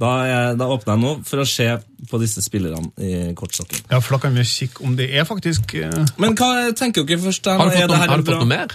[0.01, 1.66] Da, er, da åpner jeg nå for å se
[2.11, 3.87] på disse spillerne i kortstokken.
[3.89, 6.03] Ja, for da kan vi kikke om det er faktisk uh...
[6.20, 7.49] Men hva tenker dere først?
[7.49, 8.74] Har du Er fått det noe, her har du fått noe mer?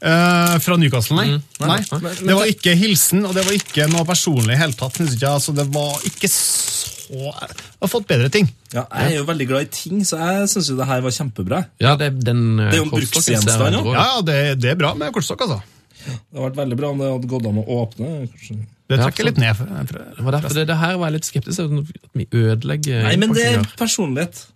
[0.00, 1.38] Uh, fra Newcastle, nei.
[1.60, 1.68] nei.
[1.68, 2.00] nei.
[2.00, 4.96] men- Det var ikke hilsen, og det var ikke noe personlig i hele tatt.
[5.00, 5.28] Synes jeg.
[5.28, 8.46] altså, det var ikke så Jeg har fått bedre ting.
[8.72, 11.10] Ja, jeg er jo veldig glad i ting, så jeg syns jo det her var
[11.16, 11.62] kjempebra.
[11.82, 13.80] Ja, det, den Det er jo en bruksgjenstand.
[13.80, 15.58] Ja, ja, det, det er bra med kortstokk, altså.
[16.04, 18.12] Det hadde vært veldig bra om det hadde gått an å åpne.
[18.30, 18.60] kanskje.
[18.90, 19.54] Det trekker litt ned.
[19.54, 19.70] For,
[20.18, 21.80] for, Det det, det her var jeg litt skeptisk til.
[21.80, 24.46] At vi ødelegger Nei, men det er personlighet.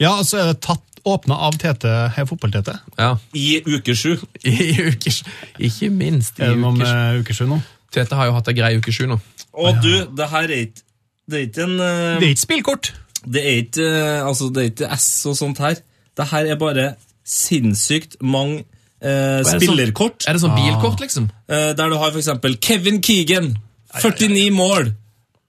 [0.00, 2.72] ja, og så er det tatt åpna av her fotball-TT.
[2.98, 3.16] Ja.
[3.34, 4.16] I uke sju.
[4.46, 5.22] I ukers
[5.58, 7.58] Ikke minst i Er det noe med uke sju nå?
[7.92, 9.18] Tete har jo hatt ei grei uke sju nå.
[9.52, 10.84] Og du, det her er ikke
[11.28, 12.92] Det er ikke en uh, Det er ikke spillkort!
[13.22, 15.82] Det er ikke uh, altså, det er ikke S og sånt her.
[16.18, 16.86] Det her er bare
[17.26, 18.64] sinnssykt mange
[19.02, 20.24] eh, sånn- spillerkort.
[20.28, 21.28] Er det sånn bilkort, liksom?
[21.48, 23.56] eh, der du har for eksempel Kevin Keegan.
[24.00, 24.94] 49 mål.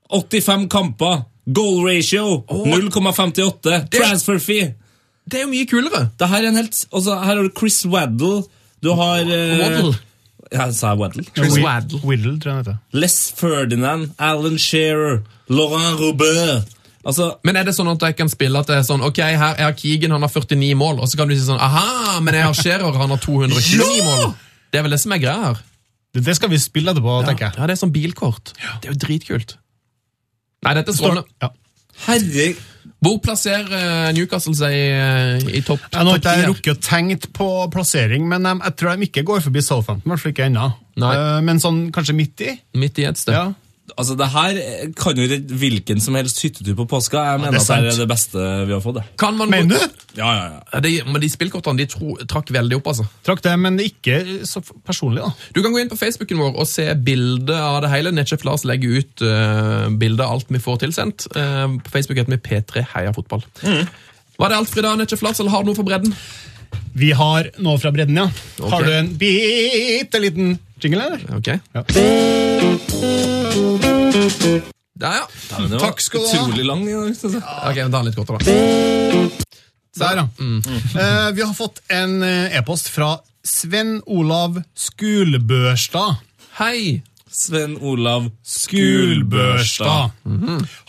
[0.09, 1.23] 85 kamper.
[1.45, 3.89] Goal ratio 0,58.
[3.91, 4.73] Transfer fee.
[5.29, 6.09] Det er jo mye kulere!
[6.19, 8.43] Det her er en helt også, Her har du Chris Waddle.
[8.83, 9.93] Du har eh, Waddle.
[10.51, 11.23] Ja, sa jeg Waddle?
[11.35, 12.33] Chris Waddle Waddle.
[12.39, 12.77] Tror jeg det heter.
[12.93, 16.67] Les Ferdinand, Alan Shearer, Laurent Robert.
[17.03, 19.57] Altså, Men er det sånn at jeg kan spille at det er sånn Ok, her
[19.59, 22.37] jeg har Keegan, han har 49 mål, og så kan du si sånn Aha, men
[22.37, 24.33] jeg har Scherer, han har 229 mål.
[24.71, 25.59] Det er vel det som er greia her.
[26.13, 27.57] Det, det skal vi spille etterpå, Ja, tenker jeg.
[27.59, 28.53] ja, det er sånn bilkort.
[28.55, 29.57] Det er jo dritkult.
[30.63, 31.27] Nei, dette er strålende.
[31.43, 31.51] Ja.
[32.07, 32.61] Herregud.
[33.03, 37.47] Hvor plasserer eh, Newcastle seg i, i topp Jeg har ikke rukket å tenkt på
[37.73, 40.15] plassering, men jeg, jeg tror de ikke går forbi Southampton.
[40.31, 40.69] ikke ennå.
[40.95, 42.53] Eh, Men sånn kanskje midt i?
[42.79, 43.35] Midt i et sted.
[43.35, 43.49] Ja.
[43.97, 44.57] Altså, det her
[44.95, 47.19] kan jo redde hvilken som helst hyttetur på påska.
[47.33, 48.95] Jeg mener det er at det er det beste vi har fått.
[48.95, 49.03] det.
[49.19, 49.97] Kan man Mener du?
[50.15, 50.61] Ja, ja, ja.
[50.73, 53.05] Ja, de, men de spillkortene de tro, trakk veldig opp, altså.
[53.27, 55.33] Trakk det, men ikke så personlig, da.
[55.55, 58.15] Du kan gå inn på Facebooken vår og se bilde av det hele.
[58.15, 61.27] Netchef Lars legger ut uh, bilde av alt vi får tilsendt.
[61.35, 63.43] Uh, på Facebook heter vi P3 Heia Fotball.
[64.39, 66.15] Var det alt for i dag, Netchef Lars, eller har du noe for bredden?
[66.93, 68.27] Vi har nå fra bredden, ja.
[68.59, 68.71] Okay.
[68.71, 71.21] Har du en bitte liten jingle, eller?
[71.37, 71.47] Ok.
[71.73, 71.83] Ja.
[74.93, 75.25] Der, ja.
[75.57, 76.43] Men det var Takk skal du ha.
[76.43, 76.83] Utrolig lang.
[76.89, 77.05] Ja.
[77.17, 77.43] synes jeg.
[77.43, 78.37] Ta den litt godt, da.
[79.93, 80.27] Der, ja.
[80.41, 86.21] Eh, vi har fått en eh, e-post fra Sven Olav Skulbørstad.
[86.59, 87.01] Hei!
[87.33, 90.13] Sven Olav Skulbørstad.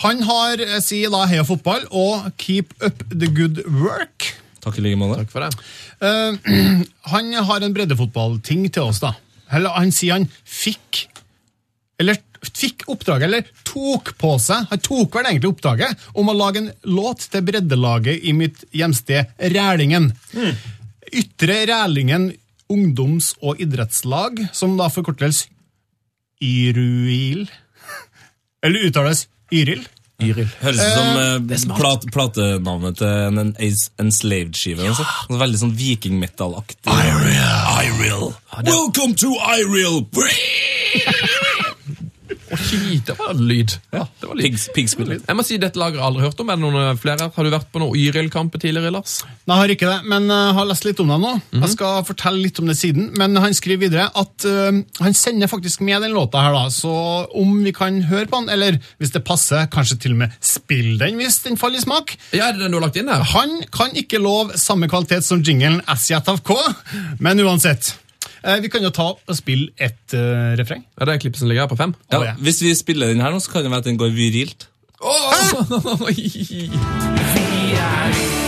[0.04, 4.34] Han har, eh, sier da heia fotball og keep up the good work.
[4.64, 5.22] Takk i like måte.
[5.22, 5.50] Takk for det.
[6.00, 9.14] Uh, han har en breddefotballting til oss, da.
[9.54, 11.04] Eller, han sier han fikk
[12.00, 16.62] Eller fikk oppdraget, eller tok på seg Han tok vel egentlig oppdraget om å lage
[16.62, 20.10] en låt til breddelaget i mitt hjemsted Rælingen.
[21.12, 22.32] Ytre Rælingen
[22.72, 25.44] ungdoms- og idrettslag, som da forkortes
[26.42, 27.44] YRUIL.
[28.64, 29.84] Eller uttales Yril.
[30.22, 30.46] Yril.
[30.62, 31.80] Høres ut som eh, smart.
[31.80, 33.54] plat, platenavnet til en, en
[34.04, 34.86] Enslaved-skive.
[34.92, 35.06] altså.
[35.26, 36.86] Sånn Veldig sånn vikingmetallaktig.
[36.86, 37.34] Iril.
[37.88, 38.30] Iril.
[38.62, 40.04] Welcome to Iril!
[42.54, 43.74] Oi, det var lyd.
[43.94, 44.46] Ja, det var lyd.
[44.46, 45.12] Pigs, pigspill.
[45.18, 46.50] Jeg må si, Dette laget har jeg aldri hørt om.
[46.52, 47.28] Er det noen eh, flere?
[47.34, 49.16] Har du vært på noen Yril-kamper tidligere, Lars?
[49.44, 51.32] Nei, jeg har ikke det, men jeg har lest litt om det nå.
[51.58, 53.10] Jeg skal fortelle litt om det siden.
[53.18, 54.70] Men han skriver videre at uh,
[55.04, 56.68] han sender faktisk med den låta her, da.
[56.72, 56.92] Så
[57.34, 60.98] om vi kan høre på den, eller hvis det passer, kanskje til og med spille
[61.00, 62.14] den hvis den faller i smak.
[62.32, 63.24] Ja, Er det den du har lagt inn her?
[63.34, 66.54] Han kan ikke love samme kvalitet som jinglen SJFK,
[67.24, 67.94] men uansett.
[68.44, 70.84] Eh, vi kan jo ta og spille et uh, refreng.
[70.98, 71.94] Ja, det er klippet som ligger her på fem?
[72.12, 72.34] Ja, Å, ja.
[72.44, 74.68] Hvis vi spiller den her nå, så kan det være at den går virilt.
[75.04, 76.14] Oi!
[77.74, 78.43] vakreste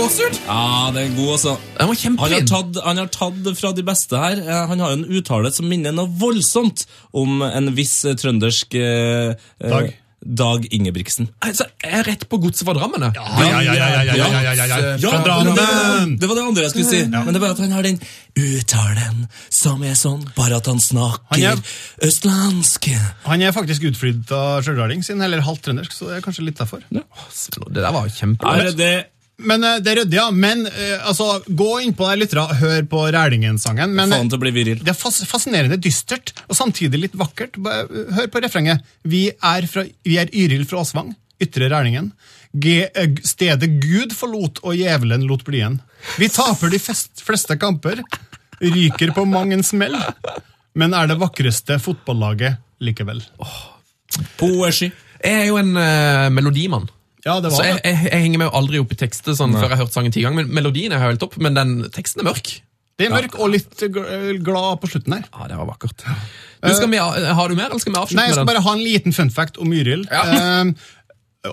[0.00, 0.40] gåsehud?
[0.46, 1.56] Ja, det er god, altså.
[1.80, 1.94] Han,
[2.34, 4.42] har tatt, han har tatt fra de beste her.
[4.42, 6.86] Eh, han har jo en uttale som minner noe voldsomt
[7.16, 9.90] om en viss eh, trøndersk eh, eh, Dag.
[10.20, 11.30] Dag Ingebrigtsen.
[11.40, 16.18] Altså, jeg er rett på godset fra Drammen, Ja, Ja, ja, ja, ja, ja Drammen!
[16.20, 17.00] Det var det andre jeg skulle si.
[17.08, 17.96] Men det er bare at han har den
[18.36, 21.62] uttalen som er sånn, bare at han snakker
[22.04, 22.90] østlandsk.
[23.30, 26.84] Han er faktisk utflydd av stjørdalings, eller halvt trøndersk, så det er kanskje litt derfor.
[26.92, 28.60] Det der var kjempebra.
[29.46, 30.26] Men eh, det er ryddig, ja.
[30.34, 33.94] Men eh, altså, gå inn på der, lyttere, hør på Rælingen-sangen.
[33.96, 34.82] Men faen til å bli viril?
[34.84, 37.58] det er fas fascinerende dystert, og samtidig litt vakkert.
[37.60, 38.84] Eh, Hør på refrenget.
[39.08, 42.12] Vi er, fra, vi er Yril fra Åsvang, ytre Rælingen.
[42.52, 45.80] Ge, eh, stedet Gud forlot og djevelen lot bli igjen.
[46.18, 48.02] Vi taper de fest, fleste kamper,
[48.60, 49.96] ryker på mang en smell,
[50.78, 53.22] men er det vakreste fotballaget likevel.
[54.40, 54.90] Poesi.
[55.20, 56.88] Jeg er jo en uh, melodimann.
[57.26, 59.68] Ja, det Så jeg, jeg, jeg henger meg jo aldri opp i tekster sånn, før
[59.68, 60.46] jeg har hørt sangen ti ganger.
[60.46, 62.54] Men melodien er helt opp, men den teksten er mørk.
[63.00, 63.82] Det er mørk og litt
[64.44, 65.28] glad på slutten her.
[65.32, 66.04] Ja, det var vakkert.
[66.04, 68.74] Du, skal vi, har du mer, eller skal vi avslutte Nei, jeg skal bare ha
[68.76, 70.04] en liten fun fact om Yril.
[70.12, 70.72] Eh,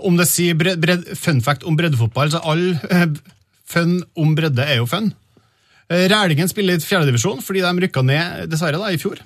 [0.03, 3.07] om det sier bred, bred, fun fact om breddefotball, så all eh,
[3.67, 5.13] fun om bredde er jo fun.
[5.87, 9.23] Eh, Rælingen spiller i fjerdedivisjon fordi de rykka ned dessverre da, i fjor.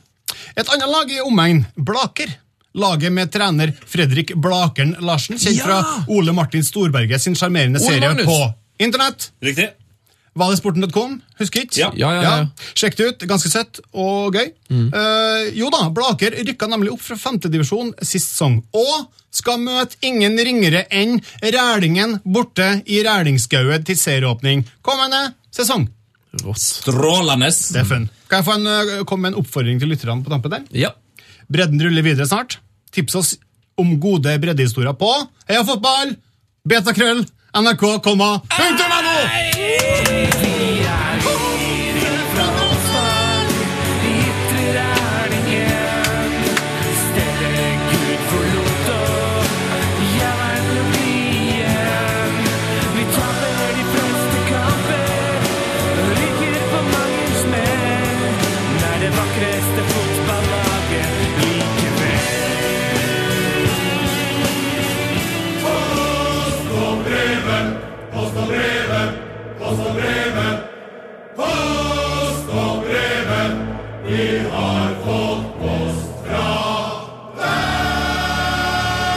[0.53, 2.37] Et annet lag i omegn, Blaker.
[2.73, 5.65] Laget med trener Fredrik Blakeren Larsen, kjent Ja!
[5.65, 8.25] fra Ole Martin Storberget sin sjarmerende serie Magnus.
[8.25, 9.31] på internett.
[9.43, 9.69] Riktig.
[10.39, 11.75] Valgsporten.com, husker ikke?
[11.81, 11.89] Ja.
[11.99, 12.67] Ja, ja, ja.
[12.79, 14.53] Sjekk det ut, ganske søtt og gøy.
[14.71, 20.39] Eh, jo da, Blaker rykka nemlig opp fra femtedivisjon sist sesong, og skal møte ingen
[20.39, 25.89] ringere enn Rælingen borte i Rælingsgauet til serieåpning kommende sesong.
[26.55, 27.51] Strålende.
[27.51, 28.07] Det er fun.
[28.31, 30.63] Kan jeg få en, eh, komme med en oppfordring til lytterne på tampen der?
[30.71, 30.89] Ja.
[31.51, 32.59] Bredden ruller videre snart.
[32.95, 33.35] Tips oss
[33.79, 35.11] om gode breddehistorier på
[35.49, 36.15] Heia fotball!
[36.67, 37.25] Betakrøll!
[37.57, 40.20] NRK, punktum NO!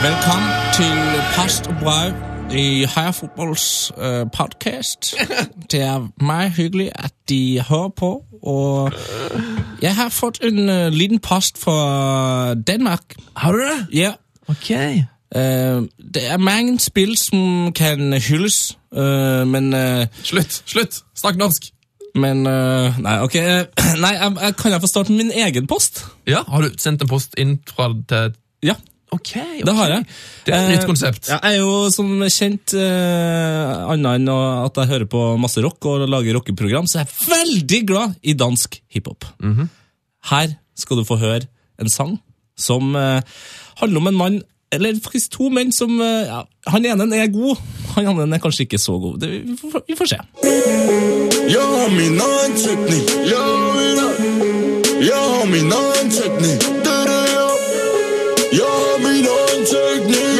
[0.05, 2.13] Velkommen til Past og brev
[2.53, 5.15] i Heia Fotballs uh, podcast.
[5.71, 8.91] Det er meget hyggelig, at de hører på, og
[9.81, 13.01] jeg har fått en uh, liten post fra Danmark.
[13.35, 13.87] Har du det?
[13.93, 14.11] Ja,
[14.47, 14.69] Ok.
[14.69, 15.41] uh,
[16.13, 18.77] det er mange spill som kan hylles,
[19.45, 19.73] men
[20.23, 20.63] Slutt.
[20.65, 21.01] Slutt.
[21.15, 21.71] Snakk norsk.
[22.15, 23.33] Men uh, Nei, ok.
[24.05, 26.05] Nei, jeg, jeg, kan jeg få starte min egen post?
[26.27, 28.73] Ja, Har du sendt en post inn fra til Ja.
[29.15, 29.63] Ok, ok.
[29.67, 30.05] Det har jeg.
[30.45, 31.29] Det er et Eh, nytt konsept.
[31.31, 35.85] Ja, jeg er jo som kjent, eh, annet enn at jeg hører på masse rock
[35.91, 39.25] og lager rockeprogram, så jeg er veldig glad i dansk hiphop.
[40.31, 41.47] Her skal du få høre
[41.79, 42.17] en sang
[42.57, 43.21] som eh,
[43.81, 44.37] handler om en mann,
[44.75, 47.59] eller faktisk to menn som eh, ja, Han ene er god,
[47.95, 49.19] han andre er kanskje ikke så god.
[49.21, 50.19] Det, vi, får, vi får se.
[51.45, 53.11] Jeg har min egen teknikk.
[53.29, 54.15] Jeg har,
[55.05, 56.65] jeg har min egen teknikk.
[59.75, 60.35] Egen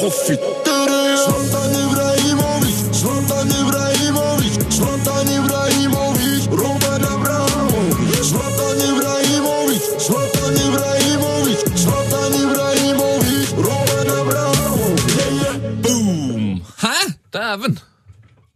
[0.00, 0.40] profitt.
[0.66, 2.78] Det er det jeg Zlatan Ibrahimovic.
[3.00, 4.54] Zlatan Ibrahimovic.
[4.76, 6.42] Zlatan Ibrahimovic.
[6.62, 8.20] Robert Abramovic.
[8.30, 9.84] Zlatan Ibrahimovic.
[10.06, 11.60] Zlatan Ibrahimovic.
[11.82, 13.46] Zlatan Ibrahimovic.
[13.68, 15.04] Robert Abramovic.
[15.18, 15.56] Yeah, yeah.
[15.84, 16.62] Boom!
[16.84, 16.96] Hæ?
[17.34, 17.78] Dæven.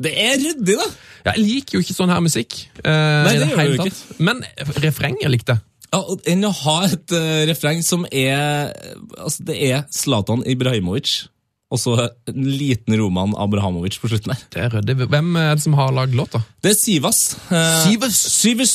[0.04, 0.88] Det er ryddig, da!
[1.24, 2.56] Jeg liker jo ikke sånn her musikk.
[2.84, 2.90] eh,
[3.24, 4.00] Nei, det gjør du tatt.
[4.18, 4.42] Men
[4.84, 5.62] refrenget likte jeg.
[5.94, 6.00] Ja,
[6.32, 8.72] Enn å ha et uh, refreng som er
[9.20, 11.28] Altså, det er Zlatan Ibrahimovic,
[11.74, 11.94] og så
[12.30, 14.42] en liten Roman Abrahamovic på slutten der.
[14.52, 15.08] Det er ryddig.
[15.10, 16.42] Hvem er det som har lagd låta?
[16.62, 17.22] Det er Sivas.
[17.48, 17.56] Uh,
[17.86, 18.20] Sivas?
[18.34, 18.74] Sivas.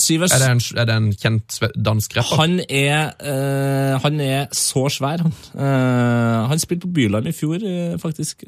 [0.00, 0.34] Sivas.
[0.36, 2.40] Er det en, er det en kjent dansk rapper?
[2.42, 5.34] Han er, uh, han er så svær, han.
[5.56, 7.64] Uh, han spilte på Bylarm i fjor,
[8.02, 8.44] faktisk.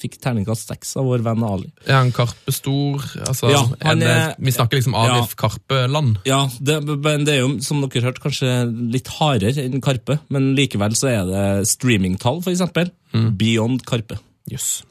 [0.00, 1.70] Fikk terningkast seks av vår venn Ali.
[1.88, 3.04] Er han Karpe stor?
[3.24, 4.04] Altså, Ja, han
[4.38, 6.20] vi snakker liksom Arif Karpe-land.
[6.28, 8.54] Ja, det, men det er jo, som dere hørte, kanskje
[8.92, 12.92] litt hardere enn Karpe, men likevel så er det streamingtall, for eksempel.
[13.14, 14.20] Beyond Karpe.
[14.50, 14.82] Jøss.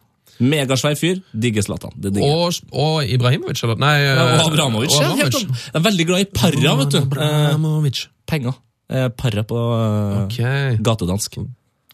[0.44, 1.22] Megasvær fyr.
[1.34, 1.96] Digger Zlatan.
[2.20, 3.80] Og, og Ibrahimovic, eller?
[3.82, 4.92] Nei, Ja, eh, og Abramovic.
[4.98, 6.98] og Ja, helt Jeg er veldig glad i para, vet du.
[7.00, 8.06] Eh, Abramovic.
[8.28, 8.54] penger.
[8.92, 10.40] Eh, para på eh, Ok.
[10.84, 11.38] gatedansk.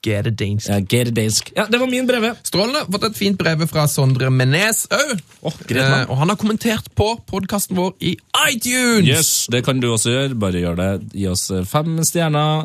[0.01, 0.69] Get it dansk.
[0.69, 1.49] Ja, Gerdansk.
[1.57, 2.30] Ja, det var min breve.
[2.47, 2.85] Strålende.
[2.91, 5.19] Fått et fint brev fra Sondre Menes òg.
[5.43, 8.13] Oh, eh, og han har kommentert på podkasten vår i
[8.47, 9.07] iTunes!
[9.09, 10.39] Yes, det kan du også gjøre.
[10.39, 11.11] Bare gjør det.
[11.19, 12.63] Gi oss eh, fem stjerner.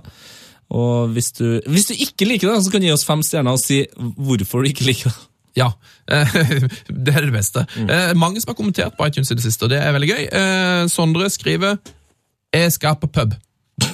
[0.75, 3.51] Og hvis du, hvis du ikke liker det, så kan du gi oss fem stjerner
[3.59, 5.19] og si hvorfor du ikke liker det.
[5.57, 5.71] Ja,
[7.05, 7.67] det er det beste.
[7.77, 7.91] Mm.
[7.91, 10.25] Eh, mange som har kommentert på iTunes i det siste, og det er veldig gøy.
[10.33, 11.77] Eh, Sondre skriver
[12.55, 13.35] 'Jeg skal på pub'.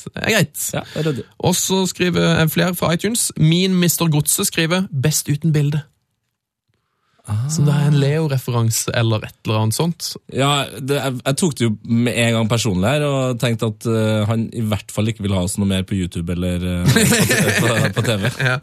[0.00, 0.70] Det er greit.
[0.72, 0.80] Ja.
[1.38, 3.32] Og så skriver flere fra iTunes.
[3.36, 4.10] Min Mr.
[4.10, 5.89] Godse skriver 'Best uten bilde'.
[7.52, 10.06] Som det er en Leo-referanse eller et eller annet sånt.
[10.32, 13.86] Ja, det, jeg, jeg tok det jo med en gang personlig her, og tenkte at
[13.86, 16.88] uh, han i hvert fall ikke vil ha oss noe mer på YouTube eller uh,
[16.88, 17.04] på,
[17.60, 18.30] på, på TV.
[18.50, 18.56] Ja.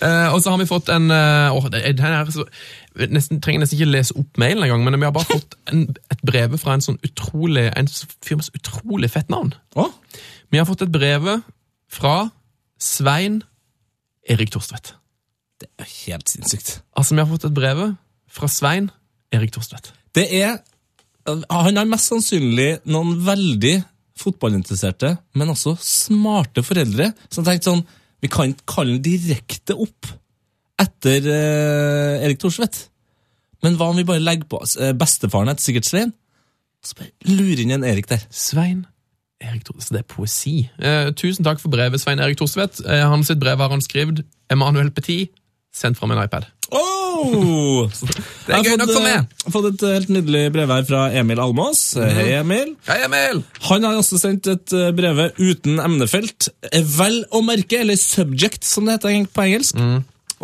[0.00, 2.46] uh, og så har vi fått en uh, åh, det, her, er så,
[3.10, 6.24] nesten, Trenger nesten ikke lese opp mailen engang, men vi har bare fått en, et
[6.26, 9.52] brev fra en sånn utrolig En fyr med så utrolig fett navn.
[9.78, 9.90] Oh.
[10.52, 11.28] Vi har fått et brev
[11.92, 12.14] fra
[12.78, 13.42] Svein
[14.28, 14.94] Erik Torstvedt.
[15.58, 16.78] Det er helt sinnssykt.
[16.94, 17.84] Altså, vi har fått et brev
[18.30, 18.90] fra Svein
[19.34, 19.92] Erik Torstvedt.
[20.14, 20.60] Det er
[21.28, 23.74] Han har mest sannsynlig noen veldig
[24.18, 27.82] fotballinteresserte, men også smarte foreldre som tenkte sånn
[28.24, 30.08] Vi kan ikke kalle den direkte opp
[30.80, 32.86] etter eh, Erik Thorsvedt.
[33.62, 36.14] Men hva om vi bare legger på eh, Bestefaren heter sikkert Svein.
[36.82, 38.24] Så bare lurer inn en Erik der.
[38.30, 38.86] Svein
[39.42, 39.94] Erik Torstvedt.
[39.94, 40.56] Det er poesi.
[40.78, 42.82] Eh, tusen takk for brevet, Svein Erik Torstvedt.
[42.86, 44.24] Eh, han sitt brev har han skrevet.
[44.50, 45.34] Emanuel Petit.
[45.74, 46.46] Sendt fra min iPad.
[46.74, 47.88] Oh!
[48.48, 49.14] Det er gøy nok for meg.
[49.28, 51.82] Jeg har fått et eh, helt nydelig brev her fra Emil Almås.
[52.00, 52.74] Hei, Emil.
[52.88, 53.42] Hei, Emil!
[53.68, 56.50] Han har også sendt et brev uten emnefelt.
[56.72, 59.80] Eh, Vel å merke, eller subject, som det heter på engelsk.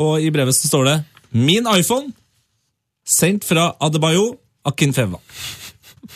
[0.00, 0.96] Og i brevet så står det
[1.34, 2.12] 'Min iPhone',
[3.06, 4.34] sendt fra Adebayo
[4.66, 5.18] Akinfeva.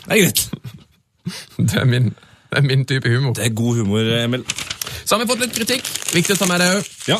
[0.09, 0.45] Det er greit.
[1.59, 2.07] Det er min,
[2.49, 3.35] det er min type humor.
[3.37, 4.45] Det er god humor, Emil.
[5.05, 5.85] Så har vi fått litt kritikk.
[6.15, 6.87] Viktig å ta med det òg.
[7.11, 7.19] Ja.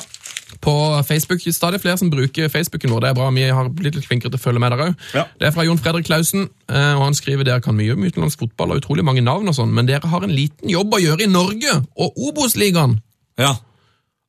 [0.61, 0.75] På
[1.07, 3.01] Facebook stadig flere som bruker Facebooken vår.
[3.05, 4.95] Det er bra, Vi har blitt litt flinkere til å følge med der òg.
[5.15, 5.25] Ja.
[5.39, 8.39] Det er fra Jon Fredrik Klausen, eh, og han skriver dere kan mye om utenlandsk
[8.43, 11.23] fotball og utrolig mange navn, og sånn, men dere har en liten jobb å gjøre
[11.23, 13.01] i Norge og Obos-ligaen.
[13.39, 13.55] ja.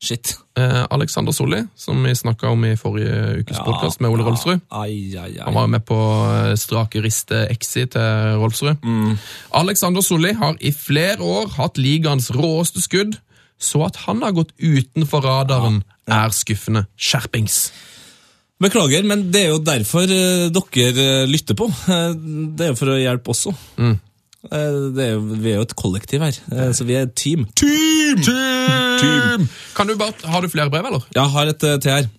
[0.01, 0.37] Shit.
[0.55, 4.61] Eh, Alexander Solli, som vi snakka om i forrige ukes podcast med Ole Rolfsrud.
[4.71, 5.43] Ai, ai, ai.
[5.43, 8.79] Han var med på eh, strake riste exi til Rolfsrud.
[9.59, 13.17] Alexander Solli har i flere år hatt ligaens råeste skudd,
[13.59, 16.85] så at han har gått utenfor radaren, er skuffende.
[16.97, 17.59] Skjerpings!
[18.59, 21.69] Beklager, men det er jo derfor eh, dere eh, lytter på.
[21.87, 22.11] Eh,
[22.59, 23.53] det er jo for å hjelpe også.
[23.79, 26.35] Eh, det er jo, vi er jo et kollektiv her,
[26.75, 27.45] så vi er et team.
[27.59, 28.19] Team!
[28.25, 29.47] Team!
[29.77, 31.07] Kan du bare, Har du flere brev, eller?
[31.15, 32.09] Jeg har et til her.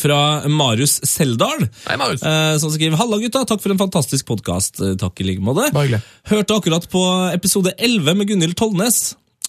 [0.00, 2.22] Fra Marius Seldal, Hei, Marius.
[2.24, 3.42] eh, som skriver Halla, gutta.
[3.50, 4.78] Takk for en fantastisk podkast.
[5.00, 5.66] Takk i like måte.
[6.30, 7.02] Hørte akkurat på
[7.34, 9.00] episode 11 med Gunhild Tollnes.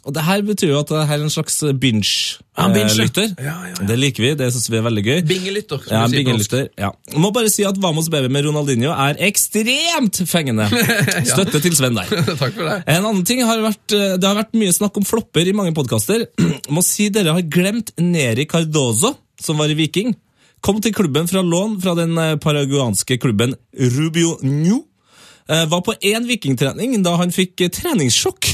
[0.02, 2.40] Og det her betyr jo at det her er en slags binge.
[2.58, 3.36] binge-lytter.
[3.38, 3.86] Ja, ja, ja.
[3.86, 4.32] Det liker vi.
[4.40, 5.20] Det syns vi er veldig gøy.
[5.30, 5.84] Bingelytter.
[5.92, 6.64] Ja, bingelytter.
[6.82, 6.90] Ja.
[7.22, 10.66] Må bare si at Vamos Baby med Ronaldinho er ekstremt fengende.
[11.32, 12.10] Støtte til Sven der.
[12.42, 12.80] Takk for det.
[12.90, 15.76] En annen ting har vært, eh, Det har vært mye snakk om flopper i mange
[15.78, 16.26] podkaster.
[16.74, 20.16] Må si dere har glemt Neri Cardozo, som var i Viking.
[20.66, 24.82] Kom til klubben fra lån fra den eh, paraguanske klubben Rubio New.
[25.46, 28.50] Eh, Var på én vikingtrening da han fikk treningssjokk.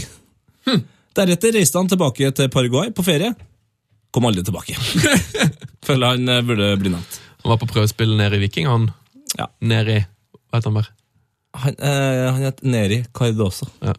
[0.68, 0.94] treningssjokk.
[1.18, 3.34] Deretter reiste han tilbake til Paraguay på ferie.
[4.14, 4.77] Kom aldri tilbake.
[5.88, 7.19] Føler han eh, burde bli nevnt.
[7.44, 8.89] Han var på prøvespill nede i Viking, han.
[9.38, 9.49] Ja.
[9.65, 10.89] Neri Hva heter han der?
[11.57, 13.69] Han, eh, han het Neri Cardoso.
[13.81, 13.95] Ja.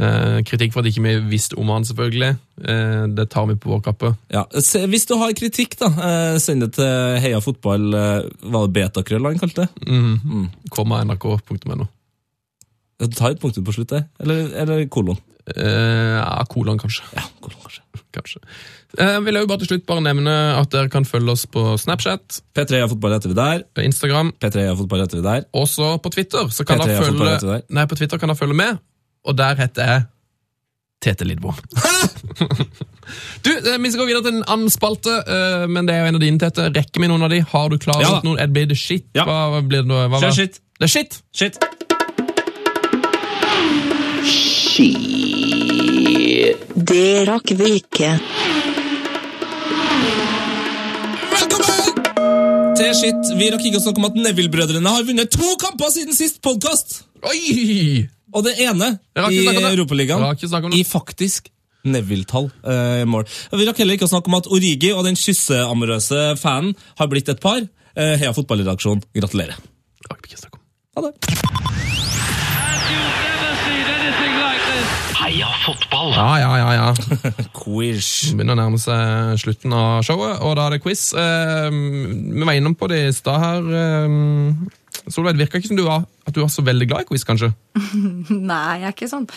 [0.00, 2.34] Eh, kritikk for at ikke vi visste om han, selvfølgelig.
[2.62, 4.12] Eh, det tar vi på vår kappe.
[4.32, 4.44] Ja.
[4.62, 7.88] Se, hvis du har kritikk, da, eh, send det til Heia Fotball.
[7.90, 9.88] Var det betakrøll han kalte det?
[9.88, 10.46] Mm.
[10.70, 11.88] Komma nrk.no.
[13.00, 13.96] Du tar et punktum på slutt?
[14.20, 15.18] Eller, eller kolon?
[15.56, 17.02] Eh, ja, kolon, kanskje.
[17.16, 17.82] Ja, kolon kanskje.
[18.16, 18.40] kanskje.
[18.98, 21.62] Eh, Jeg vil også bare til slutt bare nevne at dere kan følge oss på
[21.80, 23.64] Snapchat, P3 har Fotball etter vi der.
[23.86, 25.44] Instagram, P3 har Fotball etter vi der.
[25.54, 26.48] også på Twitter.
[26.52, 27.60] Så kan P3 dere følge, det.
[27.70, 28.80] nei, på Twitter kan dere følge med,
[29.24, 30.08] og der heter jeg
[31.00, 31.56] Tete Lidbom.
[33.44, 36.10] du, eh, Vi skal gå videre til en annen spalte, eh, men det er jo
[36.10, 36.66] en av dine, Tete.
[36.76, 37.38] Rekker vi noen av de?
[37.40, 38.42] Har du klart Ja noen?
[38.52, 39.06] Blir det shit?
[39.16, 39.24] Ja.
[39.24, 39.88] Hva, blir det?
[39.96, 40.32] Hva, hva?
[40.36, 40.60] Shit.
[40.80, 41.22] Det er shit!
[41.36, 41.56] Shit.
[46.90, 48.10] Det rakk vi ikke.
[52.78, 53.30] Til shit.
[53.36, 57.02] Vi rakk ikke å snakke om at Neville-brødrene har vunnet to kamper siden sist podkast!
[58.30, 58.92] Og det ene
[59.28, 59.72] i ikke.
[59.72, 61.50] Europaligaen ikke om i faktisk
[61.90, 63.24] Neville-tall Uh, mål.
[63.56, 67.30] Vi rakk heller ikke å snakke om at Origi og den kysseamorøse fanen har blitt
[67.32, 67.62] et par.
[67.96, 69.56] Uh, Heia fotballredaksjon, gratulerer.
[70.96, 71.14] Ha det.
[75.20, 76.14] Heia fotball!
[76.16, 77.24] Ja, ja, ja, ja.
[77.60, 78.30] Quiz.
[78.32, 81.10] Begynner å nærme seg slutten av showet, og da er det quiz.
[81.12, 83.68] Eh, vi var innom på det i stad her.
[83.82, 87.10] Eh, Solveig, det virka ikke som du var, at du var så veldig glad i
[87.10, 87.52] quiz, kanskje?
[88.50, 89.28] Nei, jeg er ikke sånn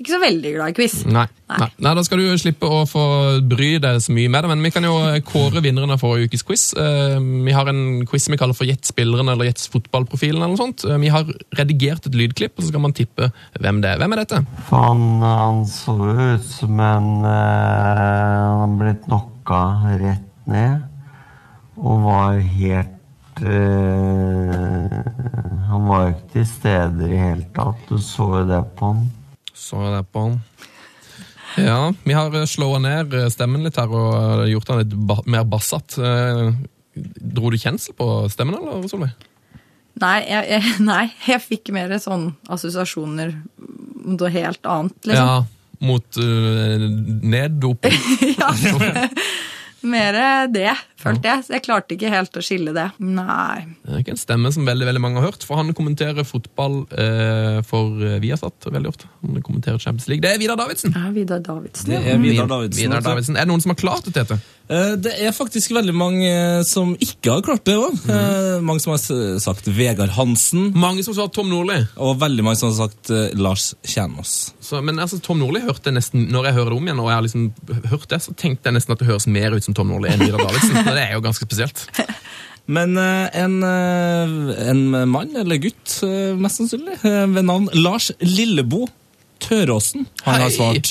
[0.00, 0.94] ikke så veldig glad i quiz.
[1.06, 1.26] Nei.
[1.50, 1.66] Nei.
[1.82, 3.02] Nei, Da skal du slippe å få
[3.44, 4.94] bry deg så mye med det, men vi kan jo
[5.28, 6.64] kåre vinneren av forrige ukes quiz.
[6.78, 10.40] Eh, Vi har en quiz vi kaller for Gjett spilleren eller Gjett fotballprofilen.
[10.40, 10.84] eller noe sånt.
[10.88, 11.24] Eh, Vi har
[11.58, 13.98] redigert et lydklipp, og så skal man tippe hvem det er.
[13.98, 14.40] Hvem er dette?
[14.70, 19.62] Han, han så ut som en eh, Han har blitt knocka
[20.00, 20.82] rett ned.
[21.80, 25.00] Og var helt eh,
[25.70, 27.84] Han var jo ikke til stede i det hele tatt.
[27.88, 29.06] Du så jo det på han.
[29.70, 30.40] Så det på han.
[31.58, 36.02] Ja, vi har slåa ned stemmen litt her og gjort den litt ba mer bassete.
[36.02, 36.52] Eh,
[36.94, 39.14] Dro du kjensel på stemmen, eller, Solveig?
[40.00, 43.34] Nei, jeg, jeg, nei, jeg fikk mer sånn assosiasjoner
[44.00, 45.30] om noe helt annet, liksom.
[45.30, 46.88] Ja, mot uh,
[47.22, 47.96] neddoping.
[48.40, 48.50] Ja.
[49.80, 50.16] Mer
[50.52, 51.44] det, følte jeg.
[51.46, 52.86] Så jeg klarte ikke helt å skille det.
[53.00, 53.64] Nei.
[53.84, 56.82] Det er ikke en stemme som veldig veldig mange har hørt, for han kommenterer fotball
[56.92, 59.08] eh, for eh, Viasat veldig ofte.
[59.24, 60.22] Han kommenterer Champions League.
[60.24, 60.94] Det er Vidar Davidsen.
[60.96, 61.90] Ja, Vidar Davidsen.
[61.90, 62.82] Det er Vidar Davidsen.
[62.86, 63.04] Vidar.
[63.10, 63.36] Davidsen.
[63.40, 64.40] Er det noen som har klart det, Tete?
[64.70, 67.96] Eh, Det er faktisk veldig mange eh, som ikke har klart det òg.
[68.64, 69.00] Mange som har
[69.40, 71.80] sagt Vegard Hansen, Mange som sa Tom Nordli.
[71.96, 73.10] og veldig mange som har sagt
[73.40, 74.52] Lars Kjernås.
[74.60, 77.16] Så, men altså, Tom Nordli hørte nesten, når jeg hører det om igjen, og jeg
[77.16, 77.46] har liksom
[77.90, 80.22] hørt det, så tenkte jeg nesten at det høres mer ut som Tom Nordli enn
[80.22, 80.76] Vidar Davidsen.
[80.90, 81.86] Og det er jo ganske spesielt.
[82.70, 88.86] Men eh, en, eh, en mann, eller gutt eh, mest sannsynlig, ved navn Lars Lillebo
[89.40, 90.90] Tøråsen, han har svart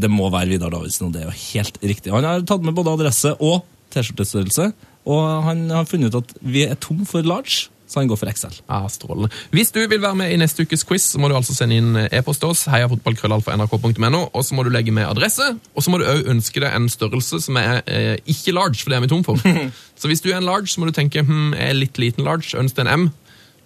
[0.00, 2.12] det må være Vidar Davidsen, og det er jo helt riktig.
[2.14, 4.70] Han har tatt med både adresse og T-skjortestørrelse,
[5.10, 8.30] og han har funnet ut at vi er tom for large, så han går for
[8.30, 8.54] Excel.
[8.68, 9.30] Ja, strålende.
[9.50, 11.96] Hvis du vil være med i neste ukes quiz, så må du altså sende inn
[12.06, 16.06] e-post til oss, heiafotballkrøllalfa.nrk.no, og så må du legge med adresse, og så må du
[16.06, 19.26] òg ønske deg en størrelse som er eh, ikke large, for det er vi tom
[19.26, 19.42] for.
[20.00, 22.26] så hvis du er en large, så må du tenke, hm, jeg er litt liten
[22.26, 23.10] large, ønsk deg en M,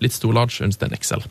[0.03, 1.23] litt stor large, ønsk deg en XL.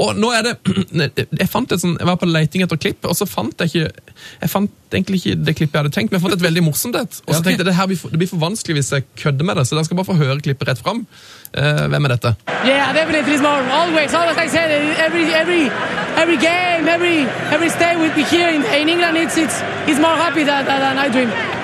[0.00, 0.54] Og nå er det,
[1.42, 4.14] jeg fant et sånn, jeg var på leiting etter klipp, og så fant jeg ikke,
[4.44, 6.98] jeg fant egentlig ikke det klippet jeg hadde tenkt, men jeg fant et veldig morsomt
[7.00, 9.06] et, og så tenkte jeg, det, her blir for, det blir for vanskelig hvis jeg
[9.22, 11.06] kødder med det, så dere skal bare få høre klippet rett frem.
[11.52, 12.34] Uh, hvem er dette?
[12.64, 13.64] Yeah, definitely more.
[13.78, 14.70] Always, always I said
[15.06, 15.68] every every
[16.16, 20.16] every game, every every stay with me here in, in England, it's it's it's more
[20.16, 21.61] happy than, than I dream.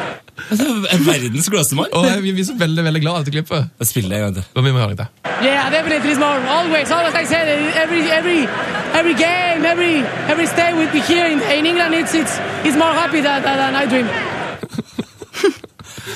[1.09, 1.93] Verdens gladeste mann.
[1.93, 3.69] Og vi er så veldig, veldig glad av dette klippet.
[3.81, 4.63] Jeg spiller det en gang til.
[4.65, 5.09] Vi må høre det.
[5.43, 6.39] Yeah, definitely it's more.
[6.57, 7.47] Always, always I said
[7.83, 8.41] every every
[8.95, 12.35] every game, every every stay with me here in, in England, it's it's
[12.65, 14.09] it's more happy than, than I dream.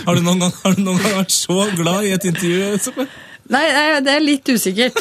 [0.06, 3.06] Har du noen gang, har du noen gang vært så glad i et intervju?
[3.50, 3.62] Nei,
[4.04, 5.00] det er litt usikkert.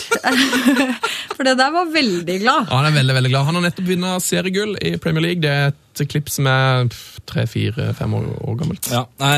[1.35, 2.65] For det der var veldig glad.
[2.69, 3.45] Ja, Han er veldig, veldig glad.
[3.47, 5.43] Han har nettopp vunnet seriegull i Premier League.
[5.43, 6.89] Det er et klipp som er
[7.29, 8.91] tre, fire, fem år, år gammelt.
[8.91, 9.37] Ja, nei,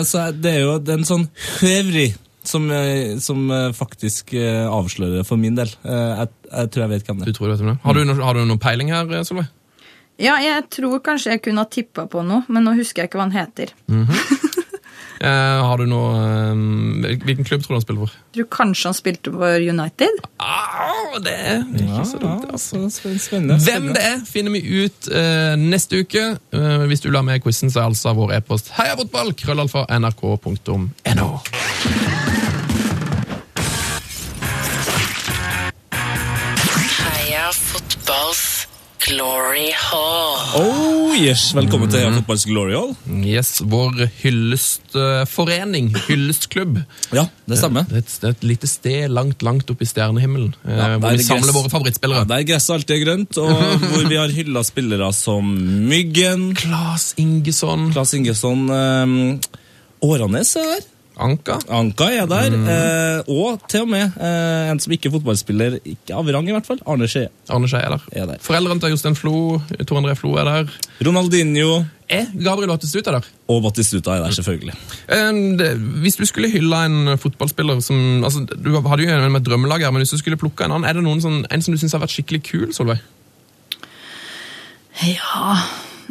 [0.00, 1.28] altså, det er jo er en sånn
[1.60, 2.08] høvri
[2.46, 5.70] som, eh, som eh, faktisk eh, avslører for min del.
[5.84, 7.38] Jeg, jeg tror jeg vet hvem det Du er.
[7.38, 7.80] tror du vet hvem det?
[7.84, 9.50] Har du, noen, har du noen peiling her, Solveig?
[10.20, 13.20] Ja, jeg tror kanskje jeg kunne ha tippa på noe, men nå husker jeg ikke
[13.22, 13.72] hva han heter.
[13.88, 14.18] Eh,
[15.28, 18.14] har du noe eh, Hvilken klubb tror du han spiller for?
[18.34, 20.22] Tror kanskje han spilte for United.
[20.40, 22.46] Ah, det er ikke så dumt.
[22.50, 22.80] Altså.
[23.66, 26.24] Hvem det er, finner vi ut eh, neste uke.
[26.56, 30.78] Eh, hvis du vil ha med quizen, så er altså vår e-post heiafotball, krøllalfa, nrk.no.
[37.00, 38.49] Heia fotballs
[39.10, 40.38] glory hall.
[40.58, 42.92] Oh yes, Velkommen til Heia Fotballs Glory Hall.
[43.26, 46.78] Yes, vår hyllestforening, hyllestklubb.
[47.14, 47.86] Ja, det stemmer.
[47.90, 50.88] Det er et, det er et lite sted langt, langt oppe i stjernehimmelen, eh, Ja,
[51.02, 52.28] hvor vi samler gress- våre favorittspillere.
[52.30, 53.50] Der gresset alltid er grønt, og
[53.90, 55.50] hvor vi har hylla spillere som
[55.90, 59.40] Myggen, Klas Ingesson, Klas Ingesson, Um,
[60.02, 60.86] Åranes er der.
[61.20, 61.58] Anka.
[61.68, 66.16] Anka er der, eh, og til og med eh, en som ikke er fotballspiller, ikke
[66.16, 68.04] av rang i hvert fall, Arne Skje Arne Skje er der.
[68.22, 68.38] er der.
[68.44, 70.70] Foreldrene til Jostein Flo, Tor André Flo er der.
[71.04, 73.26] Ronaldinho Er Gabriel Ottestut er der?
[73.48, 74.74] og Batistuta er der, selvfølgelig.
[75.08, 79.40] Eh, det- Hvis du skulle hylle en fotballspiller som altså, Du hadde jo en med
[79.42, 81.62] et drømmelag her, men hvis du skulle plukke en annen, er det noen sånn, en
[81.62, 82.98] som du syns har vært skikkelig kul, Solveig?
[85.06, 85.56] Ja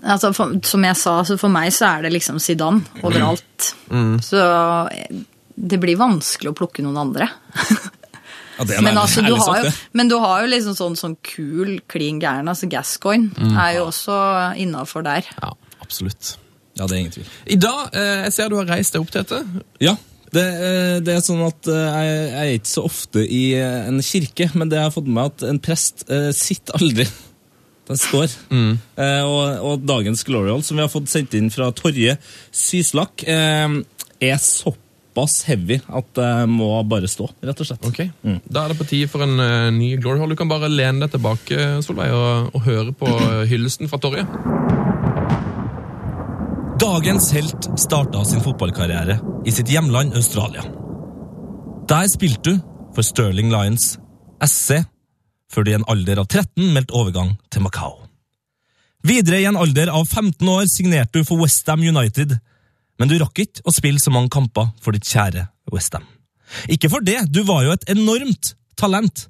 [0.04, 3.72] altså for, Som jeg sa, så for meg så er det liksom Zidane overalt.
[4.26, 4.42] Så
[4.90, 5.24] eh,
[5.60, 7.28] det blir vanskelig å plukke noen andre.
[8.60, 12.18] Ja, Men, altså, du har jo, men du har jo liksom sånn, sånn kul, klin
[12.20, 12.50] gæren.
[12.52, 14.18] Altså Gascoigne er jo også
[14.60, 15.24] innafor der.
[15.40, 16.34] Ja, absolutt.
[16.76, 17.30] Ja, det er ingen tvil.
[17.56, 19.40] I dag, eh, jeg ser du har reist deg opp, Tete.
[19.84, 19.96] Ja,
[20.30, 23.88] Det, eh, det er sånn at eh, jeg, jeg er ikke så ofte i eh,
[23.90, 27.08] en kirke, men det jeg har fått med meg at en prest eh, sitter aldri.
[27.90, 28.34] Den står.
[28.54, 32.20] Eh, og, og dagens Glorial, som vi har fått sendt inn fra Torje
[32.54, 33.80] Syslak, eh,
[34.20, 37.88] er såpass heavy at det må bare stå, rett og slett.
[37.90, 38.04] Ok,
[38.46, 40.32] Da er det på tide for en uh, ny Glory Hall.
[40.32, 43.10] Du kan bare lene deg tilbake Solveig, og, og høre på
[43.50, 44.28] hyllesten fra Torje.
[46.80, 49.18] Dagens helt starta sin fotballkarriere
[49.50, 50.64] i sitt hjemland Australia.
[51.90, 52.62] Der spilte du
[52.96, 53.98] for Sterling Lions
[54.46, 54.84] SC,
[55.50, 57.98] før du i en alder av 13 meldte overgang til Macau.
[59.06, 62.36] Videre i en alder av 15 år signerte du for Westham United,
[63.00, 66.06] men du rakk ikke å spille så mange kamper for ditt kjære Westham.
[66.68, 69.28] Ikke for det, du var jo et enormt talent,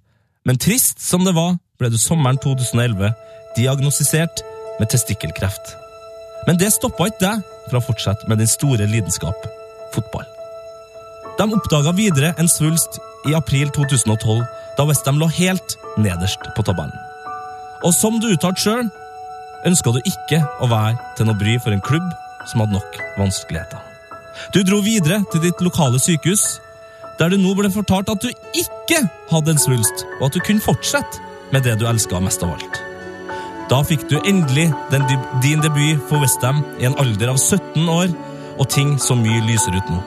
[0.48, 3.14] men trist som det var, ble du sommeren 2011
[3.58, 4.42] diagnostisert
[4.80, 5.76] med testikkelkreft.
[6.48, 9.48] Men det stoppa ikke deg fra å fortsette med din store lidenskap
[9.94, 10.26] fotball.
[11.40, 14.44] De oppdaga videre en svulst i april 2012,
[14.78, 16.96] da Westham lå helt nederst på tabellen.
[17.84, 18.90] Og som du uttalte sjøl,
[19.68, 22.08] ønska du ikke å være til noe bry for en klubb
[22.48, 23.80] som hadde nok vanskeligheter.
[24.56, 26.60] Du dro videre til ditt lokale sykehus,
[27.20, 29.02] der du nå ble fortalt at du ikke
[29.32, 32.80] hadde en svulst, og at du kunne fortsette med det du elska mest av alt.
[33.70, 35.04] Da fikk du endelig den,
[35.44, 38.16] din debut for Westham i en alder av 17 år,
[38.60, 40.00] og ting så mye lysere ut nå.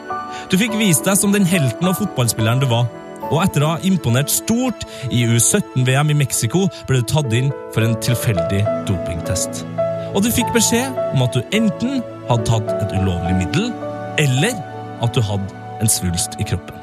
[0.51, 2.89] Du fikk vist deg som den helten og fotballspilleren du var,
[3.31, 7.87] og etter å ha imponert stort i U17-VM i Mexico, ble du tatt inn for
[7.87, 9.65] en tilfeldig dopingtest.
[10.13, 13.71] Og du fikk beskjed om at du enten hadde tatt et ulovlig middel,
[14.21, 14.59] eller
[15.03, 16.79] at du hadde en svulst i kroppen.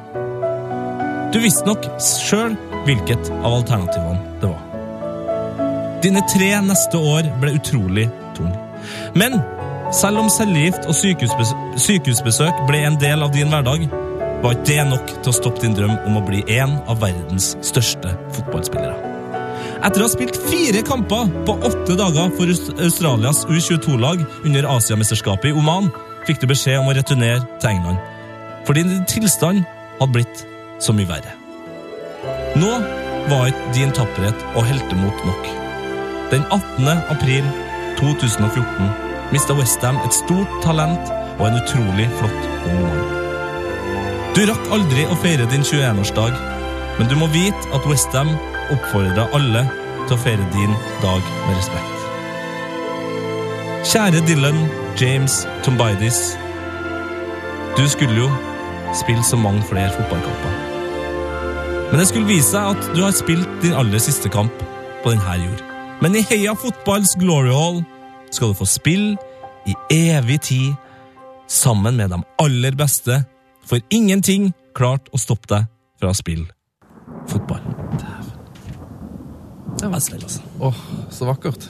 [1.29, 2.55] Du visste nok sjøl
[2.87, 4.65] hvilket av alternativene det var.
[6.01, 8.07] Dine tre neste år ble utrolig
[8.37, 8.49] tung.
[9.13, 9.37] Men
[9.93, 13.85] selv om cellegift og sykehusbesøk ble en del av din hverdag,
[14.43, 17.53] var ikke det nok til å stoppe din drøm om å bli en av verdens
[17.65, 18.95] største fotballspillere.
[19.79, 22.51] Etter å ha spilt fire kamper på åtte dager for
[22.83, 25.89] Australias U22-lag under Asiamesterskapet i Oman,
[26.27, 27.99] fikk du beskjed om å returnere til England.
[28.67, 29.63] Fordi din tilstand
[29.99, 30.43] hadde blitt
[30.83, 31.35] så mye verre.
[32.59, 32.71] Nå
[33.29, 35.53] var ikke din tapperhet og heltemot nok.
[36.33, 36.89] Den 18.
[37.09, 37.47] april
[37.99, 43.18] 2014 mista Westham et stort talent og en utrolig flott ung mann.
[44.37, 46.35] Du rakk aldri å feire din 21-årsdag,
[46.99, 48.29] men du må vite at Westham
[48.69, 49.63] oppfordrer alle
[50.05, 51.95] til å feire din dag med respekt.
[53.89, 54.59] Kjære Dylan
[55.01, 56.19] James Tombidis.
[57.73, 58.27] Du skulle jo
[58.99, 60.53] spille så mange flere fotballkamper.
[61.89, 64.53] Men det skulle vise seg at du har spilt din aller siste kamp
[65.01, 65.65] på denne jord.
[66.05, 67.81] Men i Heia Fotballs Glory Hall
[68.29, 69.17] skal du få spille
[69.65, 69.73] i
[70.13, 70.77] evig tid
[71.49, 73.23] sammen med de aller beste,
[73.69, 75.67] for ingenting klarte å stoppe deg
[76.01, 76.47] fra å spille
[77.29, 77.61] fotball.
[79.79, 80.41] Det var snill, altså.
[80.65, 80.79] Åh,
[81.13, 81.69] så vakkert.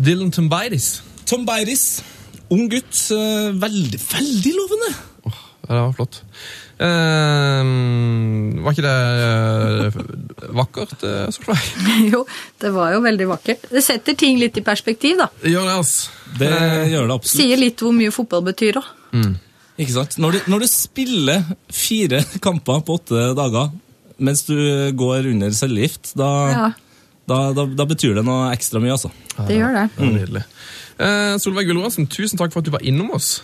[0.00, 1.02] Dylan Tombidis.
[1.28, 1.86] Tombidis.
[2.54, 2.94] Ung gutt.
[3.12, 4.90] eh, Veldig, veldig lovende.
[5.26, 6.20] Oh, det var flott.
[6.78, 7.70] Eh,
[8.62, 8.96] var ikke det
[9.26, 9.98] eh,
[10.56, 11.66] vakkert, uh, Solveig?
[12.12, 12.22] Jo,
[12.62, 13.66] det var jo veldig vakkert.
[13.72, 15.28] Det setter ting litt i perspektiv, da.
[15.42, 16.14] Gjør det, altså.
[16.38, 16.52] Det
[16.92, 17.34] gjør det absolutt.
[17.42, 18.94] Sier litt hvor mye fotball betyr òg.
[19.76, 20.16] Ikke sant?
[20.22, 21.42] Når du, når du spiller
[21.72, 23.74] fire kamper på åtte dager
[24.16, 24.54] mens du
[24.96, 26.68] går under cellegift, da, Ja.
[27.28, 29.10] da, da, da betyr det noe ekstra mye, altså.
[29.44, 29.82] Det gjør det.
[29.98, 30.42] Det nydelig.
[31.04, 33.42] Eh, Solveig Gulbrandsen, tusen takk for at du var innom oss.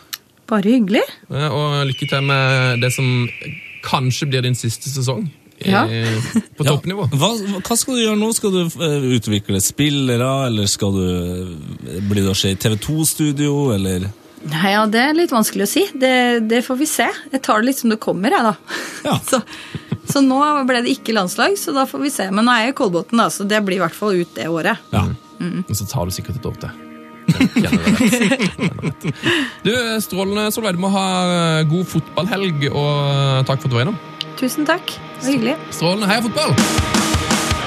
[0.48, 1.02] Bare hyggelig.
[1.28, 3.28] Eh, og lykke til med det som
[3.84, 5.28] kanskje blir din siste sesong
[5.68, 5.84] Ja.
[6.56, 7.04] på toppnivå.
[7.20, 7.28] Hva,
[7.60, 8.32] hva skal du gjøre nå?
[8.34, 12.80] Skal du eh, utvikle spillere, eller skal du eh, bli det å skje i TV
[12.88, 14.08] 2-studio, eller
[14.50, 15.84] Nei, ja, Det er litt vanskelig å si.
[15.94, 17.06] Det, det får vi se.
[17.32, 18.54] Jeg tar det litt som det kommer, jeg, da.
[19.30, 19.38] så,
[20.08, 20.38] så nå
[20.68, 22.24] ble det ikke landslag, så da får vi se.
[22.34, 24.46] Men nå er jeg i Kolbotn, da, så det blir i hvert fall ut det
[24.50, 24.76] året.
[24.94, 25.02] Ja.
[25.42, 26.72] Og så tar du sikkert et år til.
[29.62, 29.70] Du
[30.02, 30.74] Strålende, Solveig.
[30.74, 31.06] Du må ha
[31.60, 32.90] eh, god fotballhelg, og
[33.46, 33.98] takk for at du var innom.
[34.40, 34.86] Tusen takk.
[34.90, 35.56] Det var hyggelig.
[35.70, 36.06] Strålende.
[36.10, 37.11] Heia fotball!